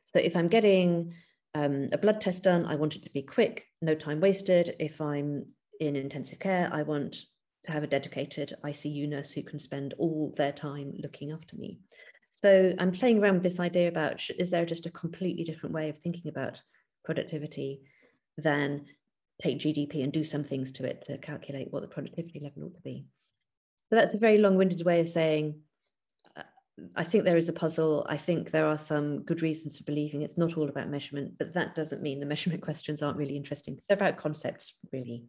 So 0.05 0.19
if 0.19 0.37
I'm 0.37 0.47
getting 0.47 1.13
um, 1.53 1.89
a 1.91 1.97
blood 1.97 2.21
test 2.21 2.43
done, 2.43 2.65
I 2.65 2.75
want 2.75 2.95
it 2.95 3.03
to 3.03 3.09
be 3.09 3.23
quick, 3.23 3.65
no 3.81 3.95
time 3.95 4.21
wasted. 4.21 4.75
If 4.79 5.01
I'm 5.01 5.47
in 5.81 5.97
intensive 5.97 6.39
care, 6.39 6.69
I 6.71 6.83
want 6.83 7.17
to 7.65 7.71
have 7.73 7.83
a 7.83 7.87
dedicated 7.87 8.53
ICU 8.63 9.09
nurse 9.09 9.33
who 9.33 9.43
can 9.43 9.59
spend 9.59 9.95
all 9.97 10.33
their 10.37 10.53
time 10.53 10.93
looking 10.97 11.31
after 11.31 11.57
me. 11.57 11.79
So 12.43 12.75
I'm 12.77 12.91
playing 12.91 13.23
around 13.23 13.35
with 13.35 13.43
this 13.43 13.61
idea 13.61 13.87
about 13.87 14.29
is 14.37 14.49
there 14.49 14.65
just 14.65 14.85
a 14.85 14.91
completely 14.91 15.45
different 15.45 15.73
way 15.73 15.87
of 15.87 15.97
thinking 15.99 16.27
about 16.27 16.61
productivity 17.05 17.79
than 18.37 18.85
take 19.41 19.59
GDP 19.59 20.03
and 20.03 20.11
do 20.11 20.25
some 20.25 20.43
things 20.43 20.73
to 20.73 20.85
it 20.85 21.05
to 21.05 21.17
calculate 21.19 21.71
what 21.71 21.83
the 21.83 21.87
productivity 21.87 22.41
level 22.41 22.65
ought 22.65 22.75
to 22.75 22.81
be. 22.81 23.05
So 23.89 23.95
that's 23.95 24.13
a 24.13 24.17
very 24.17 24.39
long-winded 24.39 24.83
way 24.85 24.99
of 24.99 25.07
saying 25.07 25.61
uh, 26.35 26.43
I 26.97 27.05
think 27.05 27.23
there 27.23 27.37
is 27.37 27.47
a 27.47 27.53
puzzle. 27.53 28.05
I 28.09 28.17
think 28.17 28.51
there 28.51 28.67
are 28.67 28.77
some 28.77 29.23
good 29.23 29.41
reasons 29.41 29.77
for 29.77 29.85
believing 29.85 30.21
it's 30.21 30.37
not 30.37 30.57
all 30.57 30.67
about 30.67 30.89
measurement, 30.89 31.37
but 31.39 31.53
that 31.53 31.75
doesn't 31.75 32.01
mean 32.01 32.19
the 32.19 32.25
measurement 32.33 32.61
questions 32.61 33.01
aren't 33.01 33.17
really 33.17 33.37
interesting 33.37 33.79
they're 33.87 33.95
about 33.95 34.17
concepts, 34.17 34.73
really. 34.91 35.23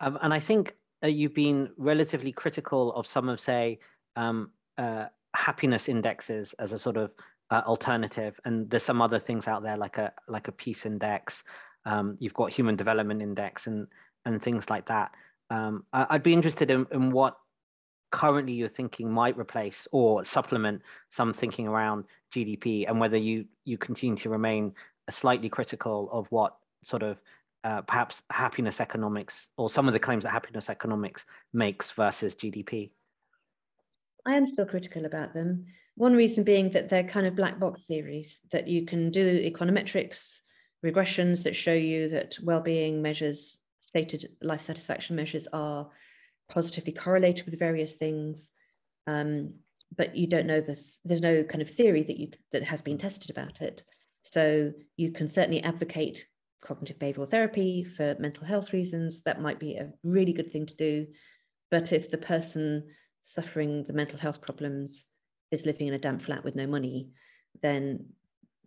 Um, 0.00 0.18
and 0.20 0.34
I 0.34 0.40
think 0.40 0.74
uh, 1.04 1.06
you've 1.06 1.34
been 1.34 1.70
relatively 1.76 2.32
critical 2.32 2.92
of 2.94 3.06
some 3.06 3.28
of, 3.28 3.40
say, 3.40 3.78
um, 4.16 4.50
uh, 4.76 5.06
happiness 5.34 5.88
indexes 5.88 6.54
as 6.58 6.72
a 6.72 6.78
sort 6.78 6.96
of 6.96 7.12
uh, 7.50 7.62
alternative, 7.66 8.38
and 8.44 8.70
there's 8.70 8.82
some 8.82 9.02
other 9.02 9.18
things 9.18 9.46
out 9.46 9.62
there 9.62 9.76
like 9.76 9.98
a 9.98 10.12
like 10.28 10.48
a 10.48 10.52
peace 10.52 10.86
index. 10.86 11.42
Um, 11.84 12.16
you've 12.18 12.34
got 12.34 12.50
human 12.50 12.76
development 12.76 13.22
index 13.22 13.66
and 13.66 13.86
and 14.24 14.40
things 14.40 14.70
like 14.70 14.86
that. 14.86 15.12
Um, 15.50 15.84
I, 15.92 16.14
would 16.14 16.22
be 16.22 16.32
interested 16.32 16.70
in, 16.70 16.86
in 16.90 17.10
what 17.10 17.36
currently 18.10 18.54
you're 18.54 18.68
thinking 18.68 19.10
might 19.10 19.36
replace 19.36 19.86
or 19.92 20.24
supplement 20.24 20.80
some 21.10 21.32
thinking 21.32 21.68
around 21.68 22.04
GDP, 22.34 22.88
and 22.88 22.98
whether 22.98 23.16
you 23.16 23.46
you 23.64 23.76
continue 23.76 24.16
to 24.16 24.30
remain 24.30 24.72
slightly 25.10 25.48
critical 25.48 26.08
of 26.12 26.26
what 26.30 26.56
sort 26.82 27.02
of 27.02 27.20
uh, 27.64 27.82
perhaps 27.82 28.22
happiness 28.30 28.80
economics 28.80 29.48
or 29.56 29.70
some 29.70 29.86
of 29.86 29.94
the 29.94 29.98
claims 29.98 30.24
that 30.24 30.30
happiness 30.30 30.68
economics 30.70 31.24
makes 31.52 31.90
versus 31.90 32.34
GDP. 32.34 32.90
I 34.26 34.34
am 34.34 34.46
still 34.46 34.66
critical 34.66 35.04
about 35.04 35.34
them. 35.34 35.66
One 35.96 36.14
reason 36.14 36.44
being 36.44 36.70
that 36.70 36.88
they're 36.88 37.04
kind 37.04 37.26
of 37.26 37.36
black 37.36 37.60
box 37.60 37.84
theories, 37.84 38.38
that 38.52 38.66
you 38.66 38.84
can 38.84 39.10
do 39.10 39.50
econometrics, 39.50 40.38
regressions 40.84 41.44
that 41.44 41.54
show 41.54 41.72
you 41.72 42.08
that 42.10 42.36
well-being 42.42 43.00
measures, 43.00 43.58
stated 43.80 44.28
life 44.42 44.62
satisfaction 44.62 45.14
measures 45.16 45.46
are 45.52 45.88
positively 46.48 46.92
correlated 46.92 47.46
with 47.46 47.58
various 47.58 47.94
things. 47.94 48.48
Um, 49.06 49.54
but 49.96 50.16
you 50.16 50.26
don't 50.26 50.46
know 50.46 50.60
the 50.60 50.80
there's 51.04 51.20
no 51.20 51.44
kind 51.44 51.62
of 51.62 51.70
theory 51.70 52.02
that 52.02 52.18
you 52.18 52.30
that 52.52 52.64
has 52.64 52.82
been 52.82 52.98
tested 52.98 53.30
about 53.30 53.60
it. 53.60 53.84
So 54.22 54.72
you 54.96 55.12
can 55.12 55.28
certainly 55.28 55.62
advocate 55.62 56.26
cognitive 56.62 56.98
behavioral 56.98 57.30
therapy 57.30 57.84
for 57.84 58.16
mental 58.18 58.44
health 58.44 58.72
reasons. 58.72 59.20
That 59.22 59.40
might 59.40 59.60
be 59.60 59.76
a 59.76 59.92
really 60.02 60.32
good 60.32 60.50
thing 60.50 60.66
to 60.66 60.74
do. 60.74 61.06
But 61.70 61.92
if 61.92 62.10
the 62.10 62.18
person 62.18 62.88
suffering 63.24 63.84
the 63.84 63.92
mental 63.92 64.18
health 64.18 64.40
problems 64.40 65.04
is 65.50 65.66
living 65.66 65.88
in 65.88 65.94
a 65.94 65.98
damp 65.98 66.22
flat 66.22 66.44
with 66.44 66.54
no 66.54 66.66
money, 66.66 67.08
then 67.62 68.06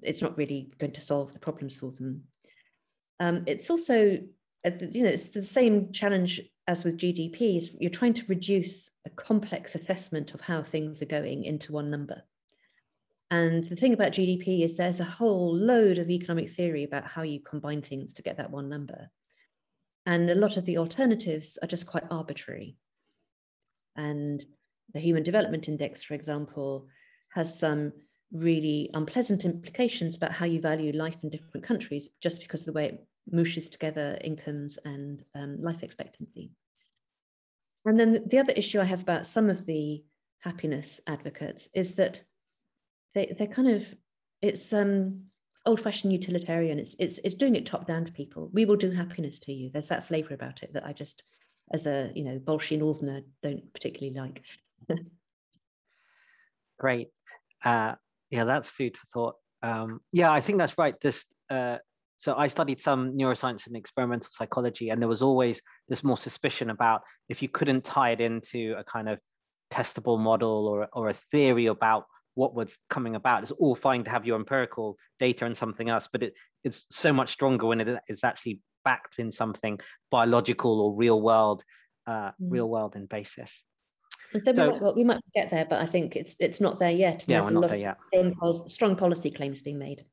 it's 0.01 0.21
not 0.21 0.37
really 0.37 0.71
going 0.79 0.91
to 0.93 1.01
solve 1.01 1.33
the 1.33 1.39
problems 1.39 1.77
for 1.77 1.91
them. 1.91 2.23
Um, 3.19 3.43
it's 3.47 3.69
also, 3.69 4.19
uh, 4.65 4.71
you 4.91 5.03
know, 5.03 5.09
it's 5.09 5.29
the 5.29 5.43
same 5.43 5.91
challenge 5.91 6.41
as 6.67 6.83
with 6.83 6.97
GDP. 6.97 7.57
Is 7.57 7.75
you're 7.79 7.89
trying 7.89 8.13
to 8.15 8.25
reduce 8.27 8.89
a 9.05 9.09
complex 9.11 9.75
assessment 9.75 10.33
of 10.33 10.41
how 10.41 10.61
things 10.61 11.01
are 11.01 11.05
going 11.07 11.45
into 11.45 11.71
one 11.71 11.89
number. 11.89 12.23
And 13.29 13.63
the 13.63 13.75
thing 13.75 13.93
about 13.93 14.13
GDP 14.13 14.63
is 14.63 14.75
there's 14.75 15.01
a 15.01 15.05
whole 15.05 15.53
load 15.53 15.97
of 15.97 16.09
economic 16.09 16.49
theory 16.49 16.83
about 16.83 17.05
how 17.05 17.23
you 17.23 17.41
combine 17.41 17.81
things 17.81 18.13
to 18.13 18.21
get 18.21 18.37
that 18.37 18.51
one 18.51 18.69
number. 18.69 19.09
And 20.05 20.29
a 20.29 20.35
lot 20.35 20.55
of 20.55 20.63
the 20.63 20.77
alternatives 20.77 21.57
are 21.61 21.67
just 21.67 21.85
quite 21.85 22.05
arbitrary. 22.09 22.77
And 23.97 24.45
the 24.93 24.99
Human 24.99 25.23
Development 25.23 25.67
Index, 25.67 26.03
for 26.03 26.13
example, 26.13 26.87
has 27.33 27.59
some 27.59 27.91
really 28.31 28.89
unpleasant 28.93 29.43
implications 29.43 30.15
about 30.15 30.31
how 30.31 30.45
you 30.45 30.61
value 30.61 30.91
life 30.93 31.17
in 31.23 31.29
different 31.29 31.65
countries 31.65 32.09
just 32.21 32.39
because 32.41 32.61
of 32.61 32.67
the 32.67 32.73
way 32.73 32.85
it 32.85 33.07
mooshes 33.33 33.69
together 33.69 34.17
incomes 34.23 34.79
and 34.85 35.23
um, 35.35 35.61
life 35.61 35.83
expectancy. 35.83 36.51
And 37.85 37.99
then 37.99 38.23
the 38.27 38.39
other 38.39 38.53
issue 38.53 38.79
I 38.79 38.85
have 38.85 39.01
about 39.01 39.27
some 39.27 39.49
of 39.49 39.65
the 39.65 40.03
happiness 40.39 40.99
advocates 41.07 41.69
is 41.73 41.95
that 41.95 42.23
they, 43.13 43.33
they're 43.37 43.47
kind 43.47 43.69
of, 43.69 43.85
it's 44.41 44.73
um, 44.73 45.23
old-fashioned 45.65 46.13
utilitarian. 46.13 46.79
It's, 46.79 46.95
it's, 46.99 47.19
it's 47.23 47.35
doing 47.35 47.55
it 47.55 47.65
top 47.65 47.87
down 47.87 48.05
to 48.05 48.11
people. 48.11 48.49
We 48.53 48.65
will 48.65 48.75
do 48.75 48.91
happiness 48.91 49.39
to 49.39 49.53
you. 49.53 49.69
There's 49.71 49.87
that 49.87 50.05
flavor 50.05 50.33
about 50.33 50.63
it 50.63 50.73
that 50.73 50.85
I 50.85 50.93
just 50.93 51.23
as 51.71 51.87
a 51.87 52.11
you 52.15 52.23
know 52.23 52.39
Bolshe 52.39 52.77
Northerner 52.77 53.21
don't 53.43 53.73
particularly 53.73 54.17
like. 54.19 54.43
Great, 56.79 57.09
uh, 57.65 57.95
yeah, 58.29 58.43
that's 58.43 58.69
food 58.69 58.97
for 58.97 59.05
thought. 59.07 59.35
Um, 59.63 60.01
yeah, 60.11 60.31
I 60.31 60.41
think 60.41 60.59
that's 60.59 60.77
right. 60.77 60.99
This 60.99 61.25
uh, 61.49 61.77
so 62.17 62.35
I 62.35 62.47
studied 62.47 62.81
some 62.81 63.17
neuroscience 63.17 63.67
and 63.67 63.75
experimental 63.75 64.29
psychology, 64.31 64.89
and 64.89 65.01
there 65.01 65.09
was 65.09 65.21
always 65.21 65.61
this 65.87 66.03
more 66.03 66.17
suspicion 66.17 66.69
about 66.69 67.01
if 67.29 67.41
you 67.41 67.49
couldn't 67.49 67.83
tie 67.83 68.11
it 68.11 68.21
into 68.21 68.75
a 68.77 68.83
kind 68.83 69.09
of 69.09 69.19
testable 69.71 70.19
model 70.19 70.67
or 70.67 70.87
or 70.93 71.09
a 71.09 71.13
theory 71.13 71.67
about 71.67 72.05
what 72.37 72.53
was 72.53 72.77
coming 72.89 73.15
about. 73.15 73.41
It's 73.43 73.51
all 73.51 73.75
fine 73.75 74.03
to 74.03 74.11
have 74.11 74.25
your 74.25 74.37
empirical 74.37 74.97
data 75.17 75.45
and 75.45 75.57
something 75.57 75.89
else, 75.89 76.07
but 76.11 76.21
it, 76.21 76.33
it's 76.63 76.85
so 76.91 77.11
much 77.11 77.29
stronger 77.29 77.65
when 77.65 77.81
it 77.81 77.99
is 78.07 78.23
actually 78.23 78.59
backed 78.87 79.19
in 79.19 79.31
something 79.31 79.79
biological 80.09 80.79
or 80.79 80.93
real 80.93 81.19
world, 81.21 81.63
uh, 82.05 82.29
mm. 82.29 82.51
real 82.55 82.69
world 82.69 82.95
in 82.95 83.05
basis. 83.05 83.63
And 84.33 84.43
so, 84.43 84.53
so 84.53 84.63
we, 84.63 84.71
might, 84.71 84.81
well, 84.81 84.95
we, 84.95 85.03
might, 85.03 85.21
get 85.33 85.49
there, 85.49 85.65
but 85.65 85.81
I 85.81 85.85
think 85.85 86.15
it's 86.15 86.35
it's 86.39 86.61
not 86.61 86.79
there 86.79 86.91
yet. 86.91 87.25
Yeah, 87.27 87.41
we're 87.41 87.51
not 87.51 87.69
there 87.69 87.77
yet. 87.77 87.99
Strong, 88.13 88.69
strong 88.69 88.95
policy 88.95 89.31
claims 89.31 89.61
being 89.61 89.79
made. 89.79 90.05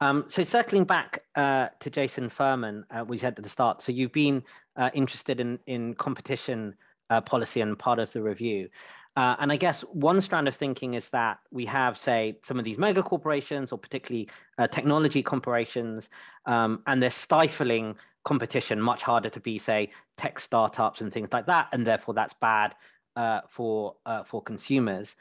Um, 0.00 0.24
so 0.26 0.42
circling 0.42 0.84
back 0.84 1.20
uh, 1.34 1.68
to 1.80 1.90
Jason 1.90 2.28
Furman, 2.28 2.84
uh, 2.90 3.04
we 3.06 3.16
said 3.18 3.34
at 3.38 3.42
the 3.42 3.48
start. 3.48 3.82
So 3.82 3.92
you've 3.92 4.12
been 4.12 4.42
uh, 4.76 4.90
interested 4.92 5.40
in 5.40 5.58
in 5.66 5.94
competition 5.94 6.74
uh, 7.10 7.20
policy 7.20 7.60
and 7.60 7.78
part 7.78 7.98
of 7.98 8.12
the 8.12 8.22
review. 8.22 8.68
Uh, 9.16 9.36
and 9.38 9.52
I 9.52 9.56
guess 9.56 9.82
one 9.82 10.20
strand 10.20 10.48
of 10.48 10.56
thinking 10.56 10.94
is 10.94 11.10
that 11.10 11.38
we 11.52 11.66
have, 11.66 11.96
say, 11.96 12.36
some 12.42 12.58
of 12.58 12.64
these 12.64 12.78
mega 12.78 13.02
corporations 13.02 13.70
or 13.70 13.78
particularly 13.78 14.28
uh, 14.58 14.66
technology 14.66 15.22
corporations, 15.22 16.08
um, 16.46 16.82
and 16.86 17.00
they're 17.00 17.10
stifling 17.10 17.96
competition 18.24 18.80
much 18.80 19.02
harder 19.02 19.28
to 19.30 19.40
be, 19.40 19.56
say, 19.58 19.90
tech 20.16 20.40
startups 20.40 21.00
and 21.00 21.12
things 21.12 21.28
like 21.32 21.46
that, 21.46 21.68
and 21.72 21.86
therefore 21.86 22.14
that's 22.14 22.34
bad 22.34 22.74
uh, 23.14 23.42
for 23.48 23.94
uh, 24.04 24.24
for 24.24 24.42
consumers. 24.42 25.14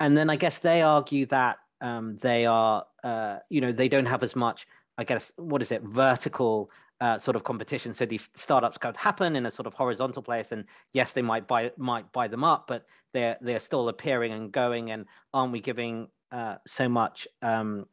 And 0.00 0.16
then 0.16 0.28
I 0.28 0.36
guess 0.36 0.58
they 0.58 0.82
argue 0.82 1.26
that 1.26 1.58
um, 1.80 2.16
they 2.16 2.46
are, 2.46 2.84
uh, 3.04 3.38
you 3.48 3.60
know, 3.60 3.72
they 3.72 3.88
don't 3.88 4.06
have 4.06 4.22
as 4.22 4.34
much, 4.34 4.66
I 4.98 5.04
guess, 5.04 5.32
what 5.36 5.62
is 5.62 5.70
it, 5.70 5.82
vertical 5.82 6.70
uh, 7.00 7.18
sort 7.18 7.36
of 7.36 7.44
competition. 7.44 7.94
So 7.94 8.06
these 8.06 8.30
startups 8.34 8.78
could 8.78 8.96
happen 8.96 9.36
in 9.36 9.46
a 9.46 9.50
sort 9.50 9.66
of 9.66 9.74
horizontal 9.74 10.22
place, 10.22 10.52
and 10.52 10.64
yes, 10.92 11.12
they 11.12 11.22
might 11.22 11.46
buy 11.46 11.72
might 11.76 12.10
buy 12.12 12.28
them 12.28 12.44
up, 12.44 12.66
but 12.66 12.86
they're 13.12 13.36
they're 13.40 13.60
still 13.60 13.88
appearing 13.88 14.32
and 14.32 14.52
going. 14.52 14.90
And 14.90 15.06
aren't 15.34 15.52
we 15.52 15.60
giving 15.60 16.08
uh, 16.32 16.56
so 16.66 16.88
much, 16.88 17.28
um, 17.42 17.86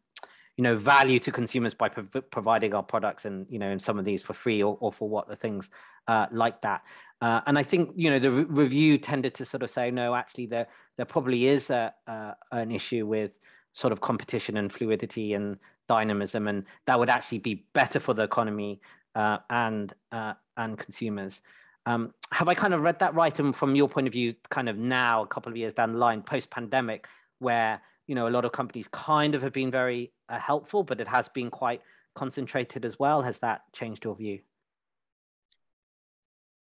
you 0.58 0.64
know, 0.64 0.76
value 0.76 1.20
to 1.20 1.32
consumers 1.32 1.74
by 1.74 1.90
prov- 1.90 2.30
providing 2.32 2.74
our 2.74 2.84
products 2.84 3.26
and 3.26 3.46
you 3.50 3.60
know, 3.60 3.70
in 3.70 3.80
some 3.80 4.00
of 4.00 4.06
these 4.06 4.22
for 4.22 4.34
free 4.34 4.64
or, 4.64 4.78
or 4.80 4.94
for 4.94 5.10
what 5.10 5.28
the 5.28 5.36
things 5.36 5.70
uh, 6.08 6.28
like 6.32 6.62
that. 6.62 6.84
Uh, 7.22 7.42
and 7.46 7.58
I 7.58 7.64
think 7.64 7.92
you 7.96 8.10
know 8.10 8.20
the 8.20 8.32
re- 8.32 8.44
review 8.44 8.98
tended 8.98 9.34
to 9.36 9.46
sort 9.46 9.64
of 9.64 9.70
say 9.70 9.92
no, 9.92 10.16
actually 10.16 10.48
there 10.48 10.68
there 10.98 11.06
probably 11.06 11.48
is 11.48 11.70
a, 11.70 11.94
uh, 12.08 12.34
an 12.52 12.72
issue 12.72 13.06
with 13.06 13.38
sort 13.74 13.92
of 13.92 14.02
competition 14.02 14.58
and 14.58 14.72
fluidity 14.72 15.34
and 15.34 15.58
dynamism, 15.88 16.48
and 16.48 16.66
that 16.86 17.00
would 17.00 17.10
actually 17.10 17.40
be 17.40 17.66
better 17.74 18.00
for 18.00 18.14
the 18.14 18.24
economy 18.24 18.82
uh, 19.16 19.38
and 19.50 19.94
uh, 20.12 20.34
and 20.58 20.78
consumers. 20.78 21.42
Um, 21.86 22.14
have 22.32 22.48
I 22.48 22.54
kind 22.54 22.74
of 22.74 22.82
read 22.82 23.00
that 23.00 23.14
right? 23.14 23.38
And 23.40 23.56
from 23.56 23.76
your 23.76 23.90
point 23.90 24.08
of 24.08 24.14
view, 24.14 24.36
kind 24.50 24.70
of 24.70 24.78
now, 24.78 25.24
a 25.24 25.28
couple 25.28 25.52
of 25.52 25.58
years 25.58 25.74
down 25.74 25.94
the 25.94 26.00
line, 26.00 26.22
post-pandemic, 26.22 27.08
where 27.40 27.82
you 28.08 28.16
know 28.16 28.28
a 28.28 28.32
lot 28.32 28.46
of 28.46 28.52
companies 28.52 28.88
kind 28.92 29.36
of 29.36 29.42
have 29.42 29.54
been 29.54 29.72
very 29.72 30.12
uh, 30.30 30.40
helpful, 30.40 30.84
but 30.84 31.02
it 31.02 31.08
has 31.08 31.28
been 31.30 31.50
quite 31.50 31.82
concentrated 32.16 32.86
as 32.86 32.98
well. 33.00 33.22
Has 33.22 33.40
that 33.40 33.62
changed 33.74 34.06
your 34.06 34.16
view? 34.16 34.40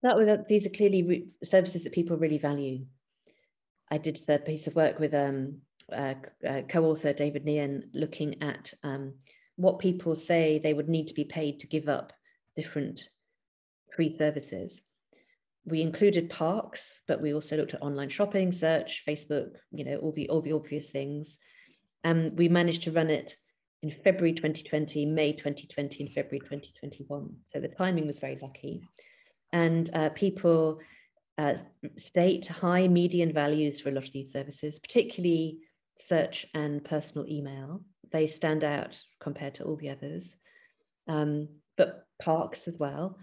That 0.02 0.16
was 0.16 0.28
these 0.48 0.66
are 0.66 0.70
clearly 0.70 1.28
services 1.42 1.84
that 1.84 1.92
people 1.92 2.16
really 2.16 2.38
value. 2.38 2.84
I 3.90 3.98
did 3.98 4.18
a 4.28 4.38
piece 4.38 4.66
of 4.66 4.74
work 4.74 4.98
with 4.98 5.14
um, 5.14 5.62
uh, 5.92 6.14
uh, 6.46 6.62
co-author 6.68 7.12
David 7.12 7.44
Nguyen 7.44 7.84
looking 7.92 8.42
at 8.42 8.72
um, 8.82 9.14
what 9.56 9.78
people 9.78 10.14
say 10.14 10.58
they 10.58 10.74
would 10.74 10.88
need 10.88 11.08
to 11.08 11.14
be 11.14 11.24
paid 11.24 11.60
to 11.60 11.66
give 11.66 11.88
up 11.88 12.12
different 12.56 13.08
free 13.94 14.16
services. 14.16 14.78
we 15.64 15.82
included 15.82 16.30
parks, 16.30 17.00
but 17.08 17.20
we 17.20 17.34
also 17.34 17.56
looked 17.56 17.74
at 17.74 17.82
online 17.82 18.08
shopping, 18.08 18.52
search, 18.52 19.02
Facebook, 19.06 19.56
you 19.72 19.84
know, 19.84 19.96
all 19.96 20.12
the 20.12 20.28
all 20.28 20.40
the 20.40 20.52
obvious 20.52 20.90
things. 20.90 21.38
And 22.04 22.38
we 22.38 22.48
managed 22.48 22.82
to 22.82 22.92
run 22.92 23.10
it 23.10 23.36
in 23.82 23.90
February 23.90 24.32
2020, 24.32 25.06
May 25.06 25.32
2020, 25.32 26.04
and 26.04 26.12
February 26.12 26.40
2021. 26.40 27.34
So 27.52 27.60
the 27.60 27.68
timing 27.68 28.06
was 28.06 28.20
very 28.20 28.38
lucky. 28.40 28.82
And 29.52 29.90
uh, 29.92 30.10
people 30.10 30.78
uh, 31.38 31.56
state 31.96 32.46
high 32.46 32.88
median 32.88 33.32
values 33.32 33.80
for 33.80 33.88
a 33.88 33.92
lot 33.92 34.04
of 34.04 34.12
these 34.12 34.32
services, 34.32 34.78
particularly 34.78 35.58
search 35.98 36.46
and 36.54 36.84
personal 36.84 37.26
email. 37.28 37.82
They 38.12 38.26
stand 38.26 38.64
out 38.64 39.00
compared 39.20 39.54
to 39.56 39.64
all 39.64 39.76
the 39.76 39.90
others, 39.90 40.36
um, 41.08 41.48
but 41.76 42.06
parks 42.22 42.68
as 42.68 42.78
well. 42.78 43.18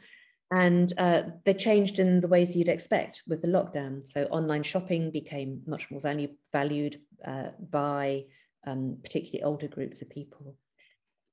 And 0.52 0.94
uh, 1.00 1.24
they 1.46 1.54
changed 1.56 1.98
in 1.98 2.22
the 2.22 2.28
ways 2.28 2.56
you'd 2.56 2.70
expect 2.70 3.24
with 3.28 3.42
the 3.42 3.48
lockdown. 3.48 4.08
So 4.12 4.26
online 4.26 4.62
shopping 4.62 5.10
became 5.10 5.62
much 5.66 5.90
more 5.90 6.02
value, 6.02 6.30
valued 6.52 7.00
uh, 7.28 7.50
by 7.72 8.26
um, 8.68 8.98
particularly 9.04 9.44
older 9.44 9.68
groups 9.68 10.02
of 10.02 10.10
people. 10.10 10.56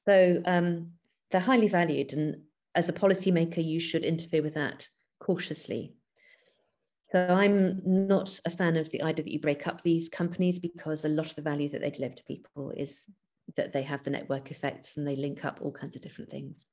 So 0.09 0.42
um, 0.46 0.92
they're 1.31 1.40
highly 1.40 1.68
valued, 1.68 2.14
and 2.14 2.42
as 2.74 2.88
a 2.88 2.94
policymaker, 2.94 3.64
you 3.64 3.79
should 3.79 4.05
interfere 4.05 4.42
with 4.42 4.55
that 4.55 4.88
cautiously. 5.20 5.94
So 7.12 7.27
I'm 7.27 7.81
not 7.85 8.38
a 8.44 8.51
fan 8.51 8.77
of 8.77 8.88
the 8.90 9.03
idea 9.03 9.25
that 9.25 9.33
you 9.33 9.40
break 9.40 9.66
up 9.66 9.83
these 9.83 10.09
companies 10.09 10.59
because 10.61 11.05
a 11.05 11.09
lot 11.09 11.27
of 11.27 11.35
the 11.35 11.42
value 11.42 11.68
that 11.70 11.81
they 11.81 11.90
deliver 11.90 12.14
to 12.14 12.25
people 12.25 12.70
is 12.77 13.03
that 13.57 13.73
they 13.73 13.83
have 13.83 14.05
the 14.05 14.11
network 14.11 14.53
effects 14.53 14.96
and 14.96 15.07
they 15.07 15.16
link 15.16 15.44
up 15.44 15.59
all 15.61 15.73
kinds 15.73 15.96
of 15.96 16.03
different 16.03 16.31
things. 16.31 16.64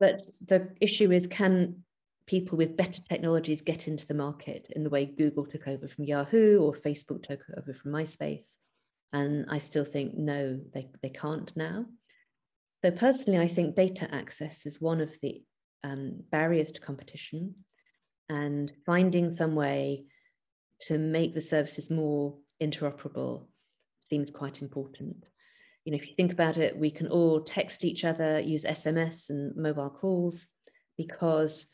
But 0.00 0.22
the 0.44 0.70
issue 0.80 1.12
is 1.12 1.28
can 1.28 1.84
people 2.26 2.58
with 2.58 2.76
better 2.76 3.00
technologies 3.08 3.62
get 3.62 3.86
into 3.86 4.06
the 4.06 4.14
market 4.14 4.66
in 4.74 4.82
the 4.82 4.90
way 4.90 5.06
Google 5.06 5.46
took 5.46 5.68
over 5.68 5.86
from 5.86 6.04
Yahoo 6.04 6.60
or 6.60 6.72
Facebook 6.72 7.22
took 7.22 7.40
over 7.56 7.72
from 7.72 7.92
MySpace? 7.92 8.56
And 9.12 9.46
I 9.48 9.58
still 9.58 9.84
think, 9.84 10.14
no, 10.16 10.60
they, 10.74 10.88
they 11.02 11.08
can't 11.08 11.56
now. 11.56 11.86
So 12.84 12.90
personally, 12.90 13.38
I 13.38 13.48
think 13.48 13.76
data 13.76 14.12
access 14.12 14.66
is 14.66 14.80
one 14.80 15.00
of 15.00 15.16
the 15.22 15.42
um, 15.84 16.24
barriers 16.30 16.72
to 16.72 16.80
competition 16.80 17.54
and 18.28 18.72
finding 18.84 19.30
some 19.30 19.54
way 19.54 20.04
to 20.80 20.98
make 20.98 21.34
the 21.34 21.40
services 21.40 21.90
more 21.90 22.36
interoperable 22.62 23.46
seems 24.08 24.30
quite 24.30 24.62
important. 24.62 25.24
You 25.84 25.92
know, 25.92 25.96
if 25.96 26.08
you 26.08 26.14
think 26.14 26.32
about 26.32 26.58
it, 26.58 26.76
we 26.76 26.90
can 26.90 27.08
all 27.08 27.40
text 27.40 27.84
each 27.84 28.04
other, 28.04 28.40
use 28.40 28.64
SMS 28.64 29.30
and 29.30 29.56
mobile 29.56 29.90
calls 29.90 30.46
because 30.96 31.66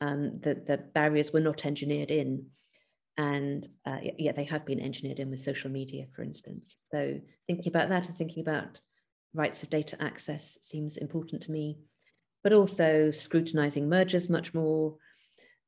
um, 0.00 0.40
the, 0.42 0.54
the 0.54 0.76
barriers 0.76 1.32
were 1.32 1.40
not 1.40 1.64
engineered 1.64 2.10
in 2.10 2.46
and 3.16 3.68
uh, 3.86 3.98
yeah, 4.18 4.32
they 4.32 4.44
have 4.44 4.66
been 4.66 4.80
engineered 4.80 5.20
in 5.20 5.30
with 5.30 5.40
social 5.40 5.70
media, 5.70 6.06
for 6.14 6.22
instance. 6.22 6.76
So 6.90 7.20
thinking 7.46 7.68
about 7.68 7.88
that 7.90 8.06
and 8.08 8.16
thinking 8.16 8.42
about 8.42 8.80
rights 9.32 9.62
of 9.62 9.70
data 9.70 9.96
access 10.00 10.58
seems 10.62 10.96
important 10.96 11.42
to 11.42 11.52
me, 11.52 11.78
but 12.42 12.52
also 12.52 13.10
scrutinizing 13.10 13.88
mergers 13.88 14.28
much 14.28 14.52
more 14.52 14.96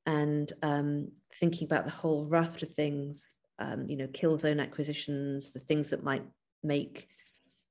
and 0.07 0.53
um, 0.63 1.09
thinking 1.35 1.67
about 1.67 1.85
the 1.85 1.91
whole 1.91 2.27
raft 2.27 2.63
of 2.63 2.73
things, 2.73 3.23
um, 3.59 3.87
you 3.89 3.97
know, 3.97 4.09
kill 4.13 4.39
zone 4.39 4.61
acquisitions, 4.61 5.53
the 5.53 5.61
things 5.61 5.89
that 5.89 6.05
might 6.05 6.25
make 6.63 7.09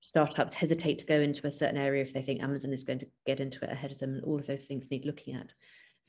startups 0.02 0.54
hesitate 0.54 1.00
to 1.00 1.06
go 1.06 1.20
into 1.20 1.48
a 1.48 1.52
certain 1.52 1.78
area 1.78 2.04
if 2.04 2.14
they 2.14 2.22
think 2.22 2.42
Amazon 2.42 2.74
is 2.74 2.84
going 2.84 3.00
to 3.00 3.08
get 3.26 3.40
into 3.40 3.64
it 3.64 3.72
ahead 3.72 3.92
of 3.92 4.00
them, 4.00 4.14
and 4.14 4.24
all 4.24 4.40
of 4.40 4.48
those 4.48 4.66
things 4.66 4.86
need 4.92 5.06
looking 5.06 5.36
at. 5.36 5.52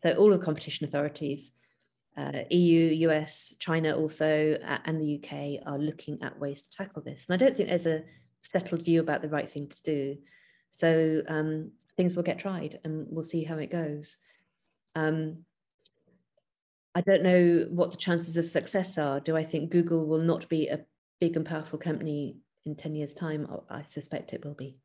So 0.03 0.12
all 0.15 0.33
of 0.33 0.41
the 0.41 0.45
competition 0.45 0.87
authorities 0.87 1.51
uh, 2.17 2.33
EU, 2.51 3.09
US, 3.11 3.53
China 3.59 3.95
also, 3.95 4.57
uh, 4.67 4.79
and 4.87 5.01
the 5.01 5.21
UK 5.23 5.67
are 5.67 5.79
looking 5.79 6.19
at 6.23 6.39
ways 6.39 6.62
to 6.62 6.71
tackle 6.71 7.03
this. 7.03 7.27
And 7.29 7.35
I 7.35 7.45
don't 7.45 7.57
think 7.57 7.69
there's 7.69 7.87
a 7.87 8.05
settled 8.43 8.83
view 8.83 9.01
about 9.01 9.23
the 9.23 9.29
right 9.29 9.51
thing 9.51 9.69
to 9.69 9.83
do. 9.83 10.17
So 10.71 11.23
um, 11.29 11.73
things 11.97 12.17
will 12.17 12.23
get 12.23 12.39
tried 12.39 12.81
and 12.85 13.07
we'll 13.11 13.25
see 13.25 13.45
how 13.45 13.59
it 13.59 13.71
goes. 13.71 14.17
Um, 14.95 15.45
I 16.96 17.02
don't 17.02 17.22
know 17.22 17.66
what 17.68 17.90
the 17.90 17.98
chances 17.98 18.38
of 18.38 18.46
success 18.46 18.96
are. 18.96 19.20
Do 19.20 19.37
I 19.37 19.44
think 19.44 19.70
Google 19.70 20.06
will 20.06 20.22
not 20.22 20.48
be 20.48 20.68
a 20.68 20.80
big 21.20 21.37
and 21.37 21.44
powerful 21.44 21.78
company 21.78 22.38
in 22.64 22.74
10 22.74 22.94
years' 22.94 23.12
time? 23.12 23.46
I 23.68 23.82
suspect 23.82 24.32
it 24.32 24.42
will 24.42 24.54
be. 24.54 24.78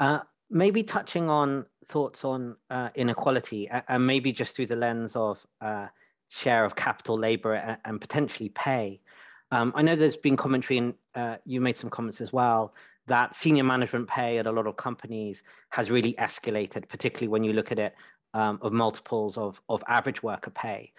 Uh, 0.00 0.20
maybe 0.48 0.82
touching 0.82 1.28
on 1.28 1.66
thoughts 1.84 2.24
on 2.24 2.56
uh, 2.70 2.88
inequality 2.94 3.68
and 3.88 4.06
maybe 4.06 4.32
just 4.32 4.56
through 4.56 4.66
the 4.66 4.76
lens 4.76 5.14
of 5.16 5.46
uh, 5.60 5.88
share 6.28 6.64
of 6.64 6.74
capital 6.76 7.18
labor 7.18 7.52
and, 7.52 7.76
and 7.84 8.00
potentially 8.00 8.48
pay 8.48 9.00
um, 9.52 9.72
i 9.76 9.82
know 9.82 9.94
there's 9.94 10.16
been 10.16 10.36
commentary 10.36 10.78
and 10.78 10.94
uh, 11.14 11.36
you 11.44 11.60
made 11.60 11.78
some 11.78 11.90
comments 11.90 12.20
as 12.20 12.32
well 12.32 12.74
that 13.06 13.36
senior 13.36 13.62
management 13.62 14.08
pay 14.08 14.38
at 14.38 14.46
a 14.46 14.50
lot 14.50 14.66
of 14.66 14.76
companies 14.76 15.42
has 15.70 15.90
really 15.90 16.14
escalated 16.14 16.88
particularly 16.88 17.28
when 17.28 17.44
you 17.44 17.52
look 17.52 17.70
at 17.70 17.78
it 17.78 17.94
um, 18.34 18.58
of 18.62 18.72
multiples 18.72 19.38
of, 19.38 19.60
of 19.68 19.82
average 19.88 20.22
worker 20.22 20.50
pay 20.50 20.92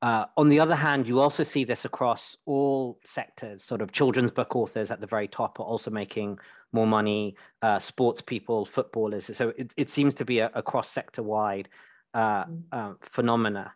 uh, 0.00 0.26
on 0.36 0.48
the 0.48 0.60
other 0.60 0.76
hand, 0.76 1.08
you 1.08 1.20
also 1.20 1.42
see 1.42 1.64
this 1.64 1.84
across 1.84 2.36
all 2.46 3.00
sectors. 3.04 3.64
Sort 3.64 3.82
of 3.82 3.90
children's 3.90 4.30
book 4.30 4.54
authors 4.54 4.90
at 4.90 5.00
the 5.00 5.08
very 5.08 5.26
top 5.26 5.58
are 5.58 5.64
also 5.64 5.90
making 5.90 6.38
more 6.72 6.86
money. 6.86 7.34
Uh, 7.62 7.80
sports 7.80 8.20
people, 8.20 8.64
footballers. 8.64 9.36
So 9.36 9.52
it, 9.56 9.72
it 9.76 9.90
seems 9.90 10.14
to 10.14 10.24
be 10.24 10.38
a, 10.38 10.50
a 10.54 10.62
cross 10.62 10.88
sector 10.88 11.22
wide 11.22 11.68
uh, 12.14 12.44
mm. 12.44 12.62
uh, 12.70 12.92
phenomena. 13.02 13.72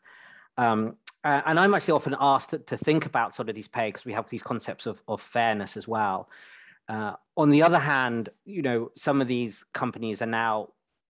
Um, 0.57 0.97
and 1.25 1.59
I'm 1.59 1.73
actually 1.73 1.93
often 1.93 2.17
asked 2.19 2.51
to, 2.51 2.59
to, 2.59 2.77
think 2.77 3.07
about 3.07 3.35
sort 3.37 3.49
of 3.49 3.55
these 3.55 3.69
pay 3.69 3.89
because 3.89 4.05
we 4.05 4.13
have 4.13 4.29
these 4.29 4.43
concepts 4.43 4.87
of, 4.87 5.01
of 5.07 5.21
fairness 5.21 5.77
as 5.77 5.87
well. 5.87 6.29
Uh, 6.89 7.13
on 7.37 7.51
the 7.51 7.63
other 7.63 7.79
hand, 7.79 8.29
you 8.45 8.61
know, 8.61 8.91
some 8.97 9.21
of 9.21 9.29
these 9.29 9.65
companies 9.73 10.21
are 10.21 10.27
now 10.27 10.69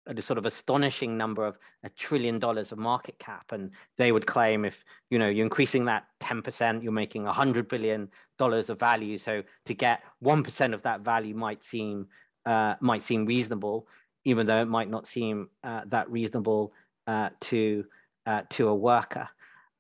a 0.07 0.23
sort 0.23 0.39
of 0.39 0.47
astonishing 0.47 1.17
number 1.17 1.47
of 1.47 1.59
a 1.83 1.89
trillion 1.89 2.39
dollars 2.39 2.73
of 2.73 2.79
market 2.79 3.19
cap 3.19 3.53
and 3.53 3.71
they 3.97 4.13
would 4.13 4.27
claim 4.27 4.65
if 4.65 4.85
you 5.11 5.19
know 5.19 5.29
you're 5.29 5.45
increasing 5.45 5.87
that 5.87 6.05
10% 6.21 6.83
you're 6.83 6.93
making 6.93 7.25
100 7.25 7.69
billion 7.69 8.09
dollars 8.39 8.71
of 8.71 8.79
value. 8.79 9.19
So 9.19 9.43
to 9.67 9.75
get 9.75 10.03
1% 10.23 10.75
of 10.75 10.83
that 10.83 11.01
value 11.01 11.35
might 11.35 11.65
seem 11.65 12.09
uh, 12.47 12.75
might 12.81 13.03
seem 13.03 13.25
reasonable 13.25 13.87
even 14.25 14.47
though 14.47 14.61
it 14.61 14.69
might 14.69 14.91
not 14.91 15.07
seem 15.07 15.49
uh, 15.63 15.83
that 15.87 16.11
reasonable 16.11 16.73
uh, 17.07 17.31
to 17.41 17.85
uh, 18.27 18.43
to 18.51 18.69
a 18.69 18.75
worker. 18.75 19.29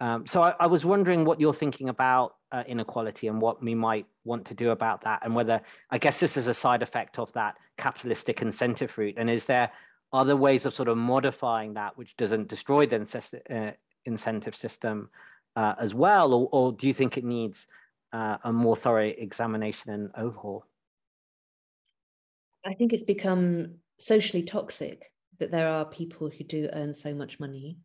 Um, 0.01 0.27
so 0.27 0.43
I, 0.43 0.55
I, 0.61 0.67
was 0.67 0.85
wondering 0.85 1.25
what 1.25 1.41
you're 1.41 1.55
thinking 1.55 1.89
about 1.89 2.35
uh, 2.53 2.63
inequality 2.67 3.29
and 3.29 3.41
what 3.41 3.63
we 3.63 3.75
might 3.75 4.07
want 4.25 4.45
to 4.47 4.55
do 4.55 4.71
about 4.71 5.03
that 5.03 5.21
and 5.25 5.35
whether 5.35 5.61
i 5.91 5.99
guess 5.99 6.21
this 6.21 6.37
is 6.37 6.47
a 6.47 6.55
side 6.55 6.83
effect 6.83 7.19
of 7.19 7.33
that 7.33 7.57
capitalistic 7.79 8.43
incentive 8.43 8.97
route 8.99 9.15
and 9.17 9.31
is 9.31 9.45
there 9.45 9.71
are 10.14 10.24
there 10.24 10.37
ways 10.37 10.64
of 10.64 10.72
sort 10.72 10.88
of 10.88 10.96
modifying 10.96 11.74
that 11.74 11.98
which 11.98 12.16
doesn't 12.16 12.46
destroy 12.46 12.87
the 12.87 13.42
uh, 13.50 13.72
incentive 14.05 14.55
system 14.55 15.11
uh, 15.57 15.74
as 15.77 15.92
well, 15.92 16.33
or, 16.33 16.48
or, 16.53 16.72
do 16.72 16.87
you 16.87 16.94
think 16.94 17.18
it 17.18 17.24
needs 17.24 17.66
uh, 18.12 18.37
a 18.44 18.53
more 18.53 18.77
thorough 18.77 19.12
examination 19.18 19.90
and 19.90 20.11
overhaul? 20.16 20.66
I 22.64 22.74
think 22.74 22.92
it's 22.92 23.03
become 23.03 23.74
socially 23.98 24.44
toxic 24.44 25.11
that 25.40 25.50
there 25.50 25.68
are 25.68 25.85
people 25.85 26.31
who 26.31 26.44
do 26.44 26.68
earn 26.72 26.94
so 26.94 27.12
much 27.12 27.40
money. 27.40 27.77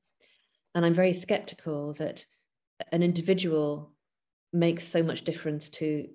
And 0.75 0.85
I'm 0.85 0.93
very 0.93 1.13
skeptical 1.13 1.93
that 1.93 2.23
an 2.91 3.01
individual 3.01 3.91
makes 4.53 4.87
so 4.87 5.01
much 5.01 5.23
difference 5.23 5.69
to 5.69 6.07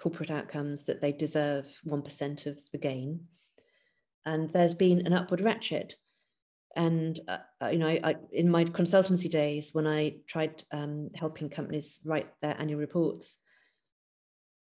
corporate 0.00 0.30
outcomes 0.30 0.84
that 0.84 1.02
they 1.02 1.12
deserve 1.12 1.66
1% 1.86 2.46
of 2.46 2.58
the 2.72 2.78
gain 2.78 3.20
and 4.28 4.50
there's 4.50 4.74
been 4.74 5.06
an 5.06 5.14
upward 5.14 5.40
ratchet. 5.40 5.96
And 6.76 7.18
uh, 7.26 7.38
uh, 7.62 7.68
you 7.68 7.78
know, 7.78 7.88
I, 7.88 8.00
I, 8.04 8.14
in 8.30 8.50
my 8.50 8.64
consultancy 8.64 9.30
days, 9.30 9.70
when 9.72 9.86
I 9.86 10.16
tried 10.26 10.62
um, 10.70 11.10
helping 11.14 11.48
companies 11.48 11.98
write 12.04 12.28
their 12.42 12.54
annual 12.60 12.78
reports, 12.78 13.38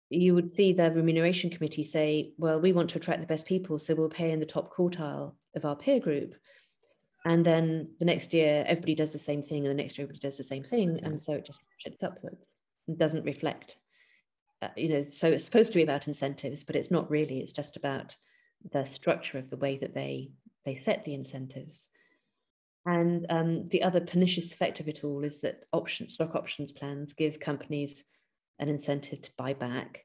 you 0.09 0.35
would 0.35 0.55
see 0.55 0.73
the 0.73 0.93
remuneration 0.93 1.51
committee 1.51 1.83
say, 1.83 2.33
"Well, 2.39 2.61
we 2.61 2.73
want 2.73 2.91
to 2.91 2.99
attract 2.99 3.21
the 3.21 3.27
best 3.27 3.45
people, 3.45 3.79
so 3.79 3.95
we'll 3.95 4.09
pay 4.09 4.31
in 4.31 4.39
the 4.39 4.47
top 4.47 4.73
quartile 4.75 5.35
of 5.57 5.65
our 5.65 5.77
peer 5.77 5.99
group." 5.99 6.37
And 7.25 7.45
then 7.45 7.91
the 7.99 8.05
next 8.05 8.33
year, 8.33 8.65
everybody 8.69 8.95
does 8.95 9.11
the 9.11 9.19
same 9.19 9.43
thing, 9.43 9.67
and 9.67 9.71
the 9.77 9.83
next 9.83 9.99
year, 9.99 10.05
everybody 10.05 10.21
does 10.21 10.37
the 10.37 10.45
same 10.45 10.63
thing, 10.63 11.01
and 11.03 11.21
so 11.21 11.33
it 11.33 11.45
just 11.45 11.59
shifts 11.79 12.05
upwards 12.05 12.49
and 12.87 12.97
doesn't 12.97 13.25
reflect. 13.25 13.77
Uh, 14.63 14.69
you 14.77 14.89
know, 14.89 15.05
so 15.11 15.27
it's 15.29 15.45
supposed 15.45 15.73
to 15.73 15.79
be 15.79 15.83
about 15.83 16.07
incentives, 16.07 16.63
but 16.63 16.77
it's 16.77 16.93
not 16.93 17.11
really. 17.11 17.41
It's 17.41 17.53
just 17.53 17.77
about 17.77 18.17
the 18.73 18.85
structure 18.85 19.39
of 19.39 19.51
the 19.51 19.57
way 19.57 19.79
that 19.79 19.95
they 19.95 20.31
they 20.65 20.77
set 20.77 21.05
the 21.05 21.15
incentives. 21.15 21.87
And 22.85 23.27
um, 23.31 23.69
the 23.69 23.83
other 23.83 24.01
pernicious 24.01 24.53
effect 24.53 24.81
of 24.81 24.89
it 24.89 25.03
all 25.03 25.25
is 25.25 25.41
that 25.41 25.65
option 25.73 26.09
stock 26.11 26.35
options 26.35 26.73
plans 26.73 27.13
give 27.13 27.41
companies 27.41 28.05
an 28.59 28.69
incentive 28.69 29.23
to 29.23 29.31
buy 29.37 29.55
back, 29.55 30.05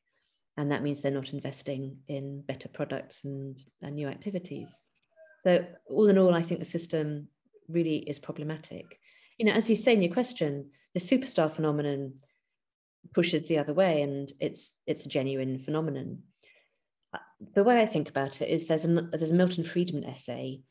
and 0.58 0.72
that 0.72 0.84
means 0.84 1.02
they're 1.02 1.12
not 1.12 1.34
investing 1.34 1.98
in 2.08 2.42
better 2.42 2.70
products 2.70 3.24
and, 3.24 3.58
and 3.82 3.96
new 3.96 4.08
activities. 4.08 4.80
So 5.44 5.66
all 5.86 6.10
in 6.10 6.18
all, 6.18 6.34
I 6.36 6.42
think 6.42 6.60
the 6.60 6.66
system 6.66 7.28
really 7.68 7.98
is 7.98 8.20
problematic. 8.20 8.86
You 9.38 9.46
know, 9.46 9.54
as 9.54 9.70
you 9.70 9.76
say 9.76 9.94
in 9.94 10.02
your 10.02 10.14
question, 10.14 10.72
the 10.94 11.00
superstar 11.00 11.54
phenomenon 11.54 12.14
pushes 13.14 13.48
the 13.48 13.58
other 13.58 13.74
way, 13.74 14.02
and 14.02 14.32
it's 14.40 14.74
it's 14.86 15.06
a 15.06 15.10
genuine 15.10 15.60
phenomenon. 15.60 16.24
The 17.54 17.64
way 17.64 17.82
I 17.82 17.86
think 17.86 18.10
about 18.10 18.42
it 18.42 18.50
is 18.50 18.68
there's 18.68 18.86
a 18.86 18.88
there's 18.88 19.32
a 19.32 19.36
Milton 19.36 19.64
Friedman 19.64 20.06
essay 20.06 20.62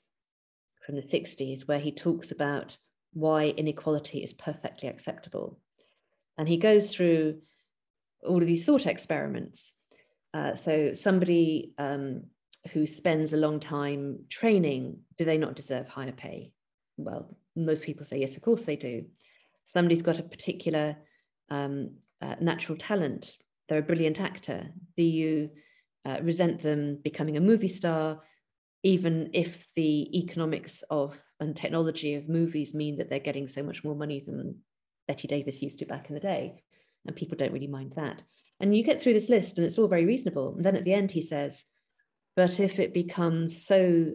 from 0.86 0.96
the 0.96 1.02
60s 1.02 1.66
where 1.68 1.78
he 1.78 1.92
talks 1.92 2.30
about 2.30 2.76
why 3.12 3.46
inequality 3.46 4.22
is 4.22 4.32
perfectly 4.32 4.88
acceptable. 4.88 5.58
And 6.38 6.48
he 6.48 6.56
goes 6.56 6.94
through 6.94 7.40
all 8.26 8.40
of 8.40 8.46
these 8.46 8.64
thought 8.64 8.86
experiments. 8.86 9.72
Uh, 10.32 10.54
so 10.54 10.92
somebody 10.94 11.74
um, 11.76 12.24
who 12.72 12.86
spends 12.86 13.32
a 13.32 13.36
long 13.36 13.60
time 13.60 14.20
training, 14.28 15.00
do 15.18 15.24
they 15.24 15.38
not 15.38 15.56
deserve 15.56 15.88
higher 15.88 16.12
pay? 16.12 16.52
Well, 16.96 17.36
most 17.56 17.84
people 17.84 18.06
say 18.06 18.18
yes, 18.18 18.36
of 18.36 18.42
course 18.42 18.64
they 18.64 18.76
do. 18.76 19.04
Somebody's 19.64 20.02
got 20.02 20.18
a 20.18 20.24
particular 20.24 20.96
um, 21.50 21.96
uh, 22.22 22.36
natural 22.40 22.78
talent, 22.78 23.36
they're 23.68 23.78
a 23.78 23.82
brilliant 23.82 24.20
actor. 24.20 24.68
Do 24.96 25.02
you 25.02 25.50
uh, 26.04 26.18
resent 26.22 26.62
them 26.62 26.98
becoming 27.02 27.36
a 27.36 27.40
movie 27.40 27.68
star, 27.68 28.20
even 28.82 29.30
if 29.34 29.66
the 29.74 30.18
economics 30.18 30.82
of 30.90 31.18
and 31.40 31.56
technology 31.56 32.14
of 32.14 32.28
movies 32.28 32.74
mean 32.74 32.98
that 32.98 33.08
they're 33.08 33.18
getting 33.18 33.48
so 33.48 33.62
much 33.62 33.82
more 33.82 33.94
money 33.94 34.22
than 34.26 34.56
Bette 35.08 35.28
Davis 35.28 35.62
used 35.62 35.78
to 35.78 35.86
back 35.86 36.08
in 36.08 36.14
the 36.14 36.20
day? 36.20 36.62
And 37.06 37.16
people 37.16 37.38
don't 37.38 37.52
really 37.52 37.66
mind 37.66 37.94
that. 37.96 38.22
And 38.60 38.76
you 38.76 38.84
get 38.84 39.00
through 39.00 39.14
this 39.14 39.30
list 39.30 39.56
and 39.56 39.66
it's 39.66 39.78
all 39.78 39.88
very 39.88 40.04
reasonable. 40.04 40.54
And 40.54 40.64
then 40.64 40.76
at 40.76 40.84
the 40.84 40.92
end, 40.92 41.10
he 41.10 41.24
says, 41.24 41.64
but 42.36 42.60
if 42.60 42.78
it 42.78 42.92
becomes 42.92 43.64
so 43.64 44.12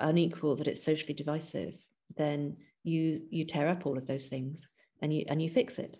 unequal 0.00 0.56
that 0.56 0.66
it's 0.66 0.84
socially 0.84 1.14
divisive, 1.14 1.74
then 2.16 2.56
you 2.82 3.22
you 3.30 3.46
tear 3.46 3.68
up 3.68 3.86
all 3.86 3.96
of 3.96 4.06
those 4.06 4.26
things 4.26 4.60
and 5.00 5.14
you 5.14 5.24
and 5.28 5.40
you 5.40 5.48
fix 5.48 5.78
it. 5.78 5.96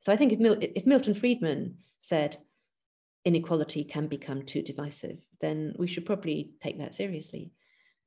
So 0.00 0.12
I 0.12 0.16
think 0.16 0.32
if, 0.32 0.38
Mil- 0.38 0.58
if 0.60 0.86
Milton 0.86 1.14
Friedman 1.14 1.78
said 1.98 2.36
inequality 3.28 3.84
can 3.84 4.06
become 4.08 4.42
too 4.42 4.62
divisive, 4.62 5.18
then 5.40 5.74
we 5.78 5.86
should 5.86 6.06
probably 6.06 6.54
take 6.62 6.78
that 6.78 6.94
seriously. 6.94 7.52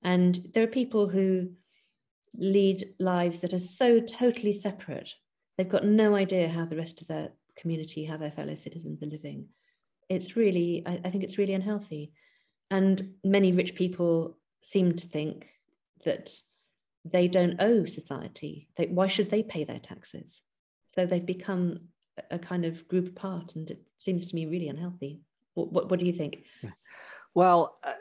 And 0.03 0.34
there 0.53 0.63
are 0.63 0.80
people 0.80 1.07
who 1.07 1.51
lead 2.36 2.93
lives 2.99 3.41
that 3.41 3.53
are 3.53 3.59
so 3.59 3.99
totally 3.99 4.53
separate. 4.53 5.13
They've 5.57 5.76
got 5.76 5.86
no 5.86 6.15
idea 6.15 6.49
how 6.49 6.65
the 6.65 6.82
rest 6.84 7.01
of 7.01 7.07
their 7.07 7.30
community, 7.55 8.03
how 8.03 8.17
their 8.17 8.32
fellow 8.32 8.55
citizens 8.55 9.03
are 9.03 9.13
living. 9.17 9.47
It's 10.09 10.36
really, 10.36 10.84
I, 10.88 10.99
I 11.05 11.09
think 11.11 11.24
it's 11.24 11.38
really 11.38 11.53
unhealthy. 11.53 12.13
And 12.72 13.13
many 13.24 13.51
rich 13.51 13.76
people 13.76 14.38
seem 14.63 14.95
to 14.95 15.07
think 15.07 15.47
that 16.05 16.32
they 17.05 17.28
don't 17.28 17.61
owe 17.61 17.86
society. 17.86 18.69
They, 18.76 18.88
why 18.88 19.07
should 19.07 19.30
they 19.30 19.43
pay 19.43 19.65
their 19.65 19.80
taxes? 19.80 20.41
So 20.95 21.05
they've 21.05 21.26
become 21.26 21.89
a 22.30 22.39
kind 22.39 22.66
of 22.66 22.88
group 22.88 23.07
apart, 23.07 23.55
and 23.55 23.70
it 23.70 23.82
seems 23.97 24.26
to 24.28 24.36
me 24.36 24.45
really 24.45 24.68
unhealthy. 24.68 25.20
What, 25.53 25.72
what, 25.72 25.89
what 25.89 25.99
do 25.99 26.05
you 26.05 26.14
think? 26.14 26.43
Well, 27.34 27.78
uh, 27.84 27.93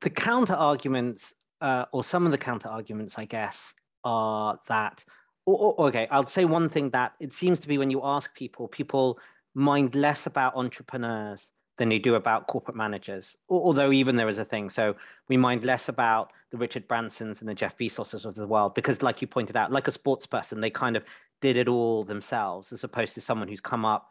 the 0.00 0.10
counter 0.10 0.54
arguments, 0.54 1.34
uh, 1.60 1.84
or 1.92 2.04
some 2.04 2.24
of 2.26 2.32
the 2.32 2.38
counter 2.38 2.68
arguments, 2.68 3.14
I 3.18 3.24
guess, 3.24 3.74
are 4.04 4.58
that. 4.68 5.04
Or, 5.44 5.74
or, 5.74 5.88
okay, 5.88 6.08
I'll 6.10 6.26
say 6.26 6.44
one 6.44 6.68
thing 6.68 6.90
that 6.90 7.12
it 7.20 7.32
seems 7.32 7.60
to 7.60 7.68
be 7.68 7.78
when 7.78 7.90
you 7.90 8.00
ask 8.04 8.34
people, 8.34 8.68
people 8.68 9.18
mind 9.54 9.94
less 9.94 10.26
about 10.26 10.56
entrepreneurs 10.56 11.50
than 11.78 11.88
they 11.88 11.98
do 11.98 12.16
about 12.16 12.46
corporate 12.46 12.76
managers. 12.76 13.36
Although 13.48 13.92
even 13.92 14.16
there 14.16 14.28
is 14.28 14.38
a 14.38 14.44
thing, 14.44 14.68
so 14.68 14.96
we 15.28 15.36
mind 15.36 15.64
less 15.64 15.88
about 15.88 16.32
the 16.50 16.58
Richard 16.58 16.88
Bransons 16.88 17.40
and 17.40 17.48
the 17.48 17.54
Jeff 17.54 17.78
Bezoses 17.78 18.24
of 18.24 18.34
the 18.34 18.46
world 18.46 18.74
because, 18.74 19.02
like 19.02 19.22
you 19.22 19.28
pointed 19.28 19.56
out, 19.56 19.72
like 19.72 19.88
a 19.88 19.92
sports 19.92 20.26
person, 20.26 20.60
they 20.60 20.70
kind 20.70 20.96
of 20.96 21.04
did 21.40 21.56
it 21.56 21.68
all 21.68 22.04
themselves, 22.04 22.72
as 22.72 22.84
opposed 22.84 23.14
to 23.14 23.20
someone 23.20 23.48
who's 23.48 23.60
come 23.60 23.84
up, 23.84 24.10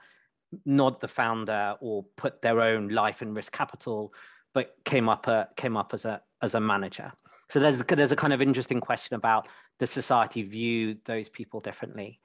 not 0.65 0.99
the 0.99 1.07
founder 1.07 1.75
or 1.81 2.05
put 2.15 2.41
their 2.41 2.61
own 2.61 2.89
life 2.89 3.21
and 3.21 3.35
risk 3.35 3.51
capital, 3.51 4.13
but 4.53 4.75
came 4.85 5.09
up 5.09 5.27
a, 5.27 5.47
came 5.55 5.75
up 5.75 5.93
as 5.93 6.05
a 6.05 6.21
as 6.41 6.55
a 6.55 6.59
manager. 6.59 7.11
So 7.49 7.59
there's 7.59 7.79
there's 7.79 8.11
a 8.11 8.15
kind 8.15 8.33
of 8.33 8.41
interesting 8.41 8.79
question 8.79 9.15
about 9.15 9.47
does 9.79 9.91
society 9.91 10.43
view 10.43 10.97
those 11.05 11.29
people 11.29 11.59
differently. 11.59 12.19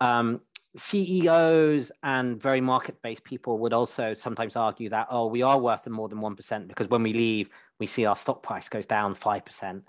Um, 0.00 0.40
CEOs 0.76 1.90
and 2.02 2.40
very 2.40 2.60
market-based 2.60 3.24
people 3.24 3.58
would 3.58 3.72
also 3.72 4.14
sometimes 4.14 4.56
argue 4.56 4.90
that, 4.90 5.08
oh, 5.10 5.26
we 5.26 5.42
are 5.42 5.58
worth 5.58 5.86
more 5.88 6.08
than 6.08 6.18
1% 6.18 6.68
because 6.68 6.88
when 6.88 7.02
we 7.02 7.12
leave, 7.12 7.48
we 7.80 7.86
see 7.86 8.04
our 8.04 8.16
stock 8.16 8.42
price 8.42 8.68
goes 8.68 8.86
down 8.86 9.14
5%. 9.14 9.82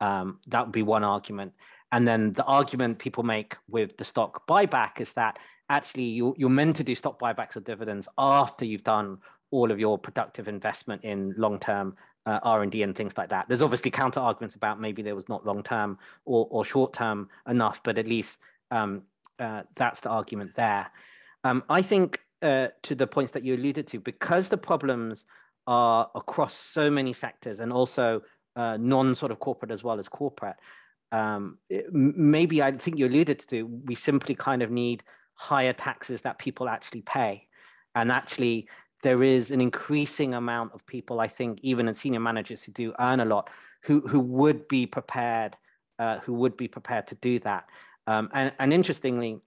Um, 0.00 0.40
that 0.48 0.66
would 0.66 0.72
be 0.72 0.82
one 0.82 1.04
argument. 1.04 1.54
And 1.94 2.08
then 2.08 2.32
the 2.32 2.42
argument 2.46 2.98
people 2.98 3.22
make 3.22 3.56
with 3.68 3.96
the 3.98 4.04
stock 4.04 4.48
buyback 4.48 5.00
is 5.00 5.12
that 5.12 5.38
actually 5.68 6.06
you, 6.06 6.34
you're 6.36 6.50
meant 6.50 6.74
to 6.76 6.82
do 6.82 6.92
stock 6.92 7.20
buybacks 7.20 7.54
or 7.54 7.60
dividends 7.60 8.08
after 8.18 8.64
you've 8.64 8.82
done 8.82 9.18
all 9.52 9.70
of 9.70 9.78
your 9.78 9.96
productive 9.96 10.48
investment 10.48 11.04
in 11.04 11.32
long-term 11.38 11.94
uh, 12.26 12.40
R&D 12.42 12.82
and 12.82 12.96
things 12.96 13.16
like 13.16 13.28
that. 13.28 13.46
There's 13.46 13.62
obviously 13.62 13.92
counter 13.92 14.18
arguments 14.18 14.56
about 14.56 14.80
maybe 14.80 15.02
there 15.02 15.14
was 15.14 15.28
not 15.28 15.46
long-term 15.46 15.96
or, 16.24 16.48
or 16.50 16.64
short-term 16.64 17.28
enough, 17.48 17.80
but 17.84 17.96
at 17.96 18.08
least 18.08 18.40
um, 18.72 19.02
uh, 19.38 19.62
that's 19.76 20.00
the 20.00 20.08
argument 20.08 20.56
there. 20.56 20.90
Um, 21.44 21.62
I 21.68 21.80
think 21.80 22.18
uh, 22.42 22.68
to 22.82 22.96
the 22.96 23.06
points 23.06 23.30
that 23.34 23.44
you 23.44 23.54
alluded 23.54 23.86
to, 23.86 24.00
because 24.00 24.48
the 24.48 24.58
problems 24.58 25.26
are 25.68 26.10
across 26.16 26.54
so 26.54 26.90
many 26.90 27.12
sectors 27.12 27.60
and 27.60 27.72
also 27.72 28.22
uh, 28.56 28.76
non 28.80 29.14
sort 29.14 29.30
of 29.30 29.38
corporate 29.38 29.70
as 29.70 29.84
well 29.84 30.00
as 30.00 30.08
corporate, 30.08 30.56
um, 31.14 31.58
it, 31.70 31.94
maybe 31.94 32.60
I 32.60 32.72
think 32.72 32.98
you 32.98 33.06
alluded 33.06 33.38
to, 33.50 33.62
we 33.84 33.94
simply 33.94 34.34
kind 34.34 34.62
of 34.62 34.70
need 34.72 35.04
higher 35.34 35.72
taxes 35.72 36.22
that 36.22 36.40
people 36.40 36.68
actually 36.68 37.02
pay. 37.02 37.46
And 37.94 38.10
actually, 38.10 38.68
there 39.04 39.22
is 39.22 39.52
an 39.52 39.60
increasing 39.60 40.34
amount 40.34 40.72
of 40.74 40.84
people, 40.86 41.20
I 41.20 41.28
think, 41.28 41.60
even 41.62 41.86
in 41.86 41.94
senior 41.94 42.18
managers 42.18 42.64
who 42.64 42.72
do 42.72 42.92
earn 42.98 43.20
a 43.20 43.24
lot, 43.24 43.48
who, 43.84 44.00
who 44.00 44.18
would 44.18 44.66
be 44.66 44.86
prepared, 44.86 45.56
uh, 46.00 46.18
who 46.18 46.34
would 46.34 46.56
be 46.56 46.66
prepared 46.66 47.06
to 47.06 47.14
do 47.14 47.38
that. 47.40 47.68
Um, 48.08 48.28
and, 48.32 48.52
and, 48.58 48.72
interestingly, 48.72 49.38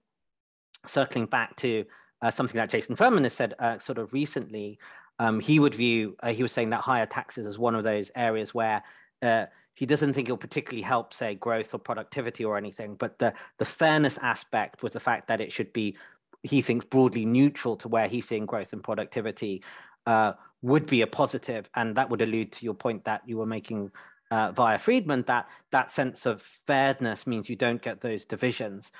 circling 0.86 1.26
back 1.26 1.54
to 1.56 1.84
uh, 2.22 2.30
something 2.30 2.56
that 2.56 2.70
Jason 2.70 2.96
Furman 2.96 3.24
has 3.24 3.34
said 3.34 3.52
uh, 3.58 3.78
sort 3.78 3.98
of 3.98 4.14
recently, 4.14 4.78
um, 5.18 5.38
he 5.38 5.60
would 5.60 5.74
view, 5.74 6.16
uh, 6.22 6.32
he 6.32 6.42
was 6.42 6.50
saying 6.50 6.70
that 6.70 6.80
higher 6.80 7.06
taxes 7.06 7.46
is 7.46 7.58
one 7.58 7.74
of 7.74 7.84
those 7.84 8.10
areas 8.16 8.54
where 8.54 8.82
uh, 9.20 9.46
he 9.78 9.86
doesn't 9.86 10.12
think 10.12 10.26
it'll 10.26 10.36
particularly 10.36 10.82
help, 10.82 11.14
say, 11.14 11.36
growth 11.36 11.72
or 11.72 11.78
productivity 11.78 12.44
or 12.44 12.56
anything. 12.56 12.96
But 12.96 13.20
the, 13.20 13.32
the 13.58 13.64
fairness 13.64 14.18
aspect 14.20 14.82
was 14.82 14.92
the 14.92 14.98
fact 14.98 15.28
that 15.28 15.40
it 15.40 15.52
should 15.52 15.72
be, 15.72 15.96
he 16.42 16.62
thinks, 16.62 16.84
broadly 16.84 17.24
neutral 17.24 17.76
to 17.76 17.86
where 17.86 18.08
he's 18.08 18.26
seeing 18.26 18.44
growth 18.44 18.72
and 18.72 18.82
productivity 18.82 19.62
uh, 20.04 20.32
would 20.62 20.86
be 20.86 21.02
a 21.02 21.06
positive. 21.06 21.70
And 21.76 21.94
that 21.94 22.10
would 22.10 22.22
allude 22.22 22.50
to 22.54 22.64
your 22.64 22.74
point 22.74 23.04
that 23.04 23.22
you 23.24 23.36
were 23.36 23.46
making 23.46 23.92
uh, 24.32 24.50
via 24.50 24.80
Friedman 24.80 25.22
that 25.28 25.48
that 25.70 25.92
sense 25.92 26.26
of 26.26 26.42
fairness 26.42 27.24
means 27.24 27.48
you 27.48 27.54
don't 27.54 27.80
get 27.80 28.00
those 28.00 28.24
divisions 28.24 28.90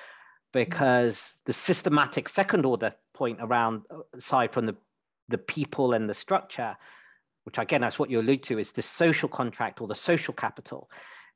because 0.52 1.38
the 1.44 1.52
systematic 1.52 2.28
second 2.28 2.64
order 2.64 2.92
point 3.12 3.38
around 3.42 3.82
uh, 3.90 3.98
aside 4.16 4.52
from 4.52 4.64
the 4.64 4.76
the 5.28 5.36
people 5.36 5.92
and 5.92 6.08
the 6.08 6.14
structure 6.14 6.78
which 7.48 7.56
again 7.56 7.80
that's 7.80 7.98
what 7.98 8.10
you 8.10 8.20
allude 8.20 8.42
to 8.42 8.58
is 8.58 8.72
the 8.72 8.82
social 8.82 9.26
contract 9.26 9.80
or 9.80 9.86
the 9.86 9.94
social 9.94 10.34
capital. 10.34 10.90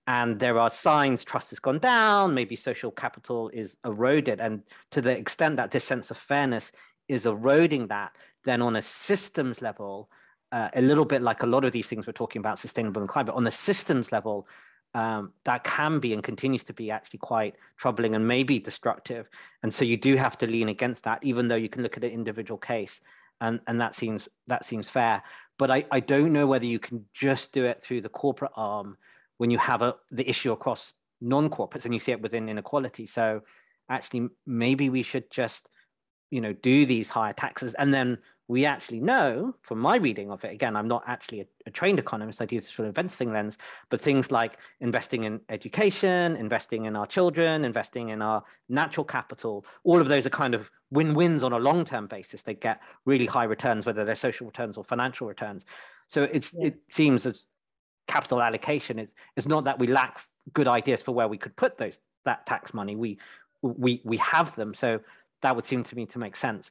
And 0.06 0.38
there 0.38 0.58
are 0.58 0.68
signs 0.68 1.24
trust 1.24 1.48
has 1.50 1.58
gone 1.58 1.78
down 1.78 2.34
maybe 2.34 2.54
social 2.54 2.90
capital 2.90 3.48
is 3.48 3.78
eroded. 3.82 4.38
And 4.38 4.62
to 4.90 5.00
the 5.00 5.16
extent 5.16 5.56
that 5.56 5.70
this 5.70 5.84
sense 5.84 6.10
of 6.10 6.18
fairness 6.18 6.70
is 7.08 7.24
eroding 7.24 7.86
that 7.86 8.12
then 8.44 8.60
on 8.60 8.76
a 8.76 8.82
systems 8.82 9.62
level 9.62 10.10
uh, 10.52 10.68
a 10.74 10.82
little 10.82 11.06
bit 11.06 11.22
like 11.22 11.42
a 11.42 11.46
lot 11.46 11.64
of 11.64 11.72
these 11.72 11.86
things 11.86 12.06
we're 12.06 12.12
talking 12.12 12.40
about 12.40 12.58
sustainable 12.58 13.00
and 13.00 13.08
climate 13.08 13.34
on 13.34 13.44
the 13.44 13.50
systems 13.50 14.12
level 14.12 14.46
um, 14.94 15.32
that 15.44 15.64
can 15.64 15.98
be 15.98 16.12
and 16.12 16.22
continues 16.22 16.62
to 16.64 16.74
be 16.74 16.90
actually 16.90 17.20
quite 17.20 17.54
troubling 17.78 18.14
and 18.14 18.28
maybe 18.28 18.58
destructive. 18.58 19.30
And 19.62 19.72
so 19.72 19.86
you 19.86 19.96
do 19.96 20.16
have 20.16 20.36
to 20.38 20.46
lean 20.46 20.68
against 20.68 21.04
that 21.04 21.20
even 21.24 21.48
though 21.48 21.56
you 21.56 21.70
can 21.70 21.82
look 21.82 21.96
at 21.96 22.04
an 22.04 22.10
individual 22.10 22.58
case 22.58 23.00
and 23.42 23.60
and 23.66 23.80
that 23.80 23.94
seems 23.94 24.28
that 24.46 24.64
seems 24.64 24.88
fair 24.88 25.22
but 25.62 25.70
i 25.70 25.84
i 25.90 26.00
don't 26.00 26.32
know 26.32 26.46
whether 26.46 26.66
you 26.66 26.80
can 26.86 27.04
just 27.26 27.52
do 27.52 27.64
it 27.64 27.82
through 27.82 28.00
the 28.00 28.14
corporate 28.22 28.54
arm 28.56 28.96
when 29.42 29.50
you 29.50 29.58
have 29.58 29.82
a 29.82 29.94
the 30.10 30.28
issue 30.28 30.52
across 30.52 30.94
non-corporates 31.22 31.84
and 31.84 31.94
you 31.94 32.00
see 32.00 32.12
it 32.12 32.20
within 32.20 32.48
inequality. 32.48 33.06
So 33.06 33.42
actually 33.88 34.28
maybe 34.46 34.90
we 34.90 35.02
should 35.02 35.30
just 35.30 35.68
you 36.30 36.40
know 36.40 36.52
do 36.52 36.86
these 36.86 37.08
higher 37.08 37.32
taxes 37.32 37.74
and 37.74 37.92
then 37.94 38.18
we 38.52 38.64
actually 38.66 39.00
know 39.00 39.54
from 39.62 39.78
my 39.78 39.96
reading 39.96 40.30
of 40.30 40.44
it 40.44 40.52
again 40.52 40.76
i'm 40.76 40.88
not 40.88 41.02
actually 41.06 41.40
a, 41.40 41.46
a, 41.66 41.70
trained 41.70 41.98
economist 41.98 42.40
i 42.40 42.46
do 42.46 42.60
this 42.60 42.70
from 42.70 42.84
an 42.84 42.88
investing 42.90 43.32
lens 43.32 43.56
but 43.88 44.00
things 44.00 44.30
like 44.30 44.58
investing 44.80 45.24
in 45.24 45.40
education 45.48 46.36
investing 46.36 46.84
in 46.84 46.94
our 46.94 47.06
children 47.06 47.64
investing 47.64 48.10
in 48.10 48.20
our 48.20 48.42
natural 48.68 49.04
capital 49.04 49.64
all 49.84 50.00
of 50.00 50.08
those 50.08 50.26
are 50.26 50.30
kind 50.30 50.54
of 50.54 50.70
win-wins 50.90 51.42
on 51.42 51.52
a 51.52 51.58
long-term 51.58 52.06
basis 52.06 52.42
they 52.42 52.54
get 52.54 52.80
really 53.04 53.26
high 53.26 53.44
returns 53.44 53.86
whether 53.86 54.04
they're 54.04 54.14
social 54.14 54.46
returns 54.46 54.76
or 54.76 54.84
financial 54.84 55.26
returns 55.26 55.64
so 56.08 56.24
it's 56.24 56.52
yeah. 56.58 56.68
it 56.68 56.76
seems 56.88 57.22
that 57.22 57.38
capital 58.06 58.42
allocation 58.42 58.98
is, 58.98 59.08
is 59.36 59.48
not 59.48 59.64
that 59.64 59.78
we 59.78 59.86
lack 59.86 60.20
good 60.52 60.68
ideas 60.68 61.02
for 61.02 61.12
where 61.12 61.28
we 61.28 61.38
could 61.38 61.56
put 61.56 61.78
those 61.78 61.98
that 62.24 62.46
tax 62.46 62.74
money. 62.74 62.96
We 62.96 63.18
we 63.62 64.00
we 64.04 64.16
have 64.18 64.54
them, 64.56 64.74
so 64.74 65.00
that 65.42 65.54
would 65.56 65.64
seem 65.64 65.84
to 65.84 65.96
me 65.96 66.06
to 66.06 66.18
make 66.18 66.36
sense. 66.36 66.70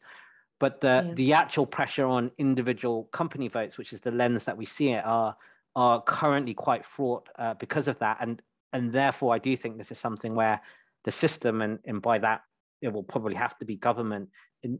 But 0.62 0.80
the 0.80 1.04
yeah. 1.04 1.14
the 1.16 1.34
actual 1.34 1.66
pressure 1.66 2.06
on 2.06 2.32
individual 2.38 3.06
company 3.12 3.48
votes, 3.48 3.80
which 3.80 3.92
is 3.92 4.00
the 4.00 4.12
lens 4.12 4.44
that 4.44 4.56
we 4.56 4.66
see 4.66 4.90
it, 4.92 5.04
are 5.04 5.36
are 5.76 6.02
currently 6.04 6.54
quite 6.54 6.86
fraught 6.86 7.28
uh, 7.38 7.56
because 7.56 7.88
of 7.88 7.98
that, 8.00 8.18
and 8.22 8.42
and 8.72 8.94
therefore 8.94 9.34
I 9.34 9.40
do 9.40 9.58
think 9.58 9.78
this 9.80 9.92
is 9.92 9.98
something 9.98 10.36
where 10.36 10.62
the 11.04 11.12
system 11.12 11.64
and 11.64 11.80
and 11.86 12.00
by 12.00 12.20
that 12.20 12.42
it 12.80 12.94
will 12.94 13.04
probably 13.04 13.36
have 13.36 13.58
to 13.58 13.66
be 13.66 13.76
government 13.76 14.30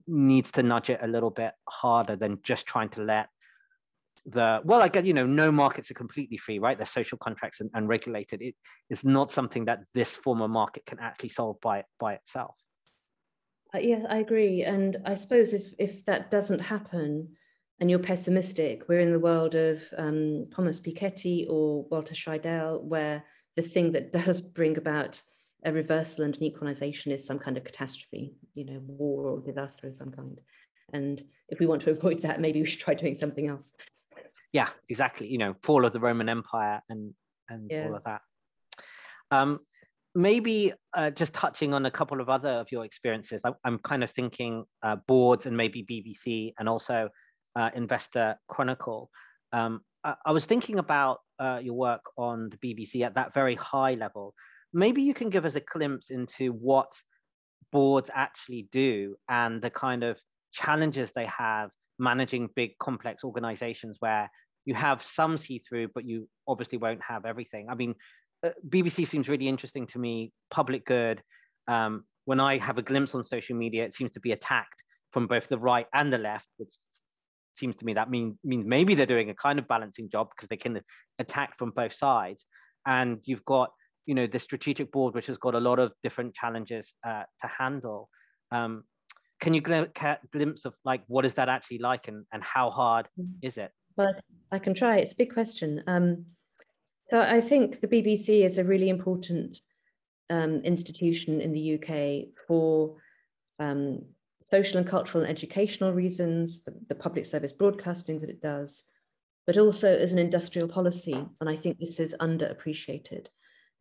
needs 0.08 0.52
to 0.52 0.62
nudge 0.62 0.92
it 0.92 1.00
a 1.02 1.08
little 1.08 1.32
bit 1.32 1.54
harder 1.68 2.16
than 2.16 2.40
just 2.44 2.68
trying 2.68 2.90
to 2.90 3.02
let 3.02 3.30
the 4.28 4.62
well 4.64 4.84
i 4.84 4.88
get 4.88 5.04
you 5.06 5.14
know 5.16 5.26
no 5.26 5.52
markets 5.52 5.90
are 5.90 5.96
completely 5.96 6.38
free 6.38 6.60
right? 6.60 6.78
They're 6.78 6.86
social 6.86 7.18
contracts 7.18 7.60
and, 7.60 7.72
and 7.74 7.88
regulated. 7.88 8.40
It 8.44 8.56
is 8.92 9.04
not 9.04 9.32
something 9.32 9.66
that 9.66 9.80
this 9.96 10.16
form 10.16 10.42
of 10.44 10.52
market 10.52 10.86
can 10.86 11.00
actually 11.00 11.30
solve 11.30 11.60
by 11.60 11.86
by 12.00 12.14
itself 12.14 12.56
uh, 13.74 13.80
yes 13.80 14.06
i 14.10 14.18
agree 14.18 14.64
and 14.64 14.98
i 15.06 15.14
suppose 15.14 15.54
if 15.54 15.74
if 15.80 16.06
that 16.06 16.32
doesn't 16.32 16.60
happen 16.60 17.28
and 17.80 17.90
you're 17.90 18.00
pessimistic 18.00 18.84
we're 18.88 19.00
in 19.00 19.12
the 19.12 19.20
world 19.20 19.56
of 19.56 19.82
um, 19.98 20.46
thomas 20.54 20.80
piketty 20.80 21.46
or 21.50 21.84
walter 21.86 22.14
scheidel 22.14 22.82
where 22.84 23.24
the 23.56 23.62
thing 23.62 23.92
that 23.92 24.12
does 24.26 24.42
bring 24.42 24.78
about 24.78 25.22
a 25.64 25.72
reversal 25.72 26.24
and 26.24 26.36
an 26.38 26.44
equalization 26.44 27.12
is 27.12 27.26
some 27.26 27.38
kind 27.38 27.58
of 27.58 27.64
catastrophe 27.64 28.34
you 28.54 28.66
know 28.66 28.80
war 28.86 29.28
or 29.28 29.40
disaster 29.40 29.88
of 29.88 29.96
some 29.96 30.12
kind 30.12 30.40
and 30.94 31.24
if 31.50 31.60
we 31.60 31.66
want 31.66 31.82
to 31.82 31.92
avoid 31.98 32.20
that 32.20 32.42
maybe 32.42 32.60
we 32.60 32.66
should 32.66 32.80
try 32.80 32.94
doing 32.94 33.16
something 33.16 33.48
else 33.48 33.74
yeah, 34.54 34.70
exactly. 34.90 35.28
You 35.28 35.38
know, 35.38 35.56
fall 35.64 35.86
of 35.86 35.94
the 35.94 36.00
Roman 36.00 36.30
Empire 36.30 36.82
and 36.90 37.14
and 37.50 37.70
yeah. 37.70 37.88
all 37.88 37.96
of 37.96 38.04
that. 38.04 38.22
Um, 39.32 39.60
maybe 40.14 40.74
uh, 40.96 41.10
just 41.10 41.34
touching 41.34 41.74
on 41.74 41.86
a 41.86 41.92
couple 41.92 42.20
of 42.20 42.30
other 42.30 42.50
of 42.50 42.72
your 42.72 42.86
experiences. 42.86 43.42
I, 43.46 43.52
am 43.66 43.80
kind 43.80 44.04
of 44.04 44.12
thinking 44.12 44.66
uh, 44.84 44.98
boards 45.08 45.46
and 45.46 45.56
maybe 45.56 45.84
BBC 45.84 46.54
and 46.60 46.68
also 46.68 47.10
uh, 47.56 47.70
Investor 47.76 48.36
Chronicle. 48.48 49.10
Um, 49.54 49.82
I, 50.04 50.16
I, 50.26 50.32
was 50.32 50.46
thinking 50.46 50.80
about 50.80 51.20
uh, 51.40 51.60
your 51.62 51.76
work 51.76 52.04
on 52.18 52.50
the 52.50 52.58
BBC 52.58 53.06
at 53.06 53.16
that 53.16 53.34
very 53.34 53.56
high 53.56 53.94
level. 53.94 54.34
Maybe 54.74 55.02
you 55.02 55.14
can 55.14 55.30
give 55.30 55.46
us 55.46 55.56
a 55.56 55.62
glimpse 55.62 56.10
into 56.10 56.52
what 56.52 56.92
boards 57.72 58.10
actually 58.14 58.68
do 58.72 59.16
and 59.30 59.62
the 59.62 59.70
kind 59.70 60.04
of 60.04 60.20
challenges 60.52 61.12
they 61.14 61.26
have 61.26 61.70
managing 62.00 62.50
big 62.56 62.72
complex 62.80 63.24
organizations 63.24 63.98
where 64.00 64.30
you 64.66 64.74
have 64.74 65.04
some 65.04 65.38
see 65.38 65.60
through, 65.60 65.90
but 65.94 66.06
you 66.06 66.28
obviously 66.48 66.78
won't 66.78 67.02
have 67.04 67.26
everything. 67.26 67.68
I 67.70 67.76
mean, 67.76 67.96
BBC 68.68 69.06
seems 69.08 69.30
really 69.30 69.48
interesting 69.48 69.88
to 69.88 70.00
me, 70.00 70.32
public 70.50 70.86
good. 70.86 71.22
Um, 71.68 72.06
when 72.26 72.40
I 72.40 72.58
have 72.58 72.78
a 72.78 72.82
glimpse 72.82 73.16
on 73.16 73.24
social 73.24 73.56
media, 73.56 73.86
it 73.86 73.94
seems 73.94 74.12
to 74.12 74.20
be 74.20 74.32
attacked 74.32 74.84
from 75.12 75.28
both 75.28 75.48
the 75.48 75.58
right 75.58 75.88
and 75.94 76.12
the 76.12 76.18
left, 76.18 76.48
which 76.58 76.74
seems 77.54 77.76
to 77.76 77.86
me 77.86 77.94
that 77.94 78.10
mean, 78.10 78.38
means 78.44 78.66
maybe 78.66 78.96
they're 78.96 79.06
doing 79.06 79.30
a 79.30 79.36
kind 79.36 79.60
of 79.60 79.68
balancing 79.68 80.10
job 80.10 80.30
because 80.36 80.48
they 80.48 80.58
can 80.58 80.82
attack 81.20 81.58
from 81.58 81.72
both 81.72 81.94
sides. 81.94 82.46
And 82.86 83.20
you've 83.26 83.46
got, 83.46 83.72
you 84.06 84.16
know, 84.16 84.28
the 84.28 84.40
strategic 84.40 84.92
board, 84.92 85.14
which 85.14 85.28
has 85.28 85.38
got 85.38 85.56
a 85.56 85.60
lot 85.60 85.80
of 85.80 85.92
different 86.02 86.34
challenges 86.34 86.94
uh, 87.06 87.24
to 87.42 87.48
handle. 87.48 88.10
Um, 88.52 88.84
can 89.42 89.54
you 89.54 89.62
gl- 89.62 90.18
glimpse 90.32 90.66
of 90.66 90.74
like 90.86 91.02
what 91.08 91.26
is 91.26 91.34
that 91.34 91.50
actually 91.50 91.80
like 91.80 92.08
and, 92.08 92.26
and 92.32 92.44
how 92.44 92.70
hard 92.70 93.10
mm. 93.20 93.28
is 93.42 93.58
it 93.58 93.72
well 93.98 94.14
i 94.52 94.60
can 94.60 94.74
try 94.74 94.98
it's 94.98 95.12
a 95.12 95.16
big 95.16 95.34
question 95.34 95.84
um, 95.88 96.26
so 97.12 97.20
i 97.20 97.40
think 97.42 97.82
the 97.82 97.88
bbc 97.88 98.44
is 98.46 98.58
a 98.58 98.64
really 98.64 98.90
important 98.90 99.60
um, 100.30 100.62
institution 100.64 101.42
in 101.42 101.52
the 101.52 101.76
uk 101.76 102.36
for 102.48 102.96
um, 103.60 104.02
social 104.50 104.80
and 104.80 104.88
cultural 104.88 105.24
and 105.24 105.32
educational 105.32 105.94
reasons 105.94 106.64
the, 106.64 106.74
the 106.90 106.96
public 106.96 107.26
service 107.26 107.54
broadcasting 107.54 108.20
that 108.20 108.30
it 108.30 108.42
does 108.42 108.84
but 109.46 109.58
also 109.58 109.90
as 109.90 110.12
an 110.12 110.20
industrial 110.20 110.68
policy 110.68 111.14
and 111.40 111.50
i 111.50 111.56
think 111.56 111.78
this 111.78 112.00
is 112.00 112.16
underappreciated 112.20 113.28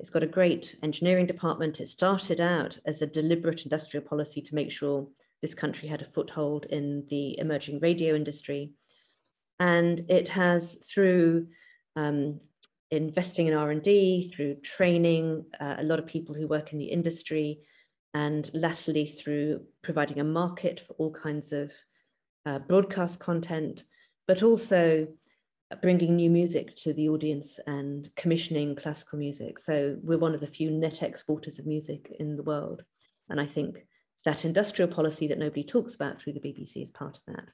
it's 0.01 0.11
got 0.11 0.23
a 0.23 0.27
great 0.27 0.77
engineering 0.83 1.27
department. 1.27 1.79
It 1.79 1.89
started 1.89 2.41
out 2.41 2.79
as 2.87 3.03
a 3.03 3.07
deliberate 3.07 3.65
industrial 3.65 4.05
policy 4.07 4.41
to 4.41 4.55
make 4.55 4.73
sure 4.73 5.07
this 5.43 5.55
country 5.55 5.89
had 5.89 6.01
a 6.01 6.07
foothold 6.07 6.65
in 6.71 7.05
the 7.11 7.39
emerging 7.39 7.81
radio 7.81 8.15
industry. 8.15 8.73
And 9.59 10.01
it 10.09 10.31
has, 10.31 10.79
through 10.91 11.49
um, 11.97 12.41
investing 12.91 13.47
in 13.47 13.55
R&D, 13.55 14.33
through 14.35 14.57
training 14.57 15.45
uh, 15.61 15.77
a 15.79 15.85
lot 15.85 15.99
of 15.99 16.07
people 16.07 16.35
who 16.35 16.49
work 16.49 16.73
in 16.73 16.79
the 16.79 16.87
industry, 16.87 17.61
and 18.15 18.51
latterly 18.55 19.07
through 19.07 19.63
providing 19.83 20.19
a 20.19 20.25
market 20.25 20.81
for 20.81 20.95
all 20.95 21.13
kinds 21.13 21.53
of 21.53 21.73
uh, 22.47 22.59
broadcast 22.59 23.21
content, 23.21 23.85
but 24.27 24.43
also 24.43 25.07
bringing 25.83 26.17
new 26.17 26.31
music 26.31 26.75
to 26.77 26.93
the 26.93 27.09
audience 27.09 27.61
and 27.67 28.11
commissioning 28.17 28.75
classical 28.75 29.19
music. 29.19 29.61
So 29.61 29.97
we're 30.03 30.19
one 30.19 30.35
of 30.35 30.41
the 30.41 30.47
few 30.47 30.71
net 30.71 31.03
exporters 31.03 31.61
of 31.61 31.67
music 31.67 32.13
in 32.19 32.37
the 32.37 32.43
world. 32.43 32.83
And 33.29 33.41
I 33.41 33.47
think 33.47 33.87
that 34.25 34.45
industrial 34.45 34.91
policy 34.91 35.29
that 35.29 35.39
nobody 35.39 35.63
talks 35.63 35.95
about 35.95 36.19
through 36.19 36.33
the 36.33 36.41
BBC 36.41 36.83
is 36.83 36.91
part 36.91 37.19
of 37.19 37.35
that. 37.35 37.45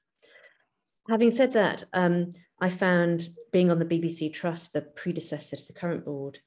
Having 1.08 1.30
said 1.30 1.52
that, 1.52 1.84
um, 1.92 2.30
I 2.60 2.68
found 2.68 3.28
being 3.52 3.70
on 3.70 3.78
the 3.78 3.84
BBC 3.84 4.32
Trust, 4.32 4.72
the 4.72 4.82
predecessor 4.82 5.56
to 5.56 5.66
the 5.66 5.72
current 5.72 6.04
board, 6.04 6.38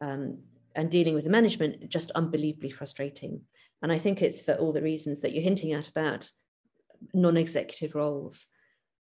um, 0.00 0.38
and 0.74 0.90
dealing 0.90 1.14
with 1.14 1.24
the 1.24 1.30
management 1.30 1.88
just 1.88 2.10
unbelievably 2.12 2.70
frustrating. 2.70 3.42
And 3.82 3.90
I 3.90 3.98
think 3.98 4.22
it's 4.22 4.40
for 4.40 4.54
all 4.54 4.72
the 4.72 4.82
reasons 4.82 5.20
that 5.20 5.32
you're 5.32 5.42
hinting 5.42 5.72
at 5.72 5.88
about 5.88 6.30
non-executive 7.12 7.94
roles. 7.94 8.46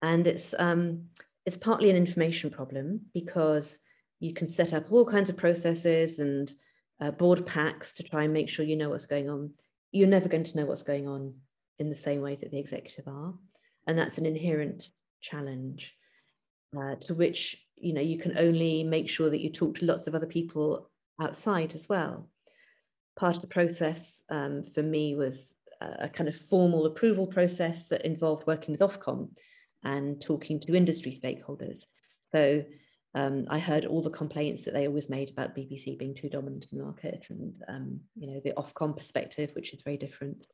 And 0.03 0.27
it's 0.27 0.55
um, 0.59 1.07
it's 1.47 1.57
partly 1.57 1.91
an 1.91 1.97
information 1.97 2.51
problem 2.51 3.01
because 3.15 3.79
you 4.21 4.33
can 4.33 4.47
set 4.47 4.73
up 4.73 4.91
all 4.93 5.05
kinds 5.05 5.31
of 5.31 5.37
processes 5.37 6.19
and 6.19 6.53
uh, 7.01 7.11
board 7.11 7.45
packs 7.47 7.93
to 7.95 8.03
try 8.03 8.25
and 8.25 8.33
make 8.33 8.49
sure 8.49 8.65
you 8.65 8.77
know 8.77 8.91
what's 8.91 9.07
going 9.07 9.29
on 9.29 9.53
you're 9.93 10.09
never 10.09 10.29
going 10.29 10.45
to 10.45 10.57
know 10.57 10.65
what's 10.65 10.83
going 10.83 11.07
on 11.07 11.35
in 11.79 11.89
the 11.89 11.95
same 11.95 12.23
way 12.23 12.35
that 12.35 12.51
the 12.51 12.59
executive 12.59 13.07
are. 13.07 13.35
And 13.87 13.99
that's 13.99 14.19
an 14.19 14.27
inherent 14.27 14.91
challenge 15.21 15.95
uh, 16.77 16.97
to 16.97 17.15
which 17.15 17.57
you 17.77 17.93
know 17.93 18.01
you 18.01 18.19
can 18.19 18.39
only 18.39 18.85
make 18.85 19.09
sure 19.09 19.29
that 19.29 19.41
you 19.41 19.51
talk 19.51 19.77
to 19.77 19.87
lots 19.87 20.07
of 20.07 20.15
other 20.15 20.27
people 20.27 20.91
outside 21.21 21.75
as 21.75 21.89
well. 21.89 22.29
Part 23.17 23.37
of 23.37 23.43
the 23.43 23.49
process 23.49 24.21
um, 24.31 24.65
for 24.75 24.83
me 24.83 25.15
was 25.15 25.55
a 26.01 26.09
kind 26.09 26.29
of 26.29 26.37
formal 26.37 26.87
approval 26.87 27.27
process 27.27 27.87
that 27.87 28.05
involved 28.05 28.47
working 28.47 28.73
with 28.73 28.81
Ofcom 28.81 29.29
and 29.85 30.21
talking 30.21 30.61
to 30.61 30.77
industry 30.77 31.19
stakeholders. 31.23 31.83
So 32.33 32.65
um, 33.15 33.47
I 33.51 33.59
heard 33.59 33.85
all 33.85 34.01
the 34.01 34.11
complaints 34.11 34.65
that 34.65 34.75
they 34.75 34.87
always 34.87 35.09
made 35.09 35.31
about 35.31 35.57
BBC 35.57 35.99
being 35.99 36.15
too 36.15 36.29
dominant 36.29 36.67
in 36.71 36.79
the 36.79 36.85
market 36.85 37.27
and, 37.31 37.55
um, 37.69 38.01
you 38.17 38.27
know, 38.27 38.41
the 38.45 38.53
Ofcom 38.53 38.97
perspective, 38.97 39.51
which 39.55 39.75
is 39.75 39.83
very 39.83 39.97
different. 39.97 40.47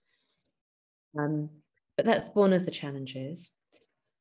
Um, 1.19 1.51
but 1.99 2.07
that's 2.07 2.31
one 2.33 2.53
of 2.53 2.65
the 2.65 2.71
challenges. 2.71 3.51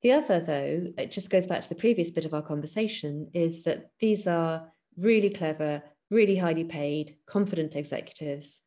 The 0.02 0.14
other, 0.14 0.40
though, 0.40 0.88
it 0.98 1.12
just 1.12 1.30
goes 1.30 1.46
back 1.46 1.62
to 1.62 1.70
the 1.70 1.76
previous 1.76 2.10
bit 2.10 2.26
of 2.26 2.34
our 2.34 2.42
conversation, 2.42 3.30
is 3.36 3.62
that 3.64 3.92
these 4.00 4.26
are 4.26 4.68
really 4.98 5.30
clever, 5.30 5.84
really 6.10 6.36
highly 6.36 6.64
paid, 6.64 7.18
confident 7.28 7.76
executives, 7.76 8.60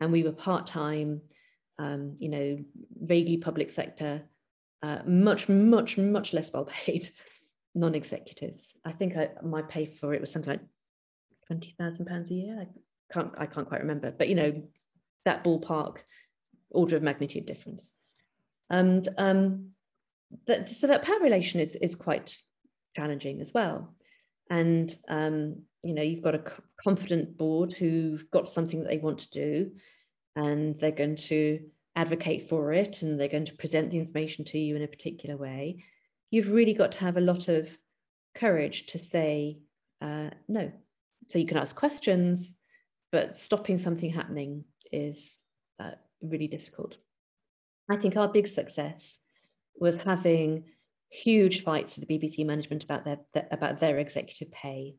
and 0.00 0.12
we 0.12 0.22
were 0.22 0.32
part-time, 0.32 1.22
um, 1.78 2.16
you 2.18 2.28
know, 2.28 2.58
vaguely 3.00 3.38
public 3.38 3.70
sector, 3.70 4.20
uh, 4.82 4.98
much, 5.06 5.48
much, 5.48 5.96
much 5.96 6.34
less 6.34 6.52
well 6.52 6.66
paid 6.66 7.08
non-executives. 7.74 8.74
I 8.84 8.92
think 8.92 9.16
I, 9.16 9.30
my 9.42 9.62
pay 9.62 9.86
for 9.86 10.12
it 10.12 10.20
was 10.20 10.30
something 10.30 10.52
like 10.52 10.66
twenty 11.46 11.74
thousand 11.78 12.04
pounds 12.04 12.30
a 12.30 12.34
year. 12.34 12.60
I 12.60 13.14
can't 13.14 13.32
I 13.38 13.46
can't 13.46 13.66
quite 13.66 13.80
remember, 13.80 14.10
but 14.10 14.28
you 14.28 14.34
know 14.34 14.62
that 15.24 15.42
ballpark 15.42 15.96
order 16.70 16.96
of 16.96 17.02
magnitude 17.02 17.46
difference. 17.46 17.94
And 18.70 19.06
um, 19.16 19.70
that, 20.46 20.68
so 20.68 20.86
that 20.86 21.02
power 21.02 21.20
relation 21.20 21.60
is 21.60 21.76
is 21.76 21.94
quite 21.94 22.36
challenging 22.96 23.40
as 23.40 23.52
well. 23.54 23.94
And 24.50 24.94
um, 25.08 25.62
you 25.82 25.94
know 25.94 26.02
you've 26.02 26.24
got 26.24 26.34
a 26.34 26.52
confident 26.82 27.36
board 27.36 27.72
who've 27.72 28.30
got 28.30 28.48
something 28.48 28.80
that 28.80 28.88
they 28.88 28.98
want 28.98 29.20
to 29.20 29.30
do, 29.30 29.72
and 30.36 30.78
they're 30.78 30.90
going 30.90 31.16
to 31.16 31.60
advocate 31.96 32.48
for 32.48 32.72
it, 32.72 33.02
and 33.02 33.18
they're 33.18 33.28
going 33.28 33.46
to 33.46 33.56
present 33.56 33.90
the 33.90 33.98
information 33.98 34.44
to 34.46 34.58
you 34.58 34.76
in 34.76 34.82
a 34.82 34.88
particular 34.88 35.36
way 35.36 35.82
you've 36.30 36.52
really 36.52 36.74
got 36.74 36.92
to 36.92 37.00
have 37.00 37.16
a 37.16 37.22
lot 37.22 37.48
of 37.48 37.76
courage 38.34 38.86
to 38.86 38.98
say 38.98 39.58
uh, 40.00 40.30
no. 40.46 40.70
So 41.28 41.38
you 41.38 41.46
can 41.46 41.56
ask 41.56 41.74
questions, 41.74 42.52
but 43.12 43.36
stopping 43.36 43.78
something 43.78 44.10
happening 44.10 44.64
is 44.92 45.38
uh, 45.80 45.92
really 46.22 46.46
difficult. 46.46 46.96
I 47.88 47.96
think 47.96 48.16
our 48.16 48.28
big 48.28 48.48
success 48.48 49.18
was 49.78 49.96
having 49.96 50.64
huge 51.10 51.62
fights 51.62 51.96
with 51.96 52.06
the 52.06 52.18
BBC 52.18 52.44
management 52.44 52.84
about 52.84 53.04
their, 53.04 53.18
about 53.50 53.80
their 53.80 53.98
executive 53.98 54.50
pay. 54.50 54.96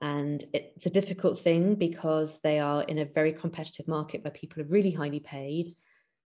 And 0.00 0.44
it's 0.52 0.86
a 0.86 0.90
difficult 0.90 1.38
thing 1.38 1.74
because 1.74 2.40
they 2.40 2.58
are 2.58 2.82
in 2.82 2.98
a 2.98 3.04
very 3.04 3.32
competitive 3.32 3.88
market 3.88 4.22
where 4.22 4.30
people 4.30 4.62
are 4.62 4.66
really 4.66 4.90
highly 4.90 5.20
paid. 5.20 5.76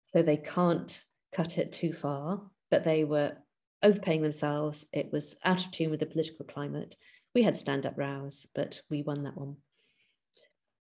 So 0.08 0.22
they 0.22 0.38
can't 0.38 1.04
cut 1.34 1.58
it 1.58 1.72
too 1.72 1.94
far, 1.94 2.42
but 2.72 2.84
they 2.84 3.04
were 3.04 3.34
overpaying 3.84 4.22
themselves. 4.22 4.86
It 4.92 5.12
was 5.12 5.36
out 5.44 5.64
of 5.66 5.72
tune 5.72 5.92
with 5.92 6.00
the 6.00 6.06
political 6.06 6.46
climate. 6.46 6.96
We 7.36 7.44
had 7.44 7.58
stand 7.58 7.86
up 7.86 7.98
rows, 7.98 8.46
but 8.56 8.82
we 8.90 9.04
won 9.04 9.24
that 9.24 9.38
one. 9.38 9.58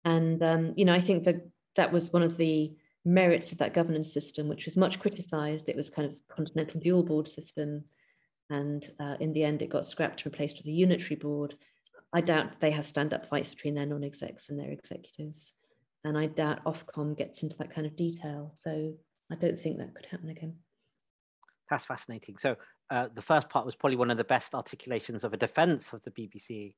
And, 0.03 0.41
um, 0.43 0.73
you 0.75 0.85
know, 0.85 0.93
I 0.93 0.99
think 0.99 1.23
that 1.23 1.47
that 1.75 1.93
was 1.93 2.11
one 2.11 2.23
of 2.23 2.37
the 2.37 2.75
merits 3.05 3.51
of 3.51 3.57
that 3.57 3.73
governance 3.73 4.13
system, 4.13 4.47
which 4.47 4.65
was 4.65 4.77
much 4.77 4.99
criticized. 4.99 5.67
It 5.67 5.75
was 5.75 5.89
kind 5.89 6.09
of 6.09 6.15
continental 6.33 6.79
dual 6.79 7.03
board 7.03 7.27
system. 7.27 7.83
And 8.49 8.89
uh, 8.99 9.15
in 9.19 9.33
the 9.33 9.43
end, 9.43 9.61
it 9.61 9.69
got 9.69 9.85
scrapped, 9.85 10.23
and 10.23 10.31
replaced 10.31 10.57
with 10.57 10.67
a 10.67 10.71
unitary 10.71 11.15
board. 11.15 11.55
I 12.13 12.21
doubt 12.21 12.59
they 12.59 12.71
have 12.71 12.85
stand 12.85 13.13
up 13.13 13.27
fights 13.27 13.49
between 13.49 13.75
their 13.75 13.85
non 13.85 14.03
execs 14.03 14.49
and 14.49 14.59
their 14.59 14.71
executives. 14.71 15.53
And 16.03 16.17
I 16.17 16.27
doubt 16.27 16.63
Ofcom 16.65 17.17
gets 17.17 17.43
into 17.43 17.57
that 17.57 17.73
kind 17.73 17.87
of 17.87 17.95
detail. 17.95 18.53
So 18.63 18.93
I 19.31 19.35
don't 19.35 19.59
think 19.59 19.77
that 19.77 19.95
could 19.95 20.05
happen 20.05 20.29
again. 20.29 20.55
That's 21.69 21.85
fascinating. 21.85 22.37
So 22.37 22.55
uh, 22.91 23.07
the 23.13 23.21
first 23.21 23.49
part 23.49 23.65
was 23.65 23.75
probably 23.75 23.95
one 23.95 24.11
of 24.11 24.17
the 24.17 24.23
best 24.23 24.53
articulations 24.53 25.23
of 25.23 25.33
a 25.33 25.37
defense 25.37 25.93
of 25.93 26.03
the 26.03 26.11
BBC 26.11 26.75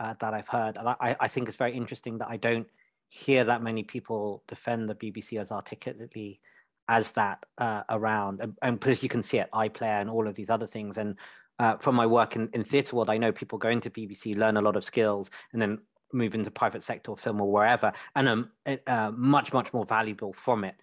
uh, 0.00 0.14
that 0.20 0.34
I've 0.34 0.48
heard. 0.48 0.76
And 0.76 0.88
I, 0.88 1.16
I 1.18 1.28
think 1.28 1.48
it's 1.48 1.56
very 1.56 1.74
interesting 1.74 2.18
that 2.18 2.28
I 2.28 2.36
don't 2.36 2.66
hear 3.08 3.44
that 3.44 3.62
many 3.62 3.82
people 3.82 4.42
defend 4.48 4.88
the 4.88 4.94
BBC 4.94 5.40
as 5.40 5.52
articulately 5.52 6.40
as 6.88 7.12
that 7.12 7.44
uh, 7.58 7.82
around. 7.88 8.40
And, 8.40 8.56
and 8.62 8.78
because 8.78 9.02
you 9.02 9.08
can 9.08 9.22
see 9.22 9.38
it, 9.38 9.48
iPlayer 9.52 10.00
and 10.00 10.10
all 10.10 10.26
of 10.28 10.34
these 10.34 10.50
other 10.50 10.66
things. 10.66 10.98
And 10.98 11.16
uh, 11.58 11.76
from 11.76 11.94
my 11.94 12.06
work 12.06 12.36
in, 12.36 12.48
in 12.52 12.64
theatre 12.64 12.96
world, 12.96 13.10
I 13.10 13.18
know 13.18 13.32
people 13.32 13.58
go 13.58 13.68
into 13.68 13.90
BBC, 13.90 14.36
learn 14.36 14.56
a 14.56 14.60
lot 14.60 14.76
of 14.76 14.84
skills, 14.84 15.30
and 15.52 15.62
then 15.62 15.78
move 16.12 16.34
into 16.34 16.50
private 16.50 16.82
sector 16.82 17.14
film 17.16 17.40
or 17.40 17.50
wherever, 17.50 17.92
and 18.14 18.28
um, 18.28 18.50
uh, 18.86 19.10
much, 19.14 19.52
much 19.52 19.72
more 19.72 19.84
valuable 19.84 20.32
from 20.32 20.64
it. 20.64 20.76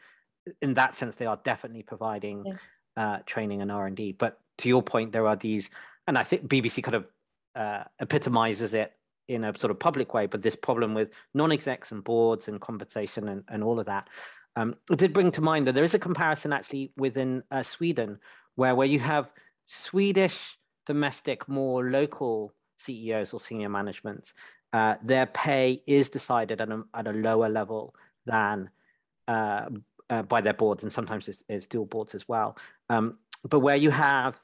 In 0.61 0.73
that 0.73 0.95
sense, 0.95 1.15
they 1.15 1.25
are 1.25 1.39
definitely 1.43 1.83
providing 1.83 2.45
yeah. 2.45 2.53
Uh, 2.97 3.19
training 3.25 3.61
and 3.61 3.71
R&D. 3.71 4.13
But 4.13 4.39
to 4.57 4.67
your 4.67 4.81
point, 4.81 5.13
there 5.13 5.25
are 5.25 5.37
these, 5.37 5.69
and 6.07 6.17
I 6.17 6.23
think 6.23 6.47
BBC 6.47 6.83
kind 6.83 6.95
of 6.95 7.05
uh, 7.55 7.83
epitomizes 7.99 8.73
it 8.73 8.91
in 9.27 9.43
a 9.43 9.57
sort 9.57 9.71
of 9.71 9.79
public 9.79 10.13
way, 10.13 10.25
but 10.25 10.41
this 10.41 10.55
problem 10.55 10.93
with 10.93 11.09
non-execs 11.33 11.91
and 11.91 12.03
boards 12.03 12.47
and 12.47 12.59
compensation 12.59 13.27
and, 13.29 13.43
and 13.47 13.63
all 13.63 13.79
of 13.79 13.85
that. 13.85 14.07
Um, 14.55 14.75
it 14.89 14.99
did 14.99 15.13
bring 15.13 15.31
to 15.31 15.41
mind 15.41 15.67
that 15.67 15.75
there 15.75 15.83
is 15.83 15.93
a 15.93 15.99
comparison 15.99 16.51
actually 16.51 16.91
within 16.97 17.43
uh, 17.51 17.63
Sweden, 17.63 18.19
where 18.55 18.75
where 18.75 18.87
you 18.87 18.99
have 18.99 19.31
Swedish 19.65 20.57
domestic, 20.85 21.47
more 21.47 21.89
local 21.89 22.53
CEOs 22.79 23.33
or 23.33 23.39
senior 23.39 23.69
management, 23.69 24.33
uh, 24.73 24.95
their 25.03 25.25
pay 25.25 25.81
is 25.85 26.09
decided 26.09 26.59
at 26.59 26.69
a, 26.69 26.83
at 26.93 27.07
a 27.07 27.11
lower 27.11 27.49
level 27.49 27.95
than 28.25 28.69
uh, 29.27 29.65
uh 30.09 30.21
by 30.23 30.41
their 30.41 30.53
boards, 30.53 30.83
and 30.83 30.91
sometimes 30.91 31.27
it's, 31.27 31.43
it's 31.47 31.67
dual 31.67 31.85
boards 31.85 32.13
as 32.15 32.27
well. 32.27 32.57
Um, 32.89 33.17
but 33.47 33.59
where 33.59 33.77
you 33.77 33.91
have 33.91 34.39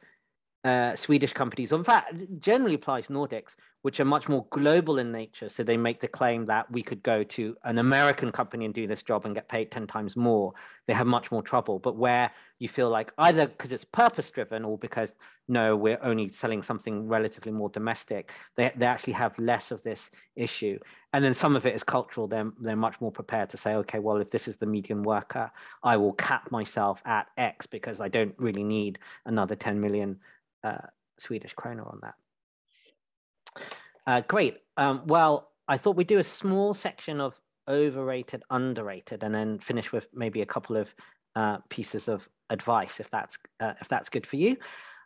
uh, 0.64 0.96
Swedish 0.96 1.34
companies, 1.34 1.72
in 1.72 1.84
fact, 1.84 2.14
generally 2.40 2.76
applies 2.76 3.08
Nordics, 3.08 3.56
which 3.84 4.00
are 4.00 4.06
much 4.06 4.28
more 4.28 4.46
global 4.50 4.98
in 4.98 5.12
nature. 5.12 5.48
So 5.48 5.64
they 5.64 5.78
make 5.78 6.02
the 6.02 6.08
claim 6.08 6.46
that 6.48 6.70
we 6.72 6.82
could 6.82 7.04
go 7.04 7.24
to 7.24 7.56
an 7.64 7.78
American 7.78 8.32
company 8.32 8.66
and 8.66 8.74
do 8.74 8.88
this 8.88 9.04
job 9.04 9.26
and 9.26 9.36
get 9.36 9.48
paid 9.48 9.72
10 9.72 9.88
times 9.88 10.18
more. 10.18 10.54
They 10.88 10.94
have 10.94 11.08
much 11.08 11.32
more 11.32 11.42
trouble. 11.42 11.80
But 11.80 11.96
where 11.96 12.32
you 12.60 12.68
feel 12.68 12.90
like 12.90 13.14
either 13.18 13.48
because 13.48 13.72
it's 13.72 13.86
purpose 13.86 14.30
driven 14.32 14.66
or 14.66 14.78
because 14.78 15.14
no, 15.48 15.78
we're 15.78 16.00
only 16.02 16.30
selling 16.30 16.62
something 16.62 17.08
relatively 17.08 17.52
more 17.52 17.70
domestic, 17.70 18.32
they, 18.56 18.72
they 18.76 18.86
actually 18.86 19.14
have 19.14 19.38
less 19.40 19.72
of 19.72 19.84
this 19.84 20.12
issue. 20.36 20.78
And 21.14 21.24
then 21.24 21.34
some 21.34 21.56
of 21.56 21.66
it 21.66 21.74
is 21.74 21.84
cultural. 21.84 22.28
They're, 22.28 22.52
they're 22.60 22.76
much 22.76 23.00
more 23.00 23.12
prepared 23.12 23.52
to 23.52 23.58
say, 23.58 23.76
okay, 23.76 24.00
well, 24.00 24.18
if 24.18 24.32
this 24.32 24.48
is 24.48 24.58
the 24.58 24.66
median 24.66 25.04
worker, 25.04 25.50
I 25.82 25.96
will 25.96 26.14
cap 26.14 26.52
myself 26.52 27.02
at 27.06 27.28
X 27.38 27.68
because 27.68 28.02
I 28.02 28.10
don't 28.10 28.36
really 28.38 28.64
need 28.64 29.00
another 29.26 29.56
10 29.56 29.80
million 29.80 30.20
uh, 30.68 30.88
Swedish 31.20 31.56
krona 31.56 31.88
on 31.88 32.00
that. 32.02 32.16
Uh, 34.06 34.22
great. 34.28 34.58
Um, 34.78 35.02
well, 35.06 35.50
I 35.68 35.78
thought 35.78 35.96
we'd 35.96 36.08
do 36.08 36.20
a 36.20 36.24
small 36.24 36.74
section 36.74 37.20
of 37.20 37.40
overrated, 37.68 38.44
underrated, 38.50 39.24
and 39.24 39.34
then 39.34 39.60
finish 39.60 39.92
with 39.92 40.08
maybe 40.14 40.42
a 40.42 40.46
couple 40.46 40.78
of 40.78 40.94
uh, 41.36 41.58
pieces 41.70 42.08
of 42.08 42.28
advice, 42.50 43.00
if 43.00 43.10
that's 43.10 43.38
uh, 43.60 43.74
if 43.82 43.88
that's 43.90 44.10
good 44.10 44.26
for 44.26 44.38
you. 44.38 44.58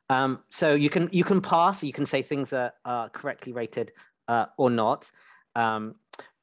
Um, 0.10 0.40
so 0.50 0.76
you 0.76 0.90
can 0.90 1.10
you 1.12 1.24
can 1.24 1.42
pass. 1.42 1.84
You 1.84 1.94
can 1.94 2.06
say 2.06 2.22
things 2.22 2.54
are, 2.54 2.74
are 2.86 3.10
correctly 3.10 3.54
rated 3.54 3.92
uh, 4.28 4.46
or 4.58 4.70
not. 4.70 5.10
Um, 5.56 5.94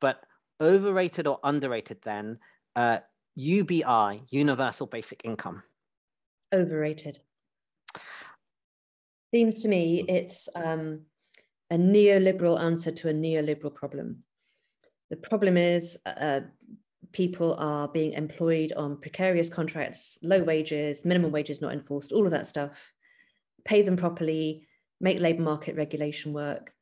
but 0.00 0.24
overrated 0.60 1.26
or 1.26 1.38
underrated, 1.44 1.98
then 2.02 2.38
UBI, 3.36 3.84
uh, 3.84 4.14
Universal 4.30 4.86
Basic 4.88 5.20
Income. 5.24 5.62
Overrated. 6.52 7.20
Seems 9.30 9.62
to 9.62 9.68
me 9.68 10.04
it's 10.08 10.48
um, 10.54 11.02
a 11.70 11.76
neoliberal 11.76 12.58
answer 12.58 12.90
to 12.90 13.10
a 13.10 13.12
neoliberal 13.12 13.74
problem. 13.74 14.24
The 15.10 15.16
problem 15.16 15.56
is 15.56 15.98
uh, 16.06 16.40
people 17.12 17.54
are 17.58 17.88
being 17.88 18.12
employed 18.12 18.72
on 18.72 19.00
precarious 19.00 19.48
contracts, 19.48 20.18
low 20.22 20.42
wages, 20.42 21.04
minimum 21.04 21.30
wages 21.30 21.60
not 21.60 21.72
enforced, 21.72 22.12
all 22.12 22.24
of 22.24 22.30
that 22.30 22.46
stuff. 22.46 22.92
Pay 23.64 23.82
them 23.82 23.96
properly, 23.96 24.66
make 25.00 25.20
labour 25.20 25.42
market 25.42 25.76
regulation 25.76 26.32
work. 26.32 26.72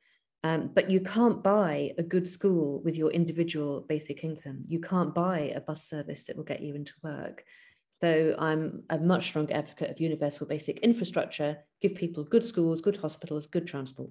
Um, 0.44 0.70
but 0.72 0.88
you 0.88 1.00
can't 1.00 1.42
buy 1.42 1.92
a 1.98 2.02
good 2.04 2.28
school 2.28 2.80
with 2.84 2.96
your 2.96 3.10
individual 3.10 3.80
basic 3.88 4.22
income. 4.22 4.64
You 4.68 4.80
can't 4.80 5.12
buy 5.12 5.52
a 5.54 5.60
bus 5.60 5.88
service 5.88 6.24
that 6.24 6.36
will 6.36 6.44
get 6.44 6.60
you 6.60 6.76
into 6.76 6.92
work. 7.02 7.42
So 8.00 8.34
I'm 8.38 8.82
a 8.90 8.98
much 8.98 9.28
stronger 9.28 9.54
advocate 9.54 9.90
of 9.90 10.00
universal 10.00 10.46
basic 10.46 10.80
infrastructure, 10.80 11.56
give 11.80 11.94
people 11.94 12.24
good 12.24 12.44
schools, 12.44 12.82
good 12.82 12.98
hospitals, 12.98 13.46
good 13.46 13.66
transport. 13.66 14.10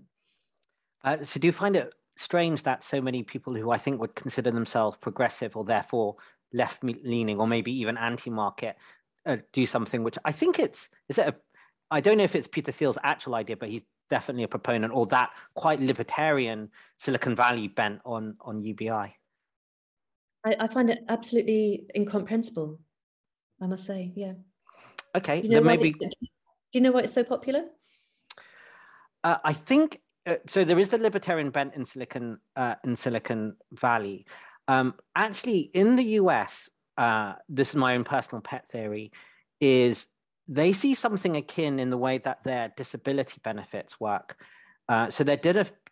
Uh, 1.04 1.24
so 1.24 1.40
do 1.40 1.48
you 1.48 1.52
find 1.52 1.76
it 1.76 1.94
strange 2.18 2.64
that 2.64 2.84
so 2.84 3.00
many 3.00 3.22
people 3.22 3.54
who 3.54 3.70
I 3.70 3.78
think 3.78 4.02
would 4.02 4.16
consider 4.16 4.50
themselves 4.50 4.98
progressive 4.98 5.56
or 5.56 5.64
therefore 5.64 6.16
left 6.52 6.84
leaning 6.84 7.40
or 7.40 7.48
maybe 7.48 7.72
even 7.80 7.96
anti-market 7.98 8.76
uh, 9.28 9.38
do 9.54 9.66
something 9.68 10.04
which 10.04 10.18
I 10.24 10.32
think 10.32 10.58
it's 10.58 10.90
is 11.10 11.18
it 11.18 11.28
a 11.28 11.36
I 11.92 12.02
don't 12.02 12.18
know 12.18 12.24
if 12.24 12.36
it's 12.36 12.48
Peter 12.48 12.72
Thiel's 12.72 12.98
actual 13.04 13.36
idea, 13.36 13.56
but 13.56 13.70
he's 13.70 13.84
definitely 14.10 14.44
a 14.44 14.48
proponent 14.48 14.94
or 14.96 15.06
that 15.08 15.30
quite 15.54 15.80
libertarian 15.80 16.72
Silicon 16.98 17.36
Valley 17.36 17.68
bent 17.68 18.02
on 18.04 18.38
on 18.42 18.64
UBI. 18.64 18.90
I, 18.90 19.14
I 20.44 20.68
find 20.68 20.90
it 20.90 21.04
absolutely 21.08 21.86
incomprehensible. 21.96 22.80
I 23.62 23.68
must 23.68 23.86
say, 23.86 24.12
yeah. 24.16 24.34
Okay, 25.16 25.42
you 25.42 25.50
know 25.50 25.56
then 25.56 25.66
maybe. 25.66 25.96
It, 26.00 26.16
do 26.20 26.28
you 26.74 26.82
know 26.82 26.92
why 26.92 27.02
it's 27.02 27.14
so 27.14 27.24
popular? 27.24 27.64
Uh, 29.24 29.38
I 29.44 29.54
think 29.54 30.02
uh, 30.26 30.36
so. 30.48 30.64
There 30.64 30.80
is 30.80 30.90
the 30.90 30.98
libertarian 30.98 31.52
bent 31.52 31.74
in 31.76 31.86
Silicon 31.86 32.40
uh, 32.56 32.76
in 32.84 32.96
Silicon 32.96 33.56
Valley. 33.72 34.26
Um, 34.68 34.96
actually, 35.16 35.60
in 35.74 35.96
the 35.96 36.04
US, 36.20 36.70
uh, 36.98 37.34
this 37.48 37.70
is 37.70 37.76
my 37.76 37.96
own 37.96 38.04
personal 38.04 38.42
pet 38.42 38.70
theory, 38.70 39.12
is 39.62 40.08
they 40.48 40.74
see 40.74 40.94
something 40.94 41.38
akin 41.38 41.80
in 41.80 41.90
the 41.90 41.98
way 41.98 42.18
that 42.20 42.44
their 42.44 42.74
disability 42.76 43.40
benefits 43.44 44.00
work. 44.00 44.44
Uh, 44.88 45.10
so 45.10 45.24
their 45.24 45.38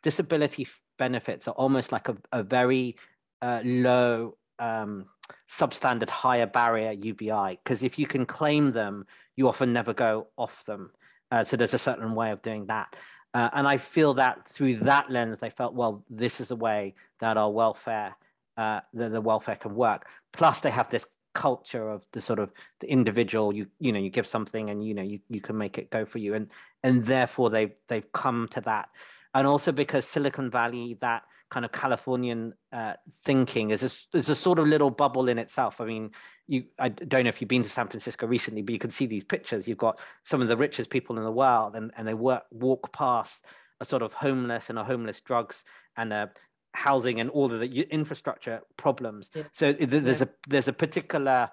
disability 0.03 0.67
benefits 0.99 1.47
are 1.47 1.55
almost 1.55 1.91
like 1.91 2.09
a, 2.09 2.17
a 2.31 2.43
very 2.43 2.95
uh, 3.41 3.61
low 3.63 4.37
um, 4.59 5.05
substandard 5.47 6.09
higher 6.09 6.45
barrier 6.45 6.91
UBI 6.91 7.59
because 7.63 7.83
if 7.83 7.97
you 7.97 8.07
can 8.07 8.25
claim 8.25 8.71
them, 8.71 9.05
you 9.35 9.47
often 9.47 9.73
never 9.73 9.93
go 9.93 10.27
off 10.37 10.65
them. 10.65 10.91
Uh, 11.31 11.43
so 11.43 11.57
there's 11.57 11.73
a 11.73 11.79
certain 11.79 12.13
way 12.15 12.31
of 12.31 12.41
doing 12.41 12.67
that. 12.67 12.95
Uh, 13.33 13.49
and 13.53 13.67
I 13.67 13.77
feel 13.77 14.13
that 14.15 14.47
through 14.47 14.77
that 14.77 15.09
lens, 15.09 15.39
they 15.39 15.49
felt, 15.49 15.73
well, 15.73 16.03
this 16.09 16.39
is 16.39 16.51
a 16.51 16.55
way 16.55 16.93
that 17.19 17.35
our 17.35 17.49
welfare, 17.49 18.15
uh, 18.57 18.81
the, 18.93 19.09
the 19.09 19.21
welfare 19.21 19.55
can 19.55 19.73
work. 19.73 20.07
Plus, 20.31 20.59
they 20.59 20.69
have 20.69 20.89
this 20.89 21.07
culture 21.33 21.89
of 21.89 22.05
the 22.11 22.21
sort 22.21 22.37
of 22.37 22.51
the 22.79 22.91
individual. 22.91 23.53
You 23.53 23.67
you 23.79 23.91
know, 23.91 23.99
you 23.99 24.11
give 24.11 24.27
something, 24.27 24.69
and 24.69 24.85
you 24.85 24.93
know, 24.93 25.01
you, 25.01 25.19
you 25.29 25.41
can 25.41 25.57
make 25.57 25.79
it 25.79 25.89
go 25.89 26.05
for 26.05 26.19
you, 26.19 26.35
and 26.35 26.51
and 26.83 27.05
therefore 27.05 27.49
they 27.49 27.73
they've 27.87 28.11
come 28.11 28.47
to 28.51 28.61
that. 28.61 28.89
And 29.33 29.47
also 29.47 29.71
because 29.71 30.05
Silicon 30.05 30.51
Valley, 30.51 30.95
that 31.01 31.23
kind 31.53 31.65
of 31.65 31.71
Californian 31.71 32.55
uh, 32.71 32.93
thinking 33.23 33.69
is 33.69 33.83
a, 33.83 34.17
is 34.17 34.27
a 34.27 34.35
sort 34.35 34.57
of 34.57 34.67
little 34.67 34.89
bubble 34.89 35.29
in 35.29 35.37
itself. 35.37 35.79
I 35.79 35.85
mean, 35.85 36.09
you 36.47 36.63
I 36.79 36.89
don't 36.89 37.25
know 37.25 37.29
if 37.29 37.41
you've 37.41 37.47
been 37.47 37.61
to 37.61 37.69
San 37.69 37.87
Francisco 37.87 38.25
recently, 38.25 38.63
but 38.63 38.73
you 38.73 38.79
can 38.79 38.89
see 38.89 39.05
these 39.05 39.23
pictures. 39.23 39.67
You've 39.67 39.77
got 39.77 39.99
some 40.23 40.41
of 40.41 40.47
the 40.47 40.57
richest 40.57 40.89
people 40.89 41.15
in 41.17 41.23
the 41.23 41.31
world, 41.31 41.75
and, 41.75 41.91
and 41.95 42.07
they 42.07 42.15
work, 42.15 42.45
walk 42.49 42.91
past 42.91 43.45
a 43.79 43.85
sort 43.85 44.01
of 44.01 44.13
homeless 44.13 44.71
and 44.71 44.79
a 44.79 44.83
homeless 44.83 45.21
drugs 45.21 45.63
and 45.95 46.11
a 46.11 46.31
housing 46.73 47.19
and 47.19 47.29
all 47.29 47.53
of 47.53 47.59
the 47.59 47.81
infrastructure 47.91 48.61
problems. 48.75 49.29
Yeah. 49.35 49.43
So 49.51 49.73
there's 49.73 50.21
yeah. 50.21 50.25
a 50.25 50.49
there's 50.49 50.67
a 50.67 50.73
particular 50.73 51.51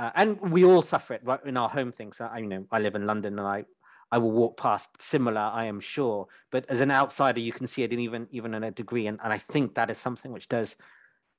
uh, 0.00 0.10
and 0.16 0.40
we 0.40 0.64
all 0.64 0.82
suffer 0.82 1.14
it 1.14 1.22
right 1.24 1.40
in 1.46 1.56
our 1.56 1.68
home 1.68 1.92
things. 1.92 2.20
I 2.20 2.38
you 2.38 2.48
know 2.48 2.64
I 2.72 2.80
live 2.80 2.96
in 2.96 3.06
London 3.06 3.38
and 3.38 3.46
I 3.46 3.66
I 4.12 4.18
will 4.18 4.30
walk 4.30 4.56
past 4.56 4.90
similar, 5.00 5.40
I 5.40 5.64
am 5.64 5.80
sure. 5.80 6.28
But 6.52 6.66
as 6.68 6.80
an 6.80 6.90
outsider, 6.90 7.40
you 7.40 7.52
can 7.52 7.66
see 7.66 7.82
it 7.82 7.92
in 7.92 7.98
even 8.00 8.28
even 8.30 8.54
in 8.54 8.62
a 8.62 8.70
degree, 8.70 9.06
and, 9.06 9.18
and 9.22 9.32
I 9.32 9.38
think 9.38 9.74
that 9.74 9.90
is 9.90 9.98
something 9.98 10.32
which 10.32 10.48
does 10.48 10.76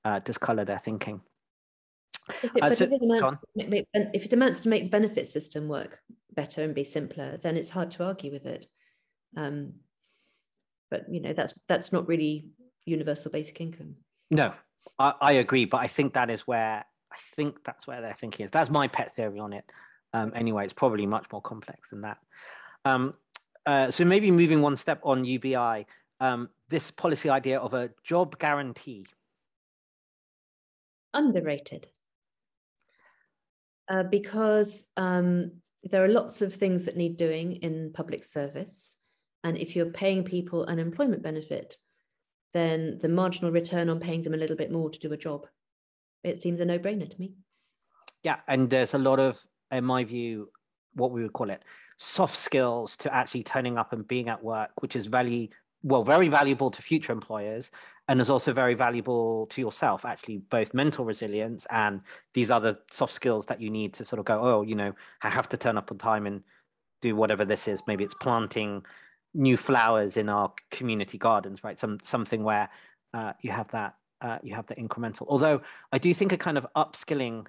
uh, 0.04 0.20
discolor 0.20 0.66
their 0.66 0.80
thinking. 0.80 1.22
If 2.44 2.56
it, 2.56 2.64
uh, 2.64 2.76
so, 2.76 2.84
if, 2.84 2.92
it 2.92 3.02
amounts, 3.02 3.44
make, 3.56 3.88
if 3.94 4.26
it 4.26 4.34
amounts 4.34 4.60
to 4.62 4.70
make 4.70 4.84
the 4.84 4.90
benefit 4.90 5.30
system 5.30 5.70
work 5.70 6.00
better 6.34 6.62
and 6.62 6.76
be 6.76 6.84
simpler, 6.84 7.38
then 7.38 7.56
it's 7.56 7.70
hard 7.70 7.90
to 7.92 8.06
argue 8.06 8.32
with 8.32 8.46
it. 8.46 8.68
Um, 9.38 9.74
but 10.90 11.06
you 11.10 11.22
know 11.22 11.34
that's 11.34 11.54
that's 11.68 11.92
not 11.92 12.08
really 12.08 12.48
universal 12.86 13.32
basic 13.32 13.60
income. 13.62 13.96
No, 14.32 14.54
I, 15.00 15.14
I, 15.22 15.32
agree, 15.34 15.66
but 15.66 15.78
I 15.78 15.88
think 15.88 16.14
that 16.14 16.30
is 16.30 16.42
where 16.42 16.86
I 17.12 17.16
think 17.36 17.64
that's 17.64 17.88
where 17.88 18.02
their 18.02 18.14
thinking 18.14 18.46
is. 18.46 18.52
That's 18.52 18.70
my 18.70 18.88
pet 18.88 19.16
theory 19.16 19.40
on 19.40 19.54
it. 19.54 19.72
Um, 20.14 20.32
anyway, 20.36 20.66
it's 20.66 20.74
probably 20.74 21.06
much 21.06 21.26
more 21.32 21.42
complex 21.42 21.90
than 21.90 22.02
that. 22.02 22.18
Um, 22.86 23.14
uh, 23.66 23.92
so 23.92 24.06
maybe 24.06 24.32
moving 24.32 24.62
one 24.62 24.76
step 24.76 25.00
on 25.04 25.26
UBI, 25.26 25.86
um, 26.20 26.50
this 26.70 26.90
policy 26.92 27.30
idea 27.30 27.60
of 27.60 27.74
a 27.74 27.90
job 28.04 28.40
guarantee. 28.40 29.06
Underrated. 31.14 31.88
Uh, 33.90 34.04
because 34.04 34.86
um, 34.98 35.52
there 35.84 36.04
are 36.04 36.10
lots 36.10 36.42
of 36.42 36.54
things 36.54 36.84
that 36.86 36.98
need 36.98 37.18
doing 37.18 37.54
in 37.58 37.92
public 37.94 38.24
service. 38.24 38.96
And 39.44 39.58
if 39.58 39.76
you're 39.76 39.92
paying 39.92 40.24
people 40.24 40.66
an 40.66 40.80
employment 40.80 41.24
benefit, 41.24 41.78
then 42.54 43.00
the 43.02 43.10
marginal 43.10 43.52
return 43.52 43.90
on 43.90 44.00
paying 44.00 44.22
them 44.22 44.34
a 44.34 44.38
little 44.38 44.56
bit 44.56 44.72
more 44.72 44.90
to 44.90 45.00
do 45.00 45.14
a 45.14 45.18
job, 45.18 45.46
it 46.24 46.42
seems 46.42 46.60
a 46.60 46.66
no 46.66 46.80
brainer 46.80 47.10
to 47.10 47.20
me. 47.20 47.34
Yeah. 48.24 48.38
And 48.48 48.70
there's 48.70 48.94
a 48.94 48.98
lot 48.98 49.20
of, 49.20 49.46
in 49.72 49.86
my 49.86 50.04
view, 50.04 50.50
what 50.94 51.12
we 51.12 51.22
would 51.22 51.34
call 51.34 51.50
it 51.50 51.64
soft 51.98 52.38
skills 52.38 52.96
to 52.98 53.14
actually 53.14 53.44
turning 53.44 53.78
up 53.78 53.94
and 53.94 54.08
being 54.08 54.30
at 54.30 54.44
work, 54.44 54.70
which 54.82 54.96
is 54.96 55.08
very, 55.08 55.50
well, 55.84 56.04
very 56.04 56.28
valuable 56.28 56.70
to 56.72 56.82
future 56.82 57.12
employers 57.12 57.72
and 58.08 58.22
is 58.22 58.30
also 58.30 58.54
very 58.54 58.74
valuable 58.74 59.48
to 59.48 59.60
yourself 59.60 60.06
actually 60.06 60.38
both 60.38 60.74
mental 60.74 61.04
resilience 61.04 61.68
and 61.70 62.02
these 62.34 62.50
other 62.50 62.78
soft 62.92 63.12
skills 63.12 63.48
that 63.48 63.60
you 63.60 63.70
need 63.70 63.94
to 63.94 64.06
sort 64.06 64.18
of 64.18 64.24
go 64.24 64.40
oh 64.42 64.62
you 64.62 64.76
know 64.76 64.94
i 65.24 65.30
have 65.30 65.50
to 65.50 65.58
turn 65.58 65.78
up 65.78 65.92
on 65.92 65.98
time 65.98 66.26
and 66.26 66.42
do 67.02 67.16
whatever 67.16 67.46
this 67.46 67.68
is. 67.68 67.82
Maybe 67.88 68.04
it's 68.04 68.14
planting 68.14 68.84
new 69.34 69.58
flowers 69.58 70.18
in 70.18 70.30
our 70.30 70.52
community 70.72 71.18
gardens 71.18 71.64
right? 71.64 71.80
Some 71.80 72.00
something 72.04 72.44
where 72.44 72.70
uh, 73.14 73.34
you 73.42 73.52
have 73.52 73.68
that 73.70 73.96
uh, 74.22 74.40
you 74.42 74.56
have 74.56 74.66
the 74.68 74.76
incremental. 74.76 75.26
Although 75.28 75.62
i 75.92 75.98
do 75.98 76.14
think 76.14 76.32
a 76.32 76.38
kind 76.38 76.58
of 76.58 76.66
upskilling 76.76 77.46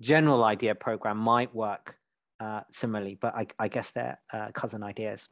general 0.00 0.44
idea 0.44 0.74
program 0.74 1.18
might 1.18 1.54
work 1.54 1.96
uh, 2.40 2.60
similarly 2.72 3.18
but 3.20 3.34
i, 3.34 3.46
I 3.58 3.68
guess 3.68 3.90
they're 3.90 4.18
uh, 4.32 4.50
cousin 4.52 4.82
ideas 4.82 5.28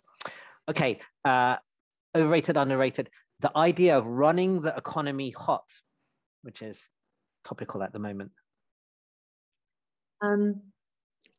okay 0.69 1.01
uh, 1.25 1.57
overrated 2.15 2.57
underrated 2.57 3.11
the 3.41 3.57
idea 3.57 3.97
of 3.97 4.07
running 4.07 4.63
the 4.63 4.75
economy 4.77 5.31
hot, 5.31 5.65
which 6.43 6.63
is 6.63 6.81
topical 7.45 7.83
at 7.83 7.93
the 7.93 7.99
moment? 7.99 8.33
Um, 10.21 10.63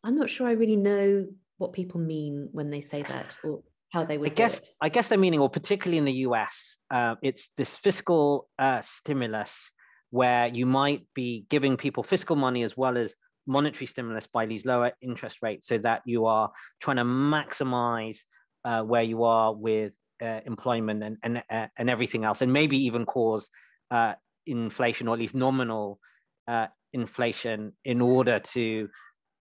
I'm 0.04 0.16
not 0.16 0.30
sure 0.30 0.48
I 0.48 0.54
really 0.54 0.78
know 0.78 1.28
what 1.58 1.74
people 1.74 2.00
mean 2.00 2.50
when 2.54 2.70
they 2.70 2.82
say 2.82 3.02
that 3.04 3.38
or 3.44 3.62
how 3.92 4.06
they 4.06 4.18
would. 4.18 4.32
I 4.32 4.34
guess 4.34 4.62
I 4.82 4.90
guess 4.90 5.08
they're 5.10 5.18
meaning, 5.18 5.42
or 5.42 5.50
particularly 5.50 5.98
in 5.98 6.06
the 6.06 6.20
US, 6.28 6.78
uh, 6.90 7.16
it's 7.22 7.50
this 7.58 7.76
fiscal 7.76 8.48
uh, 8.58 8.82
stimulus 8.82 9.72
where 10.12 10.48
you 10.48 10.66
might 10.66 11.06
be 11.14 11.46
giving 11.50 11.78
people 11.78 12.04
fiscal 12.04 12.36
money 12.36 12.64
as 12.64 12.76
well 12.76 12.98
as 12.98 13.16
monetary 13.48 13.86
stimulus 13.86 14.28
by 14.28 14.46
these 14.46 14.66
lower 14.66 14.92
interest 15.02 15.40
rates, 15.42 15.68
so 15.68 15.78
that 15.78 16.02
you 16.06 16.26
are 16.26 16.52
trying 16.80 16.98
to 16.98 17.04
maximize 17.04 18.20
uh, 18.66 18.84
where 18.84 19.04
you 19.04 19.24
are 19.24 19.54
with 19.54 19.94
uh, 20.22 20.42
employment 20.46 21.04
and 21.04 21.18
and 21.24 21.44
uh, 21.50 21.68
and 21.78 21.90
everything 21.90 22.24
else, 22.26 22.42
and 22.42 22.52
maybe 22.52 22.78
even 22.86 23.06
cause 23.06 23.50
uh, 23.92 24.14
inflation 24.46 25.08
or 25.08 25.14
at 25.14 25.20
least 25.20 25.36
nominal 25.36 26.00
uh, 26.48 26.68
inflation 26.94 27.74
in 27.86 28.02
order 28.02 28.40
to 28.40 28.90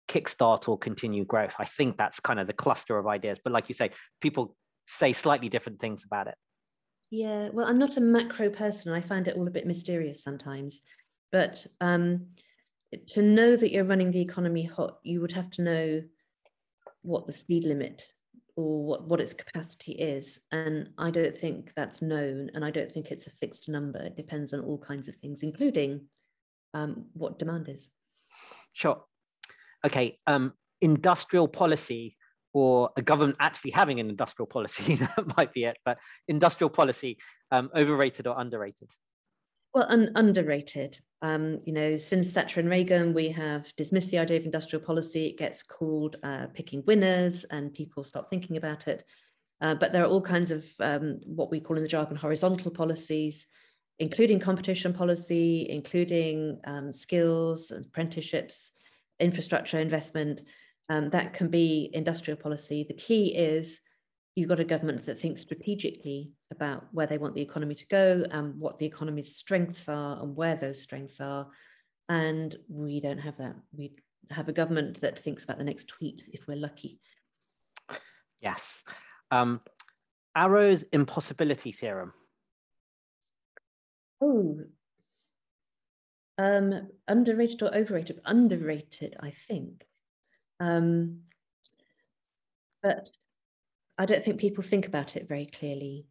kickstart 0.08 0.70
or 0.70 0.78
continue 0.78 1.26
growth. 1.26 1.56
I 1.58 1.66
think 1.66 1.98
that's 1.98 2.20
kind 2.20 2.40
of 2.40 2.48
the 2.48 2.54
cluster 2.54 2.98
of 2.98 3.08
ideas. 3.08 3.40
But 3.44 3.54
like 3.54 3.70
you 3.70 3.76
say, 3.76 3.92
people 4.22 4.56
say 4.86 5.14
slightly 5.14 5.50
different 5.50 5.80
things 5.80 6.04
about 6.06 6.28
it. 6.28 6.36
Yeah, 7.12 7.50
well, 7.54 7.68
I'm 7.68 7.80
not 7.80 7.98
a 7.98 8.02
macro 8.02 8.50
person. 8.50 8.92
I 8.92 9.02
find 9.02 9.28
it 9.28 9.38
all 9.38 9.48
a 9.48 9.52
bit 9.52 9.68
mysterious 9.68 10.24
sometimes. 10.24 10.82
But 11.32 11.66
um, 11.82 12.28
to 13.10 13.22
know 13.22 13.56
that 13.56 13.72
you're 13.72 13.84
running 13.84 14.12
the 14.12 14.22
economy 14.22 14.64
hot, 14.64 15.00
you 15.04 15.22
would 15.22 15.32
have 15.34 15.50
to 15.52 15.62
know 15.62 16.04
what 17.02 17.28
the 17.28 17.34
speed 17.34 17.64
limit 17.64 18.06
or 18.56 18.84
what, 18.84 19.08
what 19.08 19.20
its 19.20 19.34
capacity 19.34 19.92
is. 19.94 20.40
And 20.52 20.90
I 20.98 21.12
don't 21.12 21.38
think 21.38 21.72
that's 21.76 22.02
known. 22.02 22.50
And 22.54 22.64
I 22.64 22.72
don't 22.72 22.92
think 22.92 23.12
it's 23.12 23.28
a 23.28 23.32
fixed 23.32 23.70
number. 23.70 24.00
It 24.00 24.16
depends 24.16 24.54
on 24.54 24.62
all 24.62 24.78
kinds 24.78 25.08
of 25.08 25.16
things, 25.18 25.44
including 25.44 26.08
um, 26.74 27.06
what 27.14 27.38
demand 27.40 27.70
is. 27.70 27.90
Sure. 28.74 29.04
Okay. 29.86 30.20
Um, 30.26 30.54
industrial 30.82 31.48
policy 31.48 32.18
or 32.56 32.90
a 32.96 33.02
government 33.02 33.36
actually 33.42 33.72
having 33.72 34.00
an 34.00 34.10
industrial 34.10 34.48
policy, 34.48 34.96
that 35.18 35.38
might 35.38 35.52
be 35.52 35.66
it, 35.66 35.78
but 35.84 35.98
industrial 36.30 36.70
policy, 36.70 37.18
um, 37.52 37.70
overrated 37.76 38.28
or 38.28 38.40
underrated? 38.40 38.90
Well, 39.74 39.86
un- 39.90 40.14
underrated. 40.16 40.98
Um, 41.22 41.60
you 41.66 41.74
know, 41.74 41.98
since 41.98 42.32
Thatcher 42.32 42.62
and 42.62 42.70
Reagan, 42.70 43.14
we 43.14 43.28
have 43.32 43.76
dismissed 43.76 44.10
the 44.10 44.20
idea 44.20 44.38
of 44.38 44.46
industrial 44.46 44.86
policy. 44.86 45.26
It 45.26 45.38
gets 45.38 45.64
called 45.64 46.16
uh, 46.24 46.48
picking 46.54 46.82
winners, 46.88 47.44
and 47.52 47.74
people 47.74 48.06
stop 48.06 48.30
thinking 48.30 48.56
about 48.56 48.88
it. 48.88 49.04
Uh, 49.60 49.76
but 49.76 49.92
there 49.92 50.04
are 50.04 50.08
all 50.08 50.22
kinds 50.22 50.52
of 50.52 50.66
um, 50.80 51.20
what 51.26 51.52
we 51.52 51.60
call 51.60 51.76
in 51.76 51.84
the 51.84 51.90
jargon 51.90 52.16
horizontal 52.16 52.72
policies, 52.72 53.48
including 54.00 54.40
competition 54.40 54.94
policy, 54.94 55.68
including 55.70 56.58
um, 56.64 56.94
skills, 56.94 57.72
apprenticeships, 57.72 58.72
infrastructure 59.20 59.80
investment. 59.80 60.40
Um, 60.90 61.10
that 61.10 61.34
can 61.34 61.50
be 61.50 61.90
industrial 61.94 62.38
policy. 62.38 62.86
The 62.88 62.94
key 62.94 63.36
is 63.36 63.80
you've 64.36 64.50
got 64.50 64.60
a 64.60 64.66
government 64.66 65.06
that 65.06 65.20
thinks 65.20 65.42
strategically 65.42 66.32
about 66.52 66.86
where 66.92 67.08
they 67.08 67.18
want 67.18 67.34
the 67.34 67.42
economy 67.42 67.74
to 67.76 67.88
go 67.88 68.24
and 68.30 68.60
what 68.60 68.78
the 68.78 68.86
economy's 68.86 69.36
strengths 69.36 69.90
are 69.90 70.22
and 70.22 70.36
where 70.36 70.56
those 70.56 70.82
strengths 70.82 71.20
are. 71.20 71.48
And 72.08 72.56
we 72.70 73.00
don't 73.00 73.18
have 73.18 73.38
that. 73.38 73.56
We 73.76 73.94
have 74.30 74.48
a 74.48 74.54
government 74.54 75.02
that 75.02 75.18
thinks 75.18 75.44
about 75.44 75.58
the 75.58 75.64
next 75.64 75.88
tweet 75.88 76.24
if 76.32 76.48
we're 76.48 76.58
lucky. 76.58 77.00
Yes. 78.42 78.84
Um, 79.32 79.62
Arrow's 80.36 80.84
impossibility 80.84 81.72
theorem. 81.72 82.14
Oh, 84.22 84.60
um, 86.38 86.90
underrated 87.08 87.62
or 87.62 87.74
overrated? 87.74 88.20
Underrated, 88.26 89.16
I 89.22 89.32
think. 89.32 89.86
Um, 90.60 91.22
but 92.82 93.10
I 93.98 94.06
don't 94.06 94.24
think 94.24 94.40
people 94.40 94.64
think 94.64 94.88
about 94.88 95.16
it 95.16 95.28
very 95.28 95.46
clearly. 95.46 96.06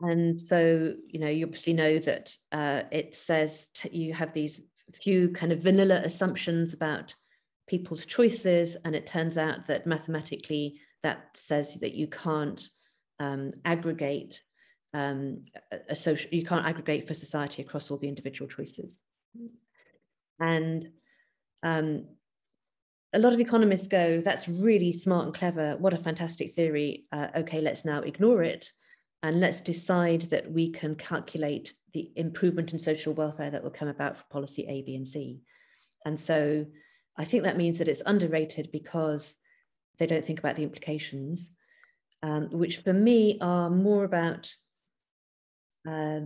And 0.00 0.40
so, 0.40 0.94
you 1.08 1.20
know, 1.20 1.28
you 1.28 1.44
obviously 1.44 1.74
know 1.74 1.98
that 1.98 2.34
uh, 2.52 2.82
it 2.90 3.14
says 3.14 3.66
t- 3.74 3.90
you 3.92 4.14
have 4.14 4.32
these 4.32 4.60
few 5.02 5.28
kind 5.30 5.52
of 5.52 5.62
vanilla 5.62 6.00
assumptions 6.04 6.72
about 6.72 7.14
people's 7.68 8.06
choices, 8.06 8.76
and 8.84 8.94
it 8.96 9.06
turns 9.06 9.36
out 9.36 9.66
that 9.66 9.86
mathematically 9.86 10.80
that 11.02 11.28
says 11.34 11.74
that 11.80 11.94
you 11.94 12.06
can't 12.06 12.68
um, 13.20 13.52
aggregate 13.64 14.42
um, 14.94 15.44
a, 15.88 15.94
social, 15.94 16.30
you 16.32 16.44
can't 16.44 16.66
aggregate 16.66 17.06
for 17.06 17.14
society 17.14 17.62
across 17.62 17.90
all 17.90 17.98
the 17.98 18.08
individual 18.08 18.48
choices. 18.48 18.98
And 20.40 20.88
um, 21.62 22.06
a 23.12 23.18
lot 23.18 23.32
of 23.32 23.40
economists 23.40 23.88
go, 23.88 24.20
that's 24.20 24.48
really 24.48 24.92
smart 24.92 25.26
and 25.26 25.34
clever. 25.34 25.76
What 25.76 25.92
a 25.92 25.98
fantastic 25.98 26.54
theory. 26.54 27.06
Uh, 27.10 27.28
okay, 27.38 27.60
let's 27.60 27.84
now 27.84 28.00
ignore 28.00 28.42
it 28.42 28.70
and 29.22 29.40
let's 29.40 29.60
decide 29.60 30.22
that 30.30 30.50
we 30.50 30.70
can 30.70 30.94
calculate 30.94 31.74
the 31.92 32.10
improvement 32.14 32.72
in 32.72 32.78
social 32.78 33.12
welfare 33.12 33.50
that 33.50 33.62
will 33.62 33.70
come 33.70 33.88
about 33.88 34.16
for 34.16 34.24
policy 34.30 34.64
A, 34.68 34.82
B, 34.82 34.94
and 34.94 35.06
C. 35.06 35.40
And 36.06 36.18
so 36.18 36.66
I 37.16 37.24
think 37.24 37.42
that 37.42 37.56
means 37.56 37.78
that 37.78 37.88
it's 37.88 38.02
underrated 38.06 38.70
because 38.72 39.34
they 39.98 40.06
don't 40.06 40.24
think 40.24 40.38
about 40.38 40.56
the 40.56 40.62
implications, 40.62 41.48
um, 42.22 42.48
which 42.52 42.78
for 42.78 42.92
me 42.92 43.38
are 43.40 43.68
more 43.68 44.04
about 44.04 44.54
uh, 45.86 46.20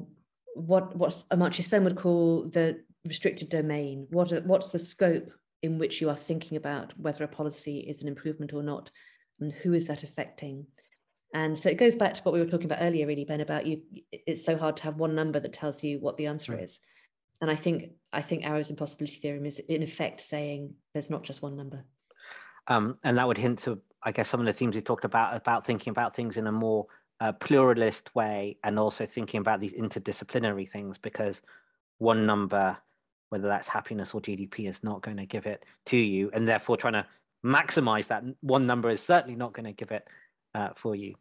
what 0.55 0.95
what 0.95 1.11
Amartya 1.31 1.65
Sen 1.65 1.83
would 1.85 1.97
call 1.97 2.45
the 2.45 2.81
restricted 3.05 3.49
domain. 3.49 4.07
What 4.11 4.45
what's 4.45 4.69
the 4.69 4.79
scope 4.79 5.31
in 5.65 5.79
which 5.79 6.01
you 6.01 6.11
are 6.11 6.17
thinking 6.17 6.59
about 6.59 6.93
whether 6.99 7.25
a 7.25 7.29
policy 7.29 7.79
is 7.79 8.03
an 8.03 8.09
improvement 8.09 8.53
or 8.53 8.63
not, 8.63 8.91
and 9.41 9.51
who 9.51 9.73
is 9.73 9.87
that 9.87 10.03
affecting. 10.03 10.67
And 11.33 11.59
so 11.59 11.71
it 11.71 11.79
goes 11.79 11.97
back 11.97 12.13
to 12.15 12.23
what 12.23 12.35
we 12.35 12.41
were 12.41 12.47
talking 12.47 12.67
about 12.67 12.83
earlier, 12.83 13.07
really, 13.07 13.25
Ben, 13.25 13.41
about 13.41 13.67
you. 13.67 13.81
It's 14.13 14.45
so 14.45 14.59
hard 14.59 14.77
to 14.77 14.83
have 14.85 14.97
one 14.97 15.15
number 15.15 15.41
that 15.41 15.55
tells 15.55 15.83
you 15.83 15.99
what 16.01 16.19
the 16.19 16.27
answer 16.27 16.53
right. 16.53 16.63
is. 16.63 16.81
And 17.41 17.51
I 17.51 17.57
think 17.57 17.93
I 18.13 18.21
think 18.21 18.45
Arrow's 18.45 18.71
impossibility 18.71 19.17
theorem 19.17 19.47
is 19.47 19.59
in 19.59 19.83
effect 19.83 20.21
saying 20.21 20.75
there's 20.93 21.11
not 21.11 21.23
just 21.23 21.43
one 21.43 21.57
number. 21.57 21.83
Um, 22.67 22.99
and 23.03 23.17
that 23.17 23.27
would 23.27 23.39
hint 23.39 23.61
to 23.61 23.81
I 24.03 24.13
guess 24.13 24.29
some 24.29 24.41
of 24.41 24.47
the 24.47 24.53
themes 24.53 24.77
we 24.77 24.83
talked 24.83 25.07
about 25.07 25.35
about 25.35 25.65
thinking 25.65 25.91
about 25.91 26.15
things 26.15 26.37
in 26.37 26.47
a 26.47 26.53
more 26.53 26.87
uh, 27.21 27.33
pluralist 27.33 28.15
way, 28.15 28.59
and 28.63 28.79
also 28.79 29.07
thinking 29.07 29.41
about 29.41 29.61
these 29.61 29.73
interdisciplinary 29.73 30.69
things, 30.69 30.99
because 30.99 31.41
one 31.99 32.27
number, 32.27 32.77
whether 33.35 33.49
that's 33.49 33.69
happiness 33.69 34.15
or 34.15 34.21
GDP, 34.21 34.69
is 34.69 34.85
not 34.85 35.03
going 35.03 35.17
to 35.17 35.27
give 35.27 35.45
it 35.45 35.65
to 35.87 35.97
you, 35.97 36.31
and 36.33 36.47
therefore 36.47 36.77
trying 36.77 36.93
to 36.93 37.05
maximize 37.45 38.07
that 38.07 38.23
one 38.43 38.65
number 38.65 38.89
is 38.91 39.03
certainly 39.03 39.35
not 39.35 39.53
going 39.53 39.65
to 39.65 39.73
give 39.73 39.91
it 39.91 40.07
uh, 40.55 40.69
for 40.77 40.95
you. 40.95 41.17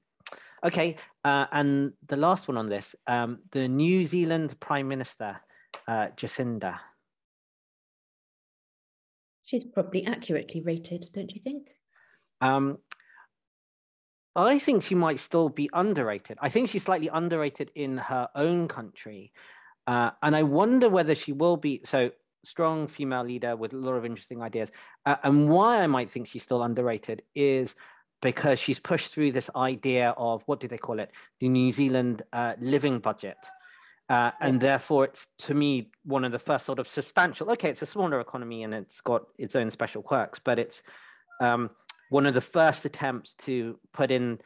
Okay, 0.64 0.98
uh, 1.26 1.48
and 1.52 1.94
the 2.06 2.16
last 2.16 2.48
one 2.48 2.56
on 2.56 2.70
this, 2.70 2.96
um, 3.08 3.40
the 3.50 3.68
New 3.68 4.06
Zealand 4.06 4.60
Prime 4.60 4.88
Minister, 4.88 5.42
uh, 5.88 6.10
Jacinda. 6.16 6.78
She's 9.44 9.66
probably 9.66 10.06
accurately 10.06 10.62
rated, 10.62 11.10
don't 11.16 11.32
you 11.34 11.42
think? 11.44 11.70
Um, 12.42 12.78
I 14.36 14.60
think 14.60 14.84
she 14.84 14.94
might 14.94 15.20
still 15.20 15.50
be 15.50 15.68
underrated. 15.74 16.38
I 16.40 16.50
think 16.50 16.70
she's 16.70 16.84
slightly 16.84 17.08
underrated 17.08 17.72
in 17.74 17.98
her 17.98 18.30
own 18.36 18.68
country. 18.68 19.34
Uh, 19.88 20.12
and 20.22 20.36
I 20.36 20.44
wonder 20.44 20.90
whether 20.90 21.16
she 21.16 21.32
will 21.34 21.58
be. 21.58 21.82
So, 21.86 22.12
strong 22.46 22.88
female 22.88 23.24
leader 23.24 23.56
with 23.56 23.74
a 23.74 23.78
lot 23.78 23.94
of 23.94 24.06
interesting 24.06 24.42
ideas. 24.42 24.70
Uh, 25.06 25.16
and 25.24 25.50
why 25.50 25.80
I 25.80 25.88
might 25.88 26.12
think 26.12 26.28
she's 26.28 26.44
still 26.44 26.62
underrated 26.62 27.22
is 27.34 27.74
because 28.22 28.60
she's 28.60 28.80
pushed 28.80 29.14
through 29.14 29.32
this 29.32 29.50
idea 29.56 30.14
of 30.18 30.44
what 30.46 30.60
do 30.60 30.68
they 30.68 30.78
call 30.78 31.00
it? 31.00 31.12
The 31.40 31.50
New 31.50 31.72
Zealand 31.72 32.22
uh, 32.34 32.54
living 32.60 33.00
budget. 33.00 33.38
Uh, 34.10 34.32
and 34.42 34.60
therefore, 34.60 35.06
it's 35.06 35.28
to 35.40 35.54
me 35.54 35.90
one 36.04 36.26
of 36.26 36.32
the 36.32 36.40
first 36.40 36.66
sort 36.66 36.80
of 36.80 36.88
substantial. 36.88 37.50
Okay, 37.52 37.70
it's 37.70 37.82
a 37.82 37.86
smaller 37.86 38.20
economy 38.20 38.64
and 38.64 38.74
it's 38.74 39.02
got 39.02 39.24
its 39.38 39.56
own 39.56 39.72
special 39.72 40.02
quirks, 40.02 40.40
but 40.44 40.60
it's 40.60 40.84
um, 41.42 41.70
one 42.10 42.26
of 42.26 42.34
the 42.34 42.42
first 42.42 42.86
attempts 42.86 43.34
to 43.34 43.80
put 43.94 44.12
in 44.12 44.40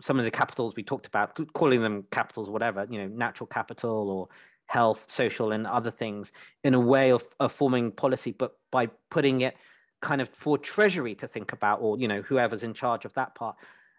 some 0.00 0.18
of 0.18 0.24
the 0.24 0.30
capitals 0.30 0.74
we 0.76 0.82
talked 0.82 1.06
about, 1.06 1.38
calling 1.52 1.80
them 1.82 2.04
capitals, 2.10 2.50
whatever, 2.50 2.86
you 2.90 2.98
know, 2.98 3.06
natural 3.06 3.46
capital 3.46 4.10
or 4.10 4.28
health, 4.72 5.06
social, 5.10 5.52
and 5.52 5.66
other 5.66 5.90
things 5.90 6.32
in 6.64 6.72
a 6.72 6.80
way 6.80 7.12
of, 7.12 7.22
of 7.38 7.52
forming 7.52 7.92
policy, 7.92 8.32
but 8.32 8.56
by 8.70 8.86
putting 9.10 9.42
it 9.42 9.54
kind 10.00 10.22
of 10.22 10.30
for 10.30 10.56
Treasury 10.56 11.14
to 11.16 11.28
think 11.28 11.52
about, 11.52 11.82
or 11.82 11.98
you 11.98 12.08
know 12.08 12.22
whoever's 12.22 12.62
in 12.62 12.72
charge 12.72 13.04
of 13.04 13.12
that 13.12 13.34
part. 13.34 13.56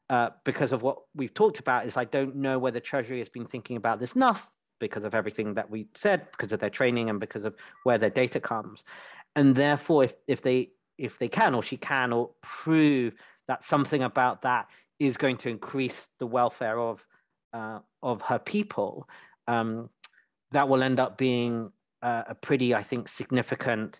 Uh, 0.09 0.29
because 0.43 0.71
of 0.71 0.81
what 0.81 0.97
we've 1.15 1.33
talked 1.33 1.59
about, 1.59 1.85
is 1.85 1.95
I 1.95 2.05
don't 2.05 2.35
know 2.35 2.57
whether 2.57 2.79
Treasury 2.79 3.19
has 3.19 3.29
been 3.29 3.45
thinking 3.45 3.77
about 3.77 3.99
this 3.99 4.13
enough 4.13 4.51
because 4.79 5.05
of 5.05 5.13
everything 5.13 5.53
that 5.53 5.69
we 5.69 5.87
said, 5.93 6.29
because 6.31 6.51
of 6.51 6.59
their 6.59 6.71
training 6.71 7.09
and 7.09 7.19
because 7.19 7.45
of 7.45 7.55
where 7.83 7.99
their 7.99 8.09
data 8.09 8.39
comes, 8.39 8.83
and 9.35 9.55
therefore, 9.55 10.03
if 10.03 10.15
if 10.27 10.41
they 10.41 10.71
if 10.97 11.19
they 11.19 11.29
can 11.29 11.53
or 11.53 11.61
she 11.61 11.77
can 11.77 12.11
or 12.11 12.31
prove 12.41 13.13
that 13.47 13.63
something 13.63 14.01
about 14.01 14.41
that 14.41 14.67
is 14.99 15.17
going 15.17 15.37
to 15.37 15.49
increase 15.49 16.09
the 16.17 16.27
welfare 16.27 16.79
of 16.79 17.05
uh, 17.53 17.79
of 18.01 18.23
her 18.23 18.39
people, 18.39 19.07
um, 19.47 19.89
that 20.53 20.69
will 20.69 20.83
end 20.83 20.99
up 20.99 21.17
being 21.17 21.71
uh, 22.01 22.23
a 22.27 22.35
pretty, 22.35 22.73
I 22.73 22.83
think, 22.83 23.07
significant 23.07 23.99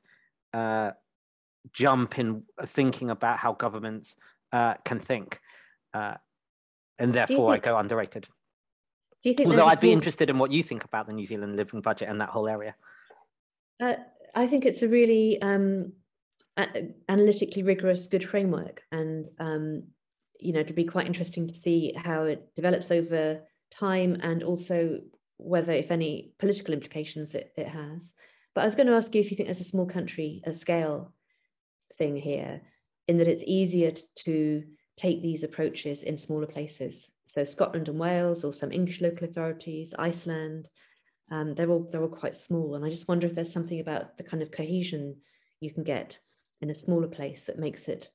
uh, 0.53 0.91
jump 1.71 2.19
in 2.19 2.43
thinking 2.65 3.09
about 3.09 3.39
how 3.39 3.53
governments 3.53 4.15
uh, 4.51 4.75
can 4.85 4.99
think, 4.99 5.39
uh, 5.93 6.15
and 6.99 7.13
therefore 7.13 7.53
think, 7.53 7.67
I 7.67 7.69
go 7.71 7.77
underrated. 7.77 8.27
Do 9.23 9.29
you 9.29 9.33
think? 9.35 9.49
Although 9.49 9.65
I'd 9.65 9.79
be 9.79 9.91
interested 9.91 10.29
in 10.29 10.37
what 10.37 10.51
you 10.51 10.63
think 10.63 10.83
about 10.83 11.07
the 11.07 11.13
New 11.13 11.25
Zealand 11.25 11.55
living 11.55 11.81
budget 11.81 12.09
and 12.09 12.21
that 12.21 12.29
whole 12.29 12.47
area. 12.47 12.75
Uh, 13.81 13.95
I 14.35 14.47
think 14.47 14.65
it's 14.65 14.83
a 14.83 14.87
really 14.87 15.41
um, 15.41 15.93
analytically 17.09 17.63
rigorous, 17.63 18.07
good 18.07 18.23
framework, 18.23 18.81
and 18.91 19.27
um, 19.39 19.83
you 20.39 20.53
know, 20.53 20.59
it'll 20.59 20.75
be 20.75 20.85
quite 20.85 21.07
interesting 21.07 21.47
to 21.47 21.55
see 21.55 21.93
how 21.95 22.23
it 22.23 22.47
develops 22.55 22.91
over 22.91 23.41
time, 23.71 24.19
and 24.21 24.43
also 24.43 24.99
whether, 25.43 25.71
if 25.71 25.91
any, 25.91 26.33
political 26.39 26.73
implications 26.73 27.35
it, 27.35 27.51
it 27.57 27.67
has. 27.67 28.13
But 28.55 28.61
I 28.61 28.65
was 28.65 28.75
going 28.75 28.87
to 28.87 28.93
ask 28.93 29.13
you 29.13 29.21
if 29.21 29.31
you 29.31 29.37
think 29.37 29.49
as 29.49 29.61
a 29.61 29.65
small 29.65 29.85
country, 29.85 30.41
a 30.45 30.53
scale 30.53 31.13
thing 31.97 32.15
here 32.15 32.61
in 33.07 33.17
that 33.17 33.27
it's 33.27 33.43
easier 33.45 33.91
to 34.19 34.63
take 34.97 35.21
these 35.21 35.43
approaches 35.43 36.03
in 36.03 36.17
smaller 36.17 36.47
places. 36.47 37.07
So 37.33 37.43
Scotland 37.43 37.89
and 37.89 37.99
Wales, 37.99 38.43
or 38.43 38.53
some 38.53 38.71
English 38.71 39.01
local 39.01 39.27
authorities, 39.27 39.93
Iceland, 39.97 40.67
um, 41.31 41.55
they're 41.55 41.69
all 41.69 41.87
they're 41.91 42.03
all 42.03 42.07
quite 42.09 42.35
small. 42.35 42.75
And 42.75 42.85
I 42.85 42.89
just 42.89 43.07
wonder 43.07 43.25
if 43.25 43.33
there's 43.33 43.51
something 43.51 43.79
about 43.79 44.17
the 44.17 44.23
kind 44.23 44.43
of 44.43 44.51
cohesion 44.51 45.15
you 45.59 45.73
can 45.73 45.83
get 45.83 46.19
in 46.61 46.69
a 46.69 46.75
smaller 46.75 47.07
place 47.07 47.43
that 47.43 47.59
makes 47.59 47.87
it 47.87 48.09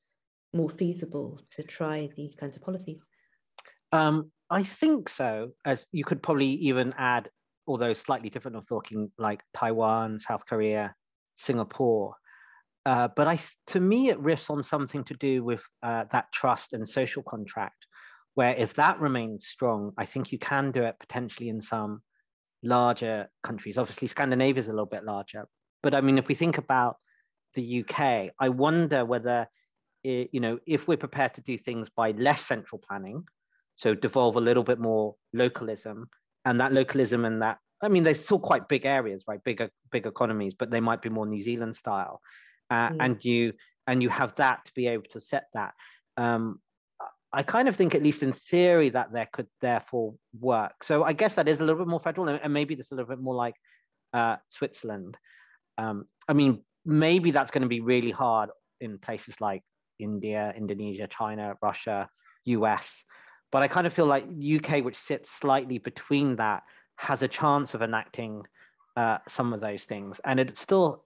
more 0.53 0.69
feasible 0.69 1.39
to 1.51 1.63
try 1.63 2.09
these 2.15 2.35
kinds 2.35 2.55
of 2.55 2.63
policies. 2.63 3.01
Um, 3.91 4.31
I 4.49 4.63
think 4.63 5.09
so. 5.09 5.51
As 5.65 5.85
you 5.91 6.03
could 6.03 6.23
probably 6.23 6.47
even 6.47 6.93
add, 6.97 7.29
although 7.67 7.93
slightly 7.93 8.29
different 8.29 8.57
of 8.57 8.67
talking 8.67 9.11
like 9.17 9.43
Taiwan, 9.53 10.19
South 10.19 10.45
Korea, 10.45 10.95
Singapore. 11.37 12.15
Uh, 12.85 13.07
but 13.15 13.27
I, 13.27 13.39
to 13.67 13.79
me, 13.79 14.09
it 14.09 14.21
riffs 14.21 14.49
on 14.49 14.63
something 14.63 15.03
to 15.05 15.13
do 15.13 15.43
with 15.43 15.61
uh, 15.83 16.05
that 16.11 16.31
trust 16.33 16.73
and 16.73 16.87
social 16.87 17.21
contract, 17.21 17.85
where 18.33 18.55
if 18.55 18.73
that 18.75 18.99
remains 18.99 19.47
strong, 19.47 19.91
I 19.97 20.05
think 20.05 20.31
you 20.31 20.39
can 20.39 20.71
do 20.71 20.83
it 20.83 20.95
potentially 20.99 21.49
in 21.49 21.61
some 21.61 22.01
larger 22.63 23.29
countries. 23.43 23.77
Obviously, 23.77 24.07
Scandinavia 24.07 24.59
is 24.59 24.67
a 24.67 24.71
little 24.71 24.85
bit 24.85 25.03
larger, 25.03 25.45
but 25.83 25.93
I 25.93 26.01
mean, 26.01 26.17
if 26.17 26.27
we 26.27 26.35
think 26.35 26.57
about 26.57 26.97
the 27.53 27.83
UK, 27.83 28.31
I 28.39 28.49
wonder 28.49 29.05
whether, 29.05 29.47
it, 30.03 30.29
you 30.31 30.39
know, 30.39 30.59
if 30.65 30.87
we're 30.87 30.97
prepared 30.97 31.35
to 31.35 31.41
do 31.41 31.57
things 31.57 31.89
by 31.89 32.11
less 32.11 32.41
central 32.41 32.81
planning, 32.87 33.25
so 33.79 33.95
devolve 33.95 34.35
a 34.35 34.41
little 34.41 34.63
bit 34.63 34.77
more 34.77 35.15
localism, 35.33 36.09
and 36.43 36.59
that 36.59 36.73
localism 36.73 37.23
and 37.23 37.41
that 37.41 37.59
I 37.81 37.87
mean, 37.87 38.03
they're 38.03 38.13
still 38.13 38.39
quite 38.39 38.67
big 38.67 38.85
areas, 38.85 39.23
right? 39.25 39.41
Bigger, 39.41 39.69
big 39.89 40.05
economies, 40.05 40.53
but 40.53 40.69
they 40.69 40.81
might 40.81 41.01
be 41.01 41.07
more 41.07 41.25
New 41.25 41.41
Zealand 41.41 41.77
style 41.77 42.19
uh, 42.69 42.89
mm. 42.89 42.97
and 42.99 43.23
you 43.23 43.53
and 43.87 44.03
you 44.03 44.09
have 44.09 44.35
that 44.35 44.65
to 44.65 44.73
be 44.73 44.87
able 44.87 45.05
to 45.11 45.21
set 45.21 45.45
that. 45.53 45.73
Um, 46.17 46.59
I 47.31 47.43
kind 47.43 47.67
of 47.67 47.75
think, 47.75 47.95
at 47.95 48.03
least 48.03 48.21
in 48.21 48.33
theory, 48.33 48.89
that 48.89 49.13
there 49.13 49.29
could 49.31 49.47
therefore 49.61 50.15
work. 50.39 50.83
So 50.83 51.03
I 51.03 51.13
guess 51.13 51.35
that 51.35 51.47
is 51.47 51.59
a 51.59 51.63
little 51.63 51.79
bit 51.79 51.87
more 51.87 51.99
federal, 51.99 52.27
and 52.27 52.53
maybe 52.53 52.73
it's 52.73 52.91
a 52.91 52.95
little 52.95 53.09
bit 53.09 53.19
more 53.21 53.35
like 53.35 53.55
uh, 54.13 54.37
Switzerland. 54.49 55.17
Um, 55.77 56.05
I 56.27 56.33
mean, 56.33 56.63
maybe 56.85 57.31
that's 57.31 57.51
going 57.51 57.61
to 57.61 57.67
be 57.67 57.81
really 57.81 58.11
hard 58.11 58.49
in 58.81 58.97
places 58.97 59.39
like 59.39 59.63
India, 59.99 60.53
Indonesia, 60.57 61.07
China, 61.07 61.55
Russia, 61.61 62.09
US. 62.45 63.05
But 63.51 63.63
I 63.63 63.67
kind 63.67 63.87
of 63.87 63.93
feel 63.93 64.05
like 64.05 64.25
UK, 64.25 64.83
which 64.83 64.97
sits 64.97 65.31
slightly 65.31 65.79
between 65.79 66.35
that, 66.35 66.63
has 66.97 67.21
a 67.23 67.27
chance 67.27 67.73
of 67.73 67.81
enacting 67.81 68.43
uh, 68.95 69.17
some 69.27 69.53
of 69.53 69.61
those 69.61 69.85
things, 69.85 70.19
and 70.25 70.39
it 70.39 70.57
still 70.57 71.03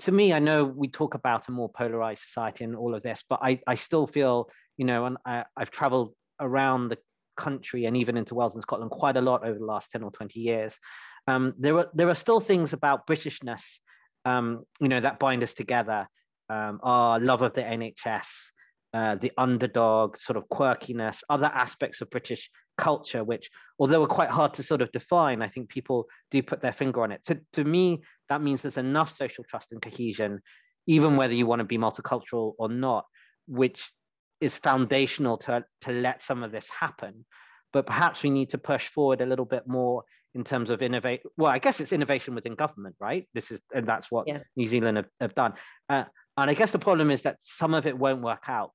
to 0.00 0.12
me, 0.12 0.32
I 0.32 0.38
know 0.38 0.64
we 0.64 0.88
talk 0.88 1.14
about 1.14 1.48
a 1.48 1.52
more 1.52 1.68
polarized 1.68 2.22
society 2.22 2.64
and 2.64 2.74
all 2.74 2.94
of 2.94 3.02
this, 3.02 3.22
but 3.28 3.38
I, 3.42 3.60
I 3.66 3.74
still 3.74 4.06
feel, 4.06 4.48
you 4.78 4.86
know, 4.86 5.04
and 5.04 5.18
I, 5.26 5.44
I've 5.56 5.70
traveled 5.70 6.14
around 6.40 6.88
the 6.88 6.98
country 7.36 7.84
and 7.84 7.96
even 7.96 8.16
into 8.16 8.34
Wales 8.34 8.54
and 8.54 8.62
Scotland 8.62 8.90
quite 8.90 9.16
a 9.16 9.20
lot 9.20 9.44
over 9.44 9.58
the 9.58 9.64
last 9.64 9.90
10 9.90 10.02
or 10.02 10.10
20 10.10 10.40
years. 10.40 10.78
Um, 11.26 11.54
there 11.58 11.76
are 11.76 11.90
there 11.94 12.08
are 12.08 12.14
still 12.14 12.40
things 12.40 12.72
about 12.72 13.06
Britishness, 13.06 13.78
um, 14.24 14.64
you 14.80 14.88
know, 14.88 15.00
that 15.00 15.18
bind 15.18 15.42
us 15.42 15.52
together. 15.52 16.08
Um, 16.48 16.80
our 16.82 17.20
love 17.20 17.42
of 17.42 17.52
the 17.52 17.62
NHS, 17.62 18.50
uh, 18.92 19.14
the 19.14 19.32
underdog, 19.38 20.16
sort 20.18 20.36
of 20.36 20.48
quirkiness, 20.48 21.22
other 21.28 21.50
aspects 21.54 22.00
of 22.00 22.10
British 22.10 22.50
culture, 22.76 23.22
which, 23.22 23.50
although 23.78 24.02
are 24.02 24.08
quite 24.08 24.30
hard 24.30 24.54
to 24.54 24.62
sort 24.62 24.82
of 24.82 24.90
define, 24.90 25.42
I 25.42 25.48
think 25.48 25.68
people 25.68 26.06
do 26.30 26.42
put 26.42 26.60
their 26.60 26.72
finger 26.72 27.02
on 27.02 27.12
it. 27.12 27.24
To, 27.26 27.40
to 27.52 27.64
me, 27.64 28.02
that 28.28 28.42
means 28.42 28.62
there's 28.62 28.76
enough 28.76 29.14
social 29.14 29.44
trust 29.44 29.72
and 29.72 29.80
cohesion, 29.80 30.40
even 30.86 31.16
whether 31.16 31.34
you 31.34 31.46
want 31.46 31.60
to 31.60 31.64
be 31.64 31.78
multicultural 31.78 32.54
or 32.58 32.68
not, 32.68 33.04
which 33.46 33.92
is 34.40 34.56
foundational 34.56 35.36
to, 35.38 35.64
to 35.82 35.92
let 35.92 36.22
some 36.22 36.42
of 36.42 36.50
this 36.50 36.68
happen. 36.68 37.26
But 37.72 37.86
perhaps 37.86 38.22
we 38.22 38.30
need 38.30 38.50
to 38.50 38.58
push 38.58 38.88
forward 38.88 39.20
a 39.20 39.26
little 39.26 39.44
bit 39.44 39.68
more 39.68 40.02
in 40.34 40.42
terms 40.42 40.70
of 40.70 40.82
innovate. 40.82 41.22
Well, 41.36 41.52
I 41.52 41.58
guess 41.58 41.80
it's 41.80 41.92
innovation 41.92 42.34
within 42.34 42.54
government, 42.54 42.96
right? 42.98 43.28
This 43.34 43.50
is, 43.50 43.60
and 43.74 43.86
that's 43.86 44.10
what 44.10 44.26
yeah. 44.26 44.40
New 44.56 44.66
Zealand 44.66 44.96
have, 44.96 45.06
have 45.20 45.34
done. 45.34 45.54
Uh, 45.88 46.04
and 46.36 46.50
I 46.50 46.54
guess 46.54 46.72
the 46.72 46.78
problem 46.78 47.10
is 47.10 47.22
that 47.22 47.36
some 47.40 47.74
of 47.74 47.86
it 47.86 47.96
won't 47.96 48.22
work 48.22 48.44
out. 48.48 48.72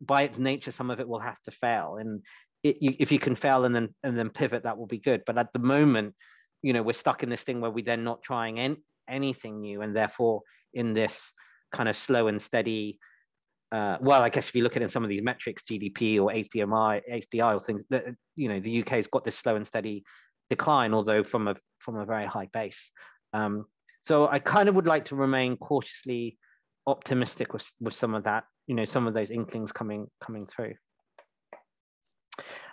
By 0.00 0.22
its 0.22 0.38
nature, 0.38 0.70
some 0.70 0.90
of 0.90 1.00
it 1.00 1.08
will 1.08 1.20
have 1.20 1.40
to 1.42 1.50
fail. 1.50 1.96
And 1.98 2.22
it, 2.62 2.76
you, 2.80 2.94
if 2.98 3.10
you 3.10 3.18
can 3.18 3.34
fail 3.34 3.64
and 3.64 3.74
then 3.74 3.94
and 4.02 4.18
then 4.18 4.30
pivot, 4.30 4.64
that 4.64 4.78
will 4.78 4.86
be 4.86 4.98
good. 4.98 5.22
But 5.26 5.38
at 5.38 5.52
the 5.52 5.58
moment, 5.58 6.14
you 6.62 6.72
know, 6.72 6.82
we're 6.82 6.92
stuck 6.92 7.22
in 7.22 7.28
this 7.28 7.42
thing 7.42 7.60
where 7.60 7.70
we're 7.70 7.84
then 7.84 8.04
not 8.04 8.22
trying 8.22 8.58
en- 8.58 8.82
anything 9.08 9.60
new, 9.60 9.82
and 9.82 9.94
therefore 9.94 10.42
in 10.72 10.92
this 10.92 11.32
kind 11.72 11.88
of 11.88 11.96
slow 11.96 12.28
and 12.28 12.40
steady. 12.40 12.98
Uh, 13.72 13.96
well, 14.02 14.22
I 14.22 14.28
guess 14.28 14.48
if 14.48 14.54
you 14.54 14.62
look 14.62 14.76
at 14.76 14.82
it 14.82 14.84
in 14.84 14.90
some 14.90 15.02
of 15.02 15.08
these 15.08 15.22
metrics, 15.22 15.62
GDP 15.62 16.20
or 16.20 16.30
HDMI, 16.30 17.00
HDI 17.10 17.54
or 17.54 17.58
things, 17.58 17.82
that 17.88 18.04
you 18.36 18.48
know, 18.48 18.60
the 18.60 18.82
UK 18.82 18.90
has 18.90 19.06
got 19.06 19.24
this 19.24 19.36
slow 19.36 19.56
and 19.56 19.66
steady 19.66 20.04
decline, 20.50 20.92
although 20.92 21.24
from 21.24 21.48
a 21.48 21.56
from 21.78 21.96
a 21.96 22.04
very 22.04 22.26
high 22.26 22.48
base. 22.52 22.90
Um, 23.32 23.64
so 24.02 24.28
I 24.28 24.40
kind 24.40 24.68
of 24.68 24.74
would 24.74 24.86
like 24.86 25.06
to 25.06 25.16
remain 25.16 25.56
cautiously 25.56 26.38
optimistic 26.86 27.52
with 27.52 27.70
with 27.80 27.94
some 27.94 28.14
of 28.14 28.24
that 28.24 28.44
you 28.66 28.74
know 28.74 28.84
some 28.84 29.06
of 29.06 29.14
those 29.14 29.30
inklings 29.30 29.72
coming 29.72 30.06
coming 30.20 30.46
through. 30.46 30.74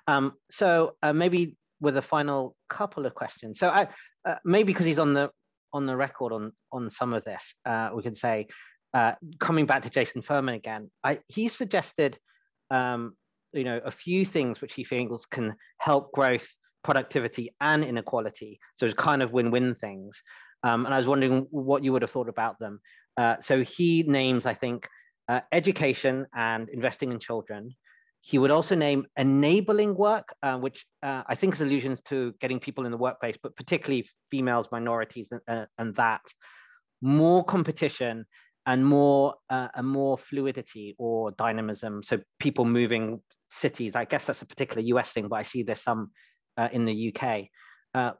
Um, 0.07 0.33
so 0.49 0.95
uh, 1.03 1.13
maybe 1.13 1.55
with 1.81 1.97
a 1.97 2.01
final 2.01 2.55
couple 2.69 3.05
of 3.05 3.15
questions. 3.15 3.59
So 3.59 3.69
I, 3.69 3.87
uh, 4.27 4.35
maybe 4.43 4.73
because 4.73 4.85
he's 4.85 4.99
on 4.99 5.13
the 5.13 5.31
on 5.71 5.85
the 5.85 5.95
record 5.95 6.33
on 6.33 6.51
on 6.71 6.89
some 6.89 7.13
of 7.13 7.23
this, 7.23 7.53
uh, 7.65 7.89
we 7.93 8.03
can 8.03 8.15
say 8.15 8.47
uh, 8.93 9.13
coming 9.39 9.65
back 9.65 9.83
to 9.83 9.89
Jason 9.89 10.21
Furman 10.21 10.55
again. 10.55 10.89
I, 11.03 11.19
he 11.27 11.47
suggested 11.47 12.17
um, 12.71 13.15
you 13.53 13.63
know 13.63 13.79
a 13.83 13.91
few 13.91 14.25
things 14.25 14.61
which 14.61 14.73
he 14.73 14.83
feels 14.83 15.25
can 15.25 15.55
help 15.79 16.11
growth, 16.11 16.47
productivity, 16.83 17.49
and 17.61 17.83
inequality. 17.83 18.59
So 18.75 18.85
it's 18.85 18.95
kind 18.95 19.21
of 19.21 19.31
win-win 19.31 19.75
things. 19.75 20.21
Um, 20.63 20.85
and 20.85 20.93
I 20.93 20.97
was 20.97 21.07
wondering 21.07 21.47
what 21.51 21.83
you 21.83 21.93
would 21.93 22.01
have 22.01 22.11
thought 22.11 22.27
about 22.27 22.59
them. 22.59 22.81
Uh, 23.15 23.35
so 23.41 23.61
he 23.61 24.03
names, 24.03 24.45
I 24.45 24.53
think, 24.53 24.87
uh, 25.29 25.41
education 25.51 26.25
and 26.33 26.67
investing 26.69 27.11
in 27.11 27.19
children, 27.19 27.75
he 28.21 28.37
would 28.37 28.51
also 28.51 28.75
name 28.75 29.05
enabling 29.15 29.95
work, 29.95 30.33
uh, 30.43 30.57
which 30.57 30.85
uh, 31.03 31.23
I 31.27 31.35
think 31.35 31.53
is 31.53 31.61
allusions 31.61 32.01
to 32.03 32.33
getting 32.41 32.59
people 32.59 32.85
in 32.85 32.91
the 32.91 32.97
workplace, 32.97 33.37
but 33.41 33.55
particularly 33.55 34.09
females, 34.29 34.67
minorities, 34.71 35.31
and, 35.31 35.41
uh, 35.47 35.65
and 35.77 35.95
that 35.95 36.21
more 37.01 37.45
competition 37.45 38.25
and 38.65 38.85
more 38.85 39.35
uh, 39.49 39.69
and 39.73 39.87
more 39.87 40.17
fluidity 40.17 40.95
or 40.97 41.31
dynamism. 41.31 42.03
So 42.03 42.19
people 42.39 42.65
moving 42.65 43.21
cities. 43.51 43.95
I 43.95 44.05
guess 44.05 44.25
that's 44.25 44.41
a 44.41 44.45
particular 44.45 44.81
US 44.95 45.13
thing, 45.13 45.27
but 45.29 45.37
I 45.37 45.43
see 45.43 45.63
there's 45.63 45.81
some 45.81 46.11
uh, 46.57 46.67
in 46.73 46.85
the 46.85 47.13
UK. 47.15 47.45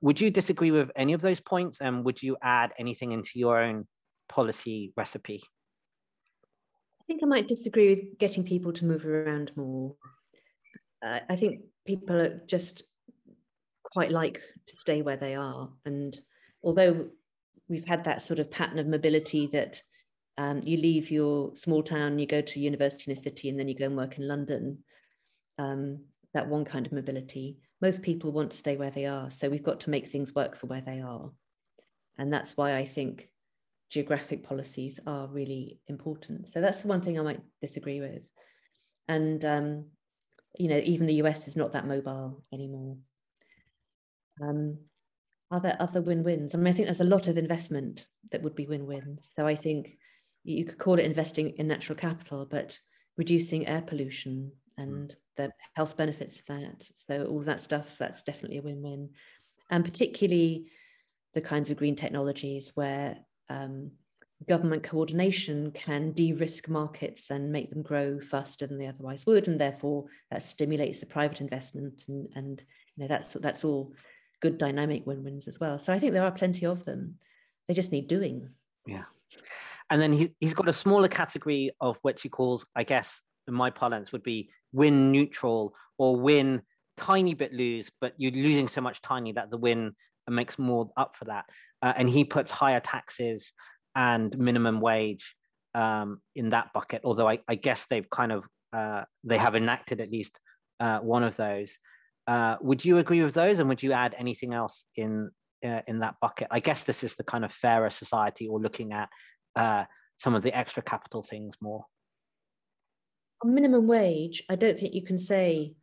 Would 0.01 0.21
you 0.21 0.31
disagree 0.31 0.71
with 0.71 0.91
any 0.95 1.13
of 1.13 1.21
those 1.21 1.39
points, 1.39 1.81
and 1.81 2.05
would 2.05 2.23
you 2.23 2.37
add 2.41 2.71
anything 2.77 3.11
into 3.11 3.31
your 3.35 3.61
own 3.61 3.85
policy 4.29 4.93
recipe? 4.95 5.43
Think 7.09 7.23
I 7.23 7.25
might 7.25 7.47
disagree 7.47 7.95
with 7.95 8.19
getting 8.19 8.43
people 8.43 8.71
to 8.73 8.85
move 8.85 9.03
around 9.03 9.51
more. 9.55 9.95
Uh, 11.03 11.21
I 11.27 11.35
think 11.35 11.61
people 11.87 12.15
are 12.15 12.41
just 12.45 12.83
quite 13.83 14.11
like 14.11 14.39
to 14.67 14.75
stay 14.77 15.01
where 15.01 15.17
they 15.17 15.33
are. 15.33 15.69
And 15.85 16.17
although 16.63 17.07
we've 17.67 17.87
had 17.87 18.03
that 18.03 18.21
sort 18.21 18.37
of 18.37 18.51
pattern 18.51 18.77
of 18.77 18.85
mobility 18.85 19.49
that 19.53 19.81
um, 20.37 20.61
you 20.63 20.77
leave 20.77 21.09
your 21.09 21.55
small 21.55 21.81
town, 21.81 22.19
you 22.19 22.27
go 22.27 22.41
to 22.41 22.59
university 22.59 23.05
in 23.07 23.17
a 23.17 23.19
city, 23.19 23.49
and 23.49 23.59
then 23.59 23.67
you 23.67 23.75
go 23.75 23.85
and 23.85 23.97
work 23.97 24.19
in 24.19 24.27
London, 24.27 24.83
um, 25.57 26.03
that 26.35 26.47
one 26.47 26.63
kind 26.63 26.85
of 26.85 26.93
mobility, 26.93 27.57
most 27.81 28.03
people 28.03 28.31
want 28.31 28.51
to 28.51 28.57
stay 28.57 28.77
where 28.77 28.91
they 28.91 29.07
are. 29.07 29.31
So 29.31 29.49
we've 29.49 29.63
got 29.63 29.79
to 29.81 29.89
make 29.89 30.07
things 30.07 30.35
work 30.35 30.55
for 30.55 30.67
where 30.67 30.83
they 30.85 31.01
are. 31.01 31.31
And 32.19 32.31
that's 32.31 32.55
why 32.55 32.75
I 32.75 32.85
think 32.85 33.29
geographic 33.89 34.43
policies 34.43 34.99
are 35.07 35.27
really 35.27 35.79
important. 35.87 36.49
So 36.49 36.61
that's 36.61 36.81
the 36.81 36.87
one 36.87 37.01
thing 37.01 37.19
I 37.19 37.23
might 37.23 37.41
disagree 37.61 37.99
with. 37.99 38.21
And, 39.07 39.43
um, 39.43 39.85
you 40.57 40.69
know, 40.69 40.81
even 40.83 41.07
the 41.07 41.15
US 41.15 41.47
is 41.47 41.55
not 41.55 41.71
that 41.71 41.87
mobile 41.87 42.43
anymore. 42.53 42.97
Um, 44.41 44.77
are 45.51 45.59
there 45.59 45.77
other 45.79 46.01
win-wins? 46.01 46.53
I 46.53 46.57
mean, 46.57 46.67
I 46.67 46.71
think 46.71 46.85
there's 46.85 47.01
a 47.01 47.05
lot 47.05 47.27
of 47.27 47.37
investment 47.37 48.07
that 48.31 48.43
would 48.43 48.55
be 48.55 48.67
win-wins. 48.67 49.29
So 49.35 49.47
I 49.47 49.55
think 49.55 49.97
you 50.43 50.65
could 50.65 50.77
call 50.77 50.99
it 50.99 51.05
investing 51.05 51.49
in 51.57 51.67
natural 51.67 51.97
capital, 51.97 52.45
but 52.49 52.77
reducing 53.17 53.67
air 53.67 53.81
pollution 53.81 54.51
and 54.77 55.13
the 55.35 55.51
health 55.73 55.97
benefits 55.97 56.39
of 56.39 56.45
that. 56.45 56.87
So 56.95 57.25
all 57.25 57.39
of 57.39 57.45
that 57.45 57.59
stuff, 57.59 57.97
that's 57.97 58.23
definitely 58.23 58.59
a 58.59 58.61
win-win. 58.61 59.09
And 59.71 59.83
particularly 59.83 60.67
the 61.33 61.41
kinds 61.41 61.71
of 61.71 61.77
green 61.77 61.95
technologies 61.95 62.71
where 62.75 63.17
um, 63.49 63.91
government 64.47 64.83
coordination 64.83 65.71
can 65.71 66.11
de-risk 66.11 66.69
markets 66.69 67.29
and 67.29 67.51
make 67.51 67.69
them 67.69 67.81
grow 67.81 68.19
faster 68.19 68.65
than 68.65 68.77
they 68.77 68.87
otherwise 68.87 69.25
would, 69.25 69.47
and 69.47 69.59
therefore 69.59 70.05
that 70.31 70.43
stimulates 70.43 70.99
the 70.99 71.05
private 71.05 71.41
investment, 71.41 72.03
and, 72.07 72.29
and 72.35 72.63
you 72.95 73.03
know 73.03 73.07
that's 73.07 73.33
that's 73.33 73.63
all 73.63 73.93
good 74.41 74.57
dynamic 74.57 75.05
win-wins 75.05 75.47
as 75.47 75.59
well. 75.59 75.77
So 75.77 75.91
I 75.91 75.99
think 75.99 76.13
there 76.13 76.23
are 76.23 76.31
plenty 76.31 76.65
of 76.65 76.85
them. 76.85 77.15
They 77.67 77.73
just 77.73 77.91
need 77.91 78.07
doing. 78.07 78.49
Yeah, 78.85 79.03
and 79.89 80.01
then 80.01 80.13
he, 80.13 80.33
he's 80.39 80.53
got 80.53 80.69
a 80.69 80.73
smaller 80.73 81.07
category 81.07 81.71
of 81.81 81.97
which 82.01 82.21
he 82.21 82.29
calls, 82.29 82.65
I 82.75 82.83
guess, 82.83 83.21
in 83.47 83.53
my 83.53 83.69
parlance, 83.69 84.11
would 84.11 84.23
be 84.23 84.49
win 84.71 85.11
neutral 85.11 85.73
or 85.97 86.15
win 86.15 86.61
tiny 86.95 87.33
bit 87.33 87.53
lose, 87.53 87.89
but 88.01 88.13
you're 88.17 88.31
losing 88.31 88.67
so 88.67 88.81
much 88.81 89.01
tiny 89.01 89.33
that 89.33 89.49
the 89.49 89.57
win 89.57 89.93
makes 90.27 90.59
more 90.59 90.91
up 90.95 91.15
for 91.15 91.25
that 91.25 91.45
uh, 91.81 91.93
and 91.95 92.09
he 92.09 92.23
puts 92.23 92.51
higher 92.51 92.79
taxes 92.79 93.51
and 93.95 94.37
minimum 94.37 94.81
wage 94.81 95.35
um, 95.75 96.21
in 96.35 96.49
that 96.49 96.71
bucket. 96.73 97.01
Although 97.03 97.27
I, 97.27 97.39
I, 97.47 97.55
guess 97.55 97.85
they've 97.85 98.09
kind 98.09 98.31
of 98.31 98.45
uh, 98.73 99.03
they 99.23 99.37
have 99.37 99.55
enacted 99.55 100.01
at 100.01 100.11
least 100.11 100.39
uh, 100.79 100.99
one 100.99 101.23
of 101.23 101.35
those. 101.35 101.77
Uh, 102.27 102.57
would 102.61 102.83
you 102.85 102.97
agree 102.97 103.23
with 103.23 103.33
those, 103.33 103.59
and 103.59 103.69
would 103.69 103.81
you 103.81 103.91
add 103.91 104.15
anything 104.17 104.53
else 104.53 104.85
in 104.95 105.31
uh, 105.65 105.81
in 105.87 105.99
that 105.99 106.15
bucket? 106.21 106.47
I 106.51 106.59
guess 106.59 106.83
this 106.83 107.03
is 107.03 107.15
the 107.15 107.23
kind 107.23 107.43
of 107.43 107.51
fairer 107.51 107.89
society, 107.89 108.47
or 108.47 108.59
looking 108.59 108.93
at 108.93 109.09
uh, 109.55 109.85
some 110.17 110.35
of 110.35 110.43
the 110.43 110.55
extra 110.55 110.83
capital 110.83 111.23
things 111.23 111.55
more. 111.61 111.85
On 113.43 113.53
minimum 113.53 113.87
wage, 113.87 114.43
I 114.49 114.55
don't 114.55 114.77
think 114.77 114.93
you 114.93 115.03
can 115.03 115.17
say 115.17 115.73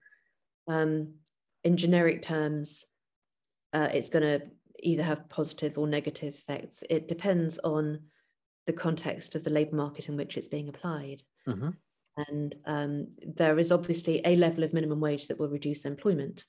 um, 0.68 1.14
in 1.64 1.76
generic 1.76 2.22
terms 2.22 2.84
it's 3.72 4.08
going 4.08 4.22
to 4.22 4.46
either 4.86 5.02
have 5.02 5.28
positive 5.28 5.76
or 5.76 5.86
negative 5.86 6.34
effects. 6.34 6.84
It 6.88 7.08
depends 7.08 7.58
on 7.58 8.00
the 8.66 8.72
context 8.72 9.34
of 9.34 9.44
the 9.44 9.50
labour 9.50 9.76
market 9.76 10.08
in 10.08 10.16
which 10.16 10.36
it's 10.36 10.48
being 10.48 10.68
applied. 10.68 11.22
Mm-hmm. 11.46 11.70
And 12.28 12.54
um, 12.64 13.08
there 13.36 13.58
is 13.58 13.72
obviously 13.72 14.22
a 14.24 14.36
level 14.36 14.64
of 14.64 14.72
minimum 14.72 15.00
wage 15.00 15.26
that 15.26 15.38
will 15.38 15.48
reduce 15.48 15.84
employment. 15.84 16.44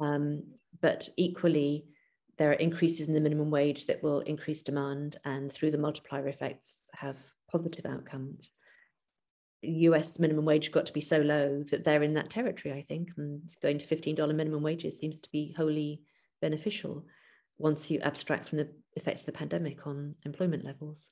Um, 0.00 0.42
but 0.80 1.08
equally, 1.16 1.84
there 2.38 2.50
are 2.50 2.54
increases 2.54 3.06
in 3.06 3.14
the 3.14 3.20
minimum 3.20 3.50
wage 3.50 3.86
that 3.86 4.02
will 4.02 4.20
increase 4.20 4.62
demand 4.62 5.16
and 5.24 5.52
through 5.52 5.70
the 5.70 5.78
multiplier 5.78 6.26
effects 6.26 6.78
have 6.92 7.16
positive 7.50 7.86
outcomes. 7.86 8.52
US 9.62 10.18
minimum 10.18 10.44
wage 10.44 10.72
got 10.72 10.86
to 10.86 10.92
be 10.92 11.00
so 11.00 11.18
low 11.18 11.62
that 11.70 11.84
they're 11.84 12.02
in 12.02 12.14
that 12.14 12.30
territory, 12.30 12.74
I 12.74 12.82
think, 12.82 13.10
and 13.16 13.40
going 13.62 13.78
to 13.78 13.86
$15 13.86 14.34
minimum 14.34 14.62
wages 14.62 14.98
seems 14.98 15.20
to 15.20 15.30
be 15.30 15.54
wholly 15.56 16.02
beneficial 16.42 17.06
once 17.58 17.90
you 17.90 18.00
abstract 18.00 18.48
from 18.48 18.58
the 18.58 18.68
effects 18.96 19.22
of 19.22 19.26
the 19.26 19.32
pandemic 19.32 19.86
on 19.86 20.14
employment 20.24 20.64
levels. 20.64 21.08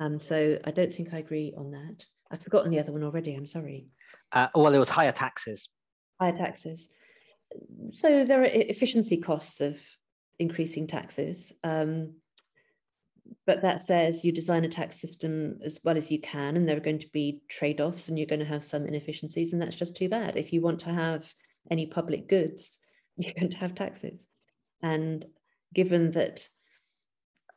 Um, 0.00 0.18
so 0.18 0.58
I 0.64 0.70
don't 0.70 0.94
think 0.94 1.14
I 1.14 1.18
agree 1.18 1.54
on 1.56 1.70
that. 1.72 2.04
I've 2.30 2.42
forgotten 2.42 2.70
the 2.70 2.80
other 2.80 2.92
one 2.92 3.02
already. 3.02 3.34
I'm 3.34 3.46
sorry. 3.46 3.86
Uh, 4.32 4.48
well, 4.54 4.74
it 4.74 4.78
was 4.78 4.88
higher 4.88 5.12
taxes. 5.12 5.68
Higher 6.20 6.36
taxes. 6.36 6.88
So 7.92 8.24
there 8.24 8.42
are 8.42 8.46
efficiency 8.46 9.18
costs 9.18 9.60
of 9.60 9.80
increasing 10.38 10.86
taxes. 10.86 11.52
Um, 11.62 12.14
but 13.46 13.62
that 13.62 13.80
says 13.80 14.24
you 14.24 14.32
design 14.32 14.64
a 14.64 14.68
tax 14.68 15.00
system 15.00 15.58
as 15.64 15.80
well 15.82 15.96
as 15.96 16.10
you 16.10 16.20
can, 16.20 16.56
and 16.56 16.68
there 16.68 16.76
are 16.76 16.80
going 16.80 17.00
to 17.00 17.08
be 17.12 17.42
trade 17.48 17.80
offs, 17.80 18.08
and 18.08 18.18
you're 18.18 18.26
going 18.26 18.40
to 18.40 18.46
have 18.46 18.62
some 18.62 18.86
inefficiencies, 18.86 19.52
and 19.52 19.60
that's 19.60 19.76
just 19.76 19.96
too 19.96 20.08
bad. 20.08 20.36
If 20.36 20.52
you 20.52 20.60
want 20.60 20.80
to 20.80 20.92
have 20.92 21.32
any 21.70 21.86
public 21.86 22.28
goods, 22.28 22.78
you're 23.16 23.34
going 23.34 23.50
to 23.50 23.58
have 23.58 23.74
taxes. 23.74 24.26
And 24.82 25.24
given 25.76 26.10
that 26.12 26.48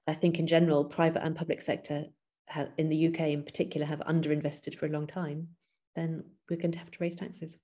I 0.06 0.14
think 0.14 0.40
in 0.40 0.46
general, 0.46 0.84
private 0.84 1.24
and 1.24 1.36
public 1.36 1.62
sector 1.62 2.04
have, 2.48 2.70
in 2.78 2.90
the 2.90 3.08
UK 3.08 3.22
in 3.22 3.44
particular 3.44 3.88
have 3.88 4.00
underinvested 4.00 4.78
for 4.78 4.86
a 4.86 4.90
long 4.90 5.08
time, 5.08 5.48
then 5.96 6.26
we're 6.50 6.58
going 6.58 6.74
to 6.74 6.78
have 6.78 6.92
to 6.92 6.98
raise 7.00 7.16
taxes. 7.16 7.56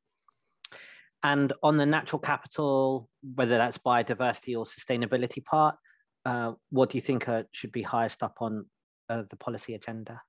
And 1.24 1.51
on 1.62 1.76
the 1.76 1.86
natural 1.86 2.20
capital, 2.20 3.10
whether 3.36 3.58
that's 3.58 3.78
biodiversity 3.80 4.58
or 4.58 4.64
sustainability 4.64 5.43
part, 5.43 5.76
uh, 6.24 6.53
what 6.70 6.89
do 6.91 6.97
you 6.97 7.01
think 7.01 7.28
uh, 7.28 7.43
should 7.51 7.74
be 7.74 7.82
highest 7.82 8.24
up 8.24 8.38
on 8.39 8.66
uh, 9.10 9.24
the 9.30 9.36
policy 9.36 9.74
agenda? 9.74 10.22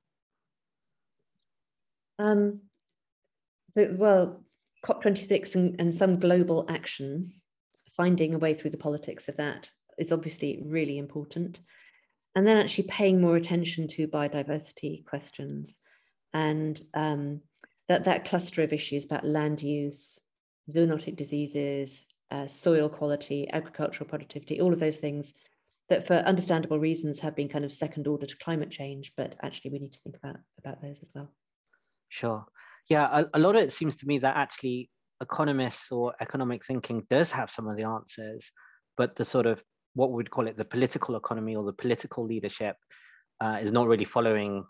Um, 2.19 2.63
so, 3.75 3.95
well, 3.97 4.43
COP26 4.85 5.55
and, 5.55 5.81
and 5.81 5.95
some 5.95 6.19
global 6.19 6.67
action, 6.69 7.31
finding 7.95 8.35
a 8.35 8.39
way 8.39 8.55
through 8.55 8.71
the 8.71 8.77
politics 8.77 9.29
of 9.29 9.37
that 9.37 9.71
is 9.99 10.13
obviously 10.13 10.63
really 10.65 10.99
important. 10.99 11.61
And 12.35 12.47
then 12.47 12.59
actually 12.59 12.89
paying 12.89 13.21
more 13.21 13.37
attention 13.37 13.89
to 13.89 14.09
biodiversity 14.09 15.05
questions 15.07 15.75
and 16.35 16.81
um, 16.93 17.41
that, 17.89 18.05
that 18.05 18.27
cluster 18.27 18.63
of 18.63 18.73
issues 18.73 19.05
about 19.05 19.25
land 19.25 19.63
use, 19.63 20.19
zoonotic 20.71 21.17
diseases, 21.17 22.05
uh, 22.31 22.47
soil 22.47 22.89
quality, 22.89 23.49
agricultural 23.51 24.09
productivity, 24.09 24.61
all 24.61 24.73
of 24.73 24.81
those 24.81 24.99
things 24.99 25.33
that 25.89 26.07
for 26.07 26.15
understandable 26.15 26.79
reasons 26.79 27.21
have 27.21 27.37
been 27.37 27.49
kind 27.49 27.65
of 27.65 27.73
second 27.73 28.07
order 28.07 28.27
to 28.27 28.37
climate 28.39 28.71
change, 28.71 29.13
but 29.17 29.37
actually 29.43 29.71
we 29.71 29.79
need 29.79 29.93
to 29.93 30.01
think 30.01 30.17
about, 30.17 30.37
about 30.59 30.83
those 30.83 31.01
as 31.01 31.09
well. 31.15 31.31
Sure. 32.09 32.45
Yeah, 32.91 33.09
a, 33.11 33.39
a 33.39 33.39
lot 33.39 33.57
of 33.57 33.63
it 33.63 33.73
seems 33.73 33.97
to 33.97 34.07
me 34.07 34.19
that 34.19 34.37
actually 34.37 34.91
economists 35.21 35.91
or 35.91 36.15
economic 36.21 36.65
thinking 36.65 37.07
does 37.09 37.31
have 37.31 37.51
some 37.51 37.69
of 37.69 37.77
the 37.77 37.85
answers, 37.85 38.51
but 38.97 39.17
the 39.17 39.25
sort 39.25 39.47
of 39.47 39.63
what 39.97 40.11
we 40.11 40.17
would 40.17 40.31
call 40.31 40.47
it 40.47 40.57
the 40.57 40.65
political 40.65 41.17
economy 41.17 41.57
or 41.57 41.65
the 41.65 41.73
political 41.73 42.25
leadership 42.25 42.77
uh, 43.41 43.59
is 43.61 43.73
not 43.73 43.89
really 43.89 44.05
following 44.05 44.65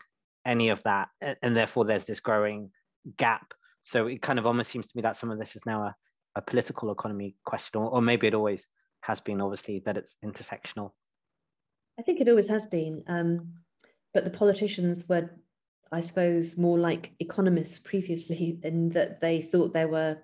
any 0.47 0.68
of 0.68 0.83
that, 0.85 1.09
and 1.43 1.57
therefore 1.57 1.85
there's 1.85 2.05
this 2.05 2.20
growing 2.20 2.70
gap. 3.16 3.53
So 3.83 4.07
it 4.07 4.22
kind 4.22 4.39
of 4.39 4.47
almost 4.47 4.70
seems 4.70 4.87
to 4.87 4.93
me 4.95 5.03
that 5.03 5.16
some 5.16 5.31
of 5.31 5.39
this 5.39 5.57
is 5.57 5.66
now 5.66 5.83
a, 5.83 5.97
a 6.37 6.43
political 6.43 6.93
economy 6.93 7.35
question, 7.45 7.81
or, 7.81 7.91
or 7.91 8.01
maybe 8.01 8.29
it 8.29 8.35
always 8.35 8.68
has 9.01 9.20
been. 9.20 9.41
Obviously, 9.41 9.83
that 9.85 9.97
it's 9.97 10.16
intersectional. 10.24 10.93
I 11.99 12.03
think 12.03 12.20
it 12.20 12.29
always 12.29 12.49
has 12.49 12.68
been, 12.68 13.03
um, 13.09 13.55
but 14.14 14.24
the 14.24 14.31
politicians 14.31 15.09
were, 15.09 15.31
I 15.91 16.03
suppose, 16.03 16.57
more 16.57 16.79
like 16.79 17.12
economists 17.18 17.81
previously, 17.81 18.61
in 18.62 18.91
that 18.91 19.20
they 19.20 19.43
thought 19.43 19.72
there 19.72 19.89
were, 19.89 20.18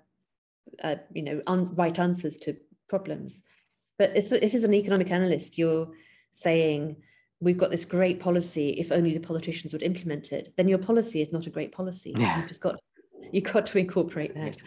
uh, 0.81 0.95
you 1.13 1.23
know, 1.23 1.41
un- 1.45 1.75
right 1.75 1.99
answers 1.99 2.37
to 2.37 2.55
problems. 2.87 3.41
But 4.03 4.17
it's, 4.17 4.33
it 4.33 4.53
is 4.53 4.65
an 4.65 4.73
economic 4.73 5.11
analyst. 5.11 5.57
You're 5.57 5.87
saying 6.35 6.97
we've 7.39 7.57
got 7.57 7.71
this 7.71 7.85
great 7.85 8.19
policy. 8.19 8.71
If 8.71 8.91
only 8.91 9.13
the 9.13 9.21
politicians 9.21 9.71
would 9.71 9.81
implement 9.81 10.33
it, 10.33 10.53
then 10.57 10.67
your 10.67 10.77
policy 10.77 11.21
is 11.21 11.31
not 11.31 11.47
a 11.47 11.49
great 11.49 11.71
policy. 11.71 12.13
Yeah. 12.17 12.39
You've 12.39 12.49
just 12.49 12.59
got 12.59 12.81
you've 13.31 13.45
got 13.45 13.65
to 13.67 13.77
incorporate 13.77 14.35
that. 14.35 14.57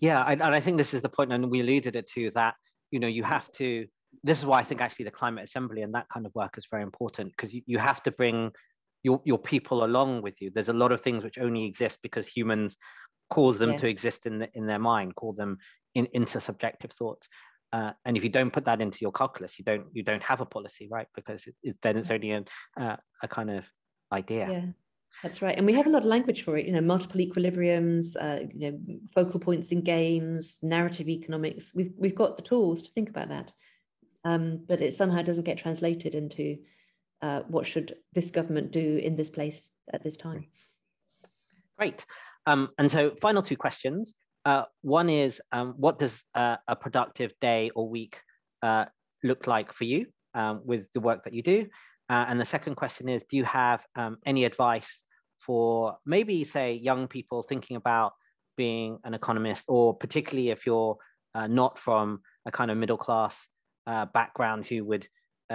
Yeah, 0.00 0.20
and 0.24 0.42
I 0.42 0.58
think 0.58 0.78
this 0.78 0.94
is 0.94 1.02
the 1.02 1.08
point, 1.08 1.32
and 1.32 1.48
we 1.48 1.60
alluded 1.60 1.94
it 1.94 2.08
to 2.14 2.32
that. 2.32 2.54
You 2.90 2.98
know, 2.98 3.06
you 3.06 3.22
have 3.22 3.48
to. 3.52 3.86
This 4.24 4.40
is 4.40 4.46
why 4.46 4.58
I 4.58 4.64
think 4.64 4.80
actually 4.80 5.04
the 5.04 5.12
climate 5.12 5.44
assembly 5.44 5.82
and 5.82 5.94
that 5.94 6.08
kind 6.12 6.26
of 6.26 6.34
work 6.34 6.58
is 6.58 6.66
very 6.68 6.82
important 6.82 7.30
because 7.30 7.54
you, 7.54 7.62
you 7.66 7.78
have 7.78 8.02
to 8.02 8.10
bring 8.10 8.50
your 9.04 9.22
your 9.24 9.38
people 9.38 9.84
along 9.84 10.22
with 10.22 10.42
you. 10.42 10.50
There's 10.52 10.70
a 10.70 10.72
lot 10.72 10.90
of 10.90 11.00
things 11.00 11.22
which 11.22 11.38
only 11.38 11.66
exist 11.66 12.00
because 12.02 12.26
humans 12.26 12.76
cause 13.30 13.60
them 13.60 13.70
yeah. 13.70 13.76
to 13.76 13.88
exist 13.88 14.26
in 14.26 14.40
the, 14.40 14.48
in 14.54 14.66
their 14.66 14.80
mind, 14.80 15.14
call 15.14 15.34
them 15.34 15.58
in 15.94 16.06
intersubjective 16.06 16.92
thoughts. 16.92 17.28
Uh, 17.72 17.92
and 18.04 18.16
if 18.16 18.22
you 18.22 18.28
don't 18.28 18.52
put 18.52 18.66
that 18.66 18.80
into 18.80 18.98
your 19.00 19.12
calculus, 19.12 19.58
you 19.58 19.64
don't 19.64 19.86
you 19.92 20.02
don't 20.02 20.22
have 20.22 20.40
a 20.40 20.46
policy, 20.46 20.88
right? 20.90 21.06
Because 21.14 21.46
it, 21.46 21.54
it, 21.62 21.76
then 21.82 21.96
it's 21.96 22.10
only 22.10 22.32
a, 22.32 22.44
uh, 22.78 22.96
a 23.22 23.28
kind 23.28 23.50
of 23.50 23.66
idea. 24.12 24.48
Yeah, 24.50 24.66
that's 25.22 25.40
right. 25.40 25.56
And 25.56 25.66
we 25.66 25.72
have 25.72 25.86
a 25.86 25.90
lot 25.90 26.02
of 26.02 26.08
language 26.08 26.42
for 26.42 26.58
it. 26.58 26.66
You 26.66 26.72
know, 26.72 26.82
multiple 26.82 27.20
equilibriums, 27.20 28.14
uh, 28.20 28.46
you 28.54 28.72
know, 28.72 28.78
focal 29.14 29.40
points 29.40 29.72
in 29.72 29.80
games, 29.80 30.58
narrative 30.62 31.08
economics. 31.08 31.72
We've 31.74 31.92
we've 31.96 32.14
got 32.14 32.36
the 32.36 32.42
tools 32.42 32.82
to 32.82 32.90
think 32.90 33.08
about 33.08 33.30
that, 33.30 33.52
um, 34.24 34.64
but 34.68 34.82
it 34.82 34.92
somehow 34.92 35.22
doesn't 35.22 35.44
get 35.44 35.56
translated 35.56 36.14
into 36.14 36.58
uh, 37.22 37.40
what 37.48 37.66
should 37.66 37.94
this 38.12 38.30
government 38.30 38.70
do 38.70 38.98
in 38.98 39.16
this 39.16 39.30
place 39.30 39.70
at 39.92 40.02
this 40.02 40.18
time. 40.18 40.46
Great. 41.78 42.04
Um, 42.46 42.70
and 42.76 42.90
so, 42.90 43.12
final 43.20 43.42
two 43.42 43.56
questions. 43.56 44.14
Uh, 44.44 44.64
one 44.82 45.08
is, 45.08 45.40
um, 45.52 45.74
what 45.76 45.98
does 45.98 46.24
uh, 46.34 46.56
a 46.66 46.74
productive 46.74 47.32
day 47.40 47.70
or 47.74 47.88
week 47.88 48.20
uh, 48.62 48.86
look 49.22 49.46
like 49.46 49.72
for 49.72 49.84
you 49.84 50.06
um, 50.34 50.62
with 50.64 50.90
the 50.92 51.00
work 51.00 51.24
that 51.24 51.32
you 51.32 51.42
do? 51.42 51.66
Uh, 52.10 52.24
and 52.28 52.40
the 52.40 52.44
second 52.44 52.74
question 52.74 53.08
is, 53.08 53.24
do 53.30 53.36
you 53.36 53.44
have 53.44 53.84
um, 53.94 54.18
any 54.26 54.44
advice 54.44 55.02
for 55.38 55.96
maybe, 56.04 56.44
say, 56.44 56.74
young 56.74 57.06
people 57.08 57.42
thinking 57.42 57.76
about 57.76 58.12
being 58.56 58.98
an 59.04 59.14
economist, 59.14 59.64
or 59.68 59.94
particularly 59.94 60.50
if 60.50 60.66
you're 60.66 60.96
uh, 61.34 61.46
not 61.46 61.78
from 61.78 62.20
a 62.44 62.50
kind 62.50 62.70
of 62.70 62.76
middle 62.76 62.98
class 62.98 63.46
uh, 63.86 64.06
background 64.06 64.66
who 64.66 64.84
would, 64.84 65.06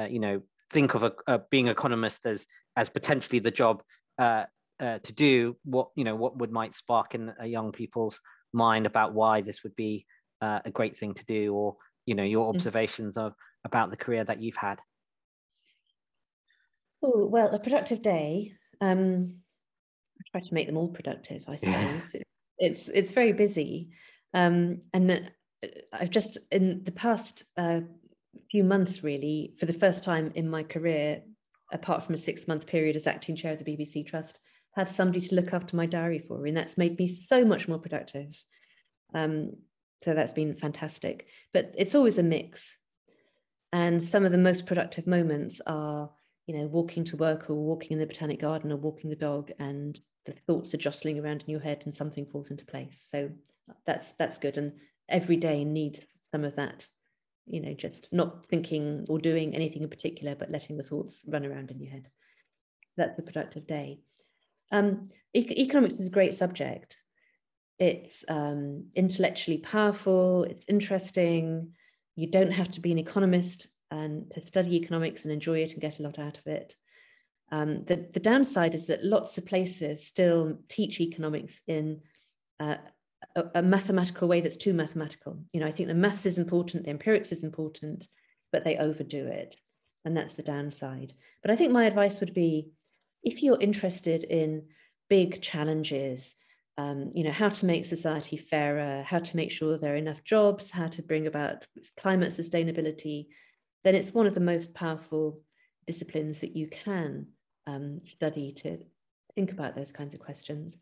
you 0.10 0.20
know, 0.20 0.42
think 0.72 0.94
of 0.94 1.04
a, 1.04 1.40
being 1.50 1.68
economist 1.68 2.26
as 2.26 2.46
as 2.76 2.88
potentially 2.88 3.40
the 3.40 3.50
job 3.50 3.82
to 4.20 5.14
do? 5.14 5.56
What 5.64 5.90
you 5.96 6.04
know, 6.04 6.16
what 6.16 6.38
would 6.38 6.52
might 6.52 6.76
spark 6.76 7.16
in 7.16 7.34
young 7.44 7.72
people's 7.72 8.20
mind 8.54 8.86
about 8.86 9.14
why 9.14 9.42
this 9.42 9.64
would 9.64 9.76
be 9.76 10.06
uh, 10.42 10.60
a 10.66 10.72
great 10.72 10.98
thing 10.98 11.14
to 11.14 11.26
do 11.26 11.54
or 11.54 11.78
you 12.06 12.16
know 12.16 12.24
your 12.24 12.46
mm. 12.46 12.56
observations 12.56 13.16
mm-hmm. 13.16 13.28
of 13.28 13.36
about 13.64 13.90
the 13.90 13.98
career 13.98 14.24
that 14.24 14.42
you've 14.42 14.56
had 14.56 14.80
oh 17.04 17.26
well 17.26 17.50
a 17.54 17.60
productive 17.60 18.02
day 18.02 18.52
um 18.82 19.36
i 20.20 20.24
try 20.32 20.42
to 20.42 20.54
make 20.54 20.68
them 20.68 20.78
all 20.78 20.90
productive 20.90 21.44
i 21.48 21.56
suppose 21.56 22.16
yeah. 22.16 22.22
it's 22.60 22.90
it's 22.90 23.12
very 23.12 23.34
busy 23.34 23.90
um 24.34 24.82
and 24.94 25.32
i've 25.94 26.10
just 26.10 26.38
in 26.52 26.84
the 26.84 26.92
past 26.92 27.44
uh, 27.58 27.82
few 28.50 28.64
months 28.64 29.04
really 29.04 29.54
for 29.58 29.66
the 29.66 29.74
first 29.74 30.04
time 30.04 30.32
in 30.36 30.50
my 30.50 30.64
career 30.64 31.22
apart 31.74 32.04
from 32.04 32.16
a 32.16 32.18
six 32.18 32.48
month 32.48 32.66
period 32.66 32.96
as 32.96 33.08
acting 33.08 33.36
chair 33.36 33.52
of 33.52 33.60
the 33.64 33.66
bbc 33.66 34.06
trust 34.06 34.40
had 34.78 34.92
somebody 34.92 35.28
to 35.28 35.36
look 35.36 35.54
after 35.54 35.76
my 35.76 35.88
diary 35.88 36.20
for 36.20 36.38
me, 36.38 36.52
and 36.52 36.58
that's 36.58 36.78
made 36.78 37.00
me 37.00 37.08
so 37.08 37.44
much 37.44 37.68
more 37.68 37.80
productive. 37.80 38.40
Um, 39.14 39.54
so 40.04 40.14
that's 40.14 40.34
been 40.34 40.56
fantastic. 40.56 41.26
But 41.52 41.74
it's 41.76 41.96
always 41.96 42.20
a 42.20 42.24
mix. 42.24 42.78
And 43.74 44.02
some 44.02 44.24
of 44.24 44.32
the 44.32 44.38
most 44.38 44.68
productive 44.68 45.08
moments 45.08 45.60
are, 45.66 46.12
you 46.46 46.56
know, 46.56 46.68
walking 46.68 47.04
to 47.06 47.18
work 47.18 47.50
or 47.50 47.56
walking 47.56 47.94
in 47.94 48.00
the 48.00 48.06
botanic 48.06 48.40
garden 48.40 48.72
or 48.72 48.78
walking 48.78 49.10
the 49.10 49.16
dog, 49.16 49.52
and 49.58 50.00
the 50.28 50.34
thoughts 50.46 50.76
are 50.76 50.78
jostling 50.78 51.20
around 51.20 51.42
in 51.42 51.50
your 51.50 51.60
head 51.60 51.82
and 51.86 51.94
something 51.94 52.28
falls 52.28 52.52
into 52.52 52.66
place. 52.66 53.04
So 53.10 53.32
that's 53.88 54.12
that's 54.12 54.38
good. 54.38 54.58
And 54.60 54.74
every 55.10 55.38
day 55.38 55.66
needs 55.66 56.06
some 56.22 56.44
of 56.44 56.56
that, 56.58 56.88
you 57.48 57.62
know, 57.62 57.74
just 57.74 58.10
not 58.12 58.46
thinking 58.46 59.08
or 59.10 59.18
doing 59.18 59.56
anything 59.56 59.82
in 59.82 59.90
particular, 59.90 60.36
but 60.36 60.52
letting 60.52 60.78
the 60.78 60.84
thoughts 60.84 61.26
run 61.28 61.48
around 61.48 61.72
in 61.72 61.80
your 61.80 61.92
head. 61.92 62.10
That's 62.96 63.18
a 63.18 63.24
productive 63.24 63.66
day. 63.66 64.02
Um, 64.72 65.10
e- 65.34 65.62
economics 65.62 66.00
is 66.00 66.08
a 66.08 66.12
great 66.12 66.34
subject. 66.34 66.98
It's 67.80 68.26
um, 68.28 68.86
intellectually 68.96 69.60
powerful, 69.60 70.44
it's 70.46 70.66
interesting. 70.68 71.74
You 72.16 72.28
don't 72.28 72.52
have 72.52 72.70
to 72.72 72.82
be 72.82 72.92
an 72.92 72.98
economist 72.98 73.68
and 73.92 74.32
to 74.32 74.42
study 74.42 74.76
economics 74.76 75.24
and 75.24 75.32
enjoy 75.32 75.60
it 75.60 75.74
and 75.74 75.82
get 75.82 76.00
a 76.00 76.04
lot 76.04 76.20
out 76.20 76.38
of 76.38 76.48
it. 76.48 76.76
Um, 77.52 77.86
the, 77.86 78.08
the 78.12 78.20
downside 78.20 78.74
is 78.74 78.88
that 78.88 79.06
lots 79.06 79.38
of 79.38 79.46
places 79.46 80.06
still 80.06 80.58
teach 80.68 81.00
economics 81.00 81.62
in 81.68 82.02
uh, 82.60 82.76
a, 83.36 83.44
a, 83.56 83.62
mathematical 83.62 84.28
way 84.28 84.42
that's 84.42 84.58
too 84.58 84.74
mathematical. 84.74 85.40
You 85.54 85.62
know, 85.62 85.68
I 85.68 85.72
think 85.72 85.88
the 85.88 85.96
maths 85.96 86.26
is 86.26 86.38
important, 86.38 86.84
the 86.84 86.90
empirics 86.90 87.32
is 87.32 87.44
important, 87.44 88.06
but 88.52 88.64
they 88.64 88.78
overdo 88.78 89.28
it. 89.28 89.56
And 90.04 90.16
that's 90.16 90.34
the 90.34 90.44
downside. 90.44 91.14
But 91.42 91.52
I 91.52 91.56
think 91.56 91.72
my 91.72 91.86
advice 91.86 92.20
would 92.20 92.34
be 92.34 92.70
if 93.24 93.44
you're 93.44 93.60
interested 93.60 94.24
in 94.24 94.64
big 95.10 95.42
challenges, 95.42 96.36
um, 96.78 97.12
you 97.14 97.24
know, 97.24 97.32
how 97.32 97.50
to 97.50 97.66
make 97.66 97.86
society 97.86 98.38
fairer, 98.38 99.04
how 99.04 99.20
to 99.20 99.36
make 99.36 99.52
sure 99.52 99.78
there 99.78 99.94
are 99.94 99.98
enough 99.98 100.24
jobs, 100.24 100.70
how 100.70 100.88
to 100.88 101.02
bring 101.02 101.28
about 101.28 101.66
climate 101.98 102.30
sustainability, 102.30 103.28
then 103.84 103.96
it's 103.96 104.14
one 104.14 104.28
of 104.28 104.36
the 104.36 104.40
most 104.40 104.74
powerful 104.74 105.42
disciplines 105.88 106.40
that 106.40 106.56
you 106.56 106.68
can 106.68 107.28
um, 107.66 108.02
study 108.04 108.52
to 108.52 108.78
think 109.36 109.52
about 109.52 109.76
those 109.76 109.92
kinds 109.92 110.14
of 110.14 110.20
questions. 110.20 110.78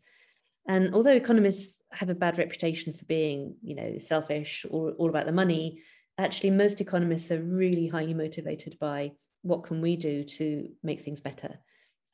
And 0.68 0.94
although 0.94 1.12
economists 1.12 1.78
have 1.92 2.10
a 2.10 2.14
bad 2.14 2.38
reputation 2.38 2.92
for 2.92 3.04
being, 3.04 3.54
you 3.62 3.74
know, 3.74 3.98
selfish 4.00 4.66
or 4.68 4.92
all 4.92 5.08
about 5.08 5.26
the 5.26 5.32
money, 5.32 5.82
actually 6.18 6.50
most 6.50 6.80
economists 6.80 7.30
are 7.30 7.42
really 7.42 7.86
highly 7.86 8.14
motivated 8.14 8.76
by 8.78 9.12
what 9.42 9.64
can 9.64 9.80
we 9.80 9.96
do 9.96 10.24
to 10.24 10.68
make 10.82 11.04
things 11.04 11.20
better 11.20 11.58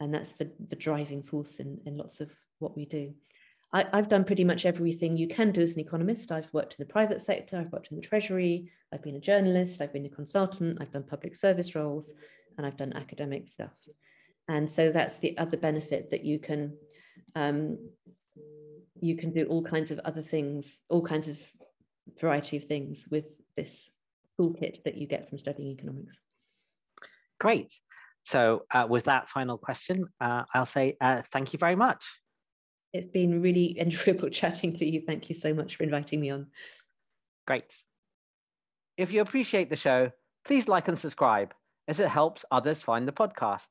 and 0.03 0.13
that's 0.13 0.33
the, 0.33 0.51
the 0.69 0.77
driving 0.77 1.23
force 1.23 1.61
in, 1.61 1.81
in 1.87 1.97
lots 1.97 2.21
of 2.21 2.31
what 2.59 2.77
we 2.77 2.85
do. 2.85 3.15
I, 3.73 3.87
have 3.93 4.09
done 4.09 4.25
pretty 4.25 4.45
much 4.45 4.67
everything 4.67 5.17
you 5.17 5.29
can 5.29 5.53
do 5.53 5.63
as 5.63 5.73
an 5.75 5.81
economist. 5.81 6.31
I've 6.31 6.53
worked 6.53 6.75
in 6.79 6.85
the 6.87 6.93
private 6.93 7.21
sector, 7.21 7.57
I've 7.57 7.73
worked 7.73 7.91
in 7.91 7.97
the 7.97 8.03
Treasury, 8.03 8.71
I've 8.93 9.03
been 9.03 9.15
a 9.15 9.21
journalist, 9.21 9.81
I've 9.81 9.93
been 9.93 10.05
a 10.05 10.11
consultant, 10.11 10.79
I've 10.81 10.93
done 10.93 11.05
public 11.05 11.37
service 11.37 11.75
roles, 11.75 12.11
and 12.59 12.67
I've 12.67 12.77
done 12.77 12.93
academic 12.95 13.49
stuff. 13.49 13.71
And 14.49 14.69
so 14.69 14.91
that's 14.91 15.17
the 15.19 15.39
other 15.39 15.57
benefit 15.57 16.11
that 16.11 16.25
you 16.25 16.39
can 16.39 16.75
um, 17.35 17.79
you 19.01 19.17
can 19.17 19.33
do 19.33 19.47
all 19.47 19.63
kinds 19.63 19.91
of 19.91 19.99
other 20.01 20.23
things, 20.23 20.79
all 20.89 21.03
kinds 21.03 21.29
of 21.29 21.39
variety 22.21 22.57
of 22.57 22.65
things 22.65 23.05
with 23.11 23.25
this 23.57 23.91
toolkit 24.39 24.83
that 24.85 24.97
you 24.97 25.07
get 25.07 25.29
from 25.29 25.39
studying 25.39 25.71
economics. 25.71 26.17
Great. 27.41 27.73
So 28.25 28.65
uh, 28.71 28.87
with 28.89 29.05
that 29.05 29.29
final 29.29 29.59
question, 29.59 30.07
uh, 30.21 30.45
I'll 30.55 30.67
say 30.67 30.97
uh, 31.01 31.23
thank 31.33 31.53
you 31.53 31.59
very 31.59 31.77
much. 31.77 32.05
It's 32.93 33.11
been 33.11 33.43
really 33.43 33.79
enjoyable 33.81 34.29
chatting 34.29 34.77
to 34.77 34.85
you. 34.85 35.03
Thank 35.07 35.29
you 35.29 35.35
so 35.35 35.55
much 35.55 35.77
for 35.77 35.83
inviting 35.83 36.21
me 36.21 36.31
on. 36.31 36.49
Great. 37.47 37.83
If 38.97 39.13
you 39.13 39.21
appreciate 39.21 39.71
the 39.71 39.77
show, 39.77 40.13
please 40.45 40.69
like 40.69 40.89
and 40.89 40.99
subscribe 40.99 41.55
as 41.89 41.99
it 41.99 42.09
helps 42.09 42.45
others 42.51 42.81
find 42.81 43.09
the 43.09 43.13
podcast. 43.13 43.67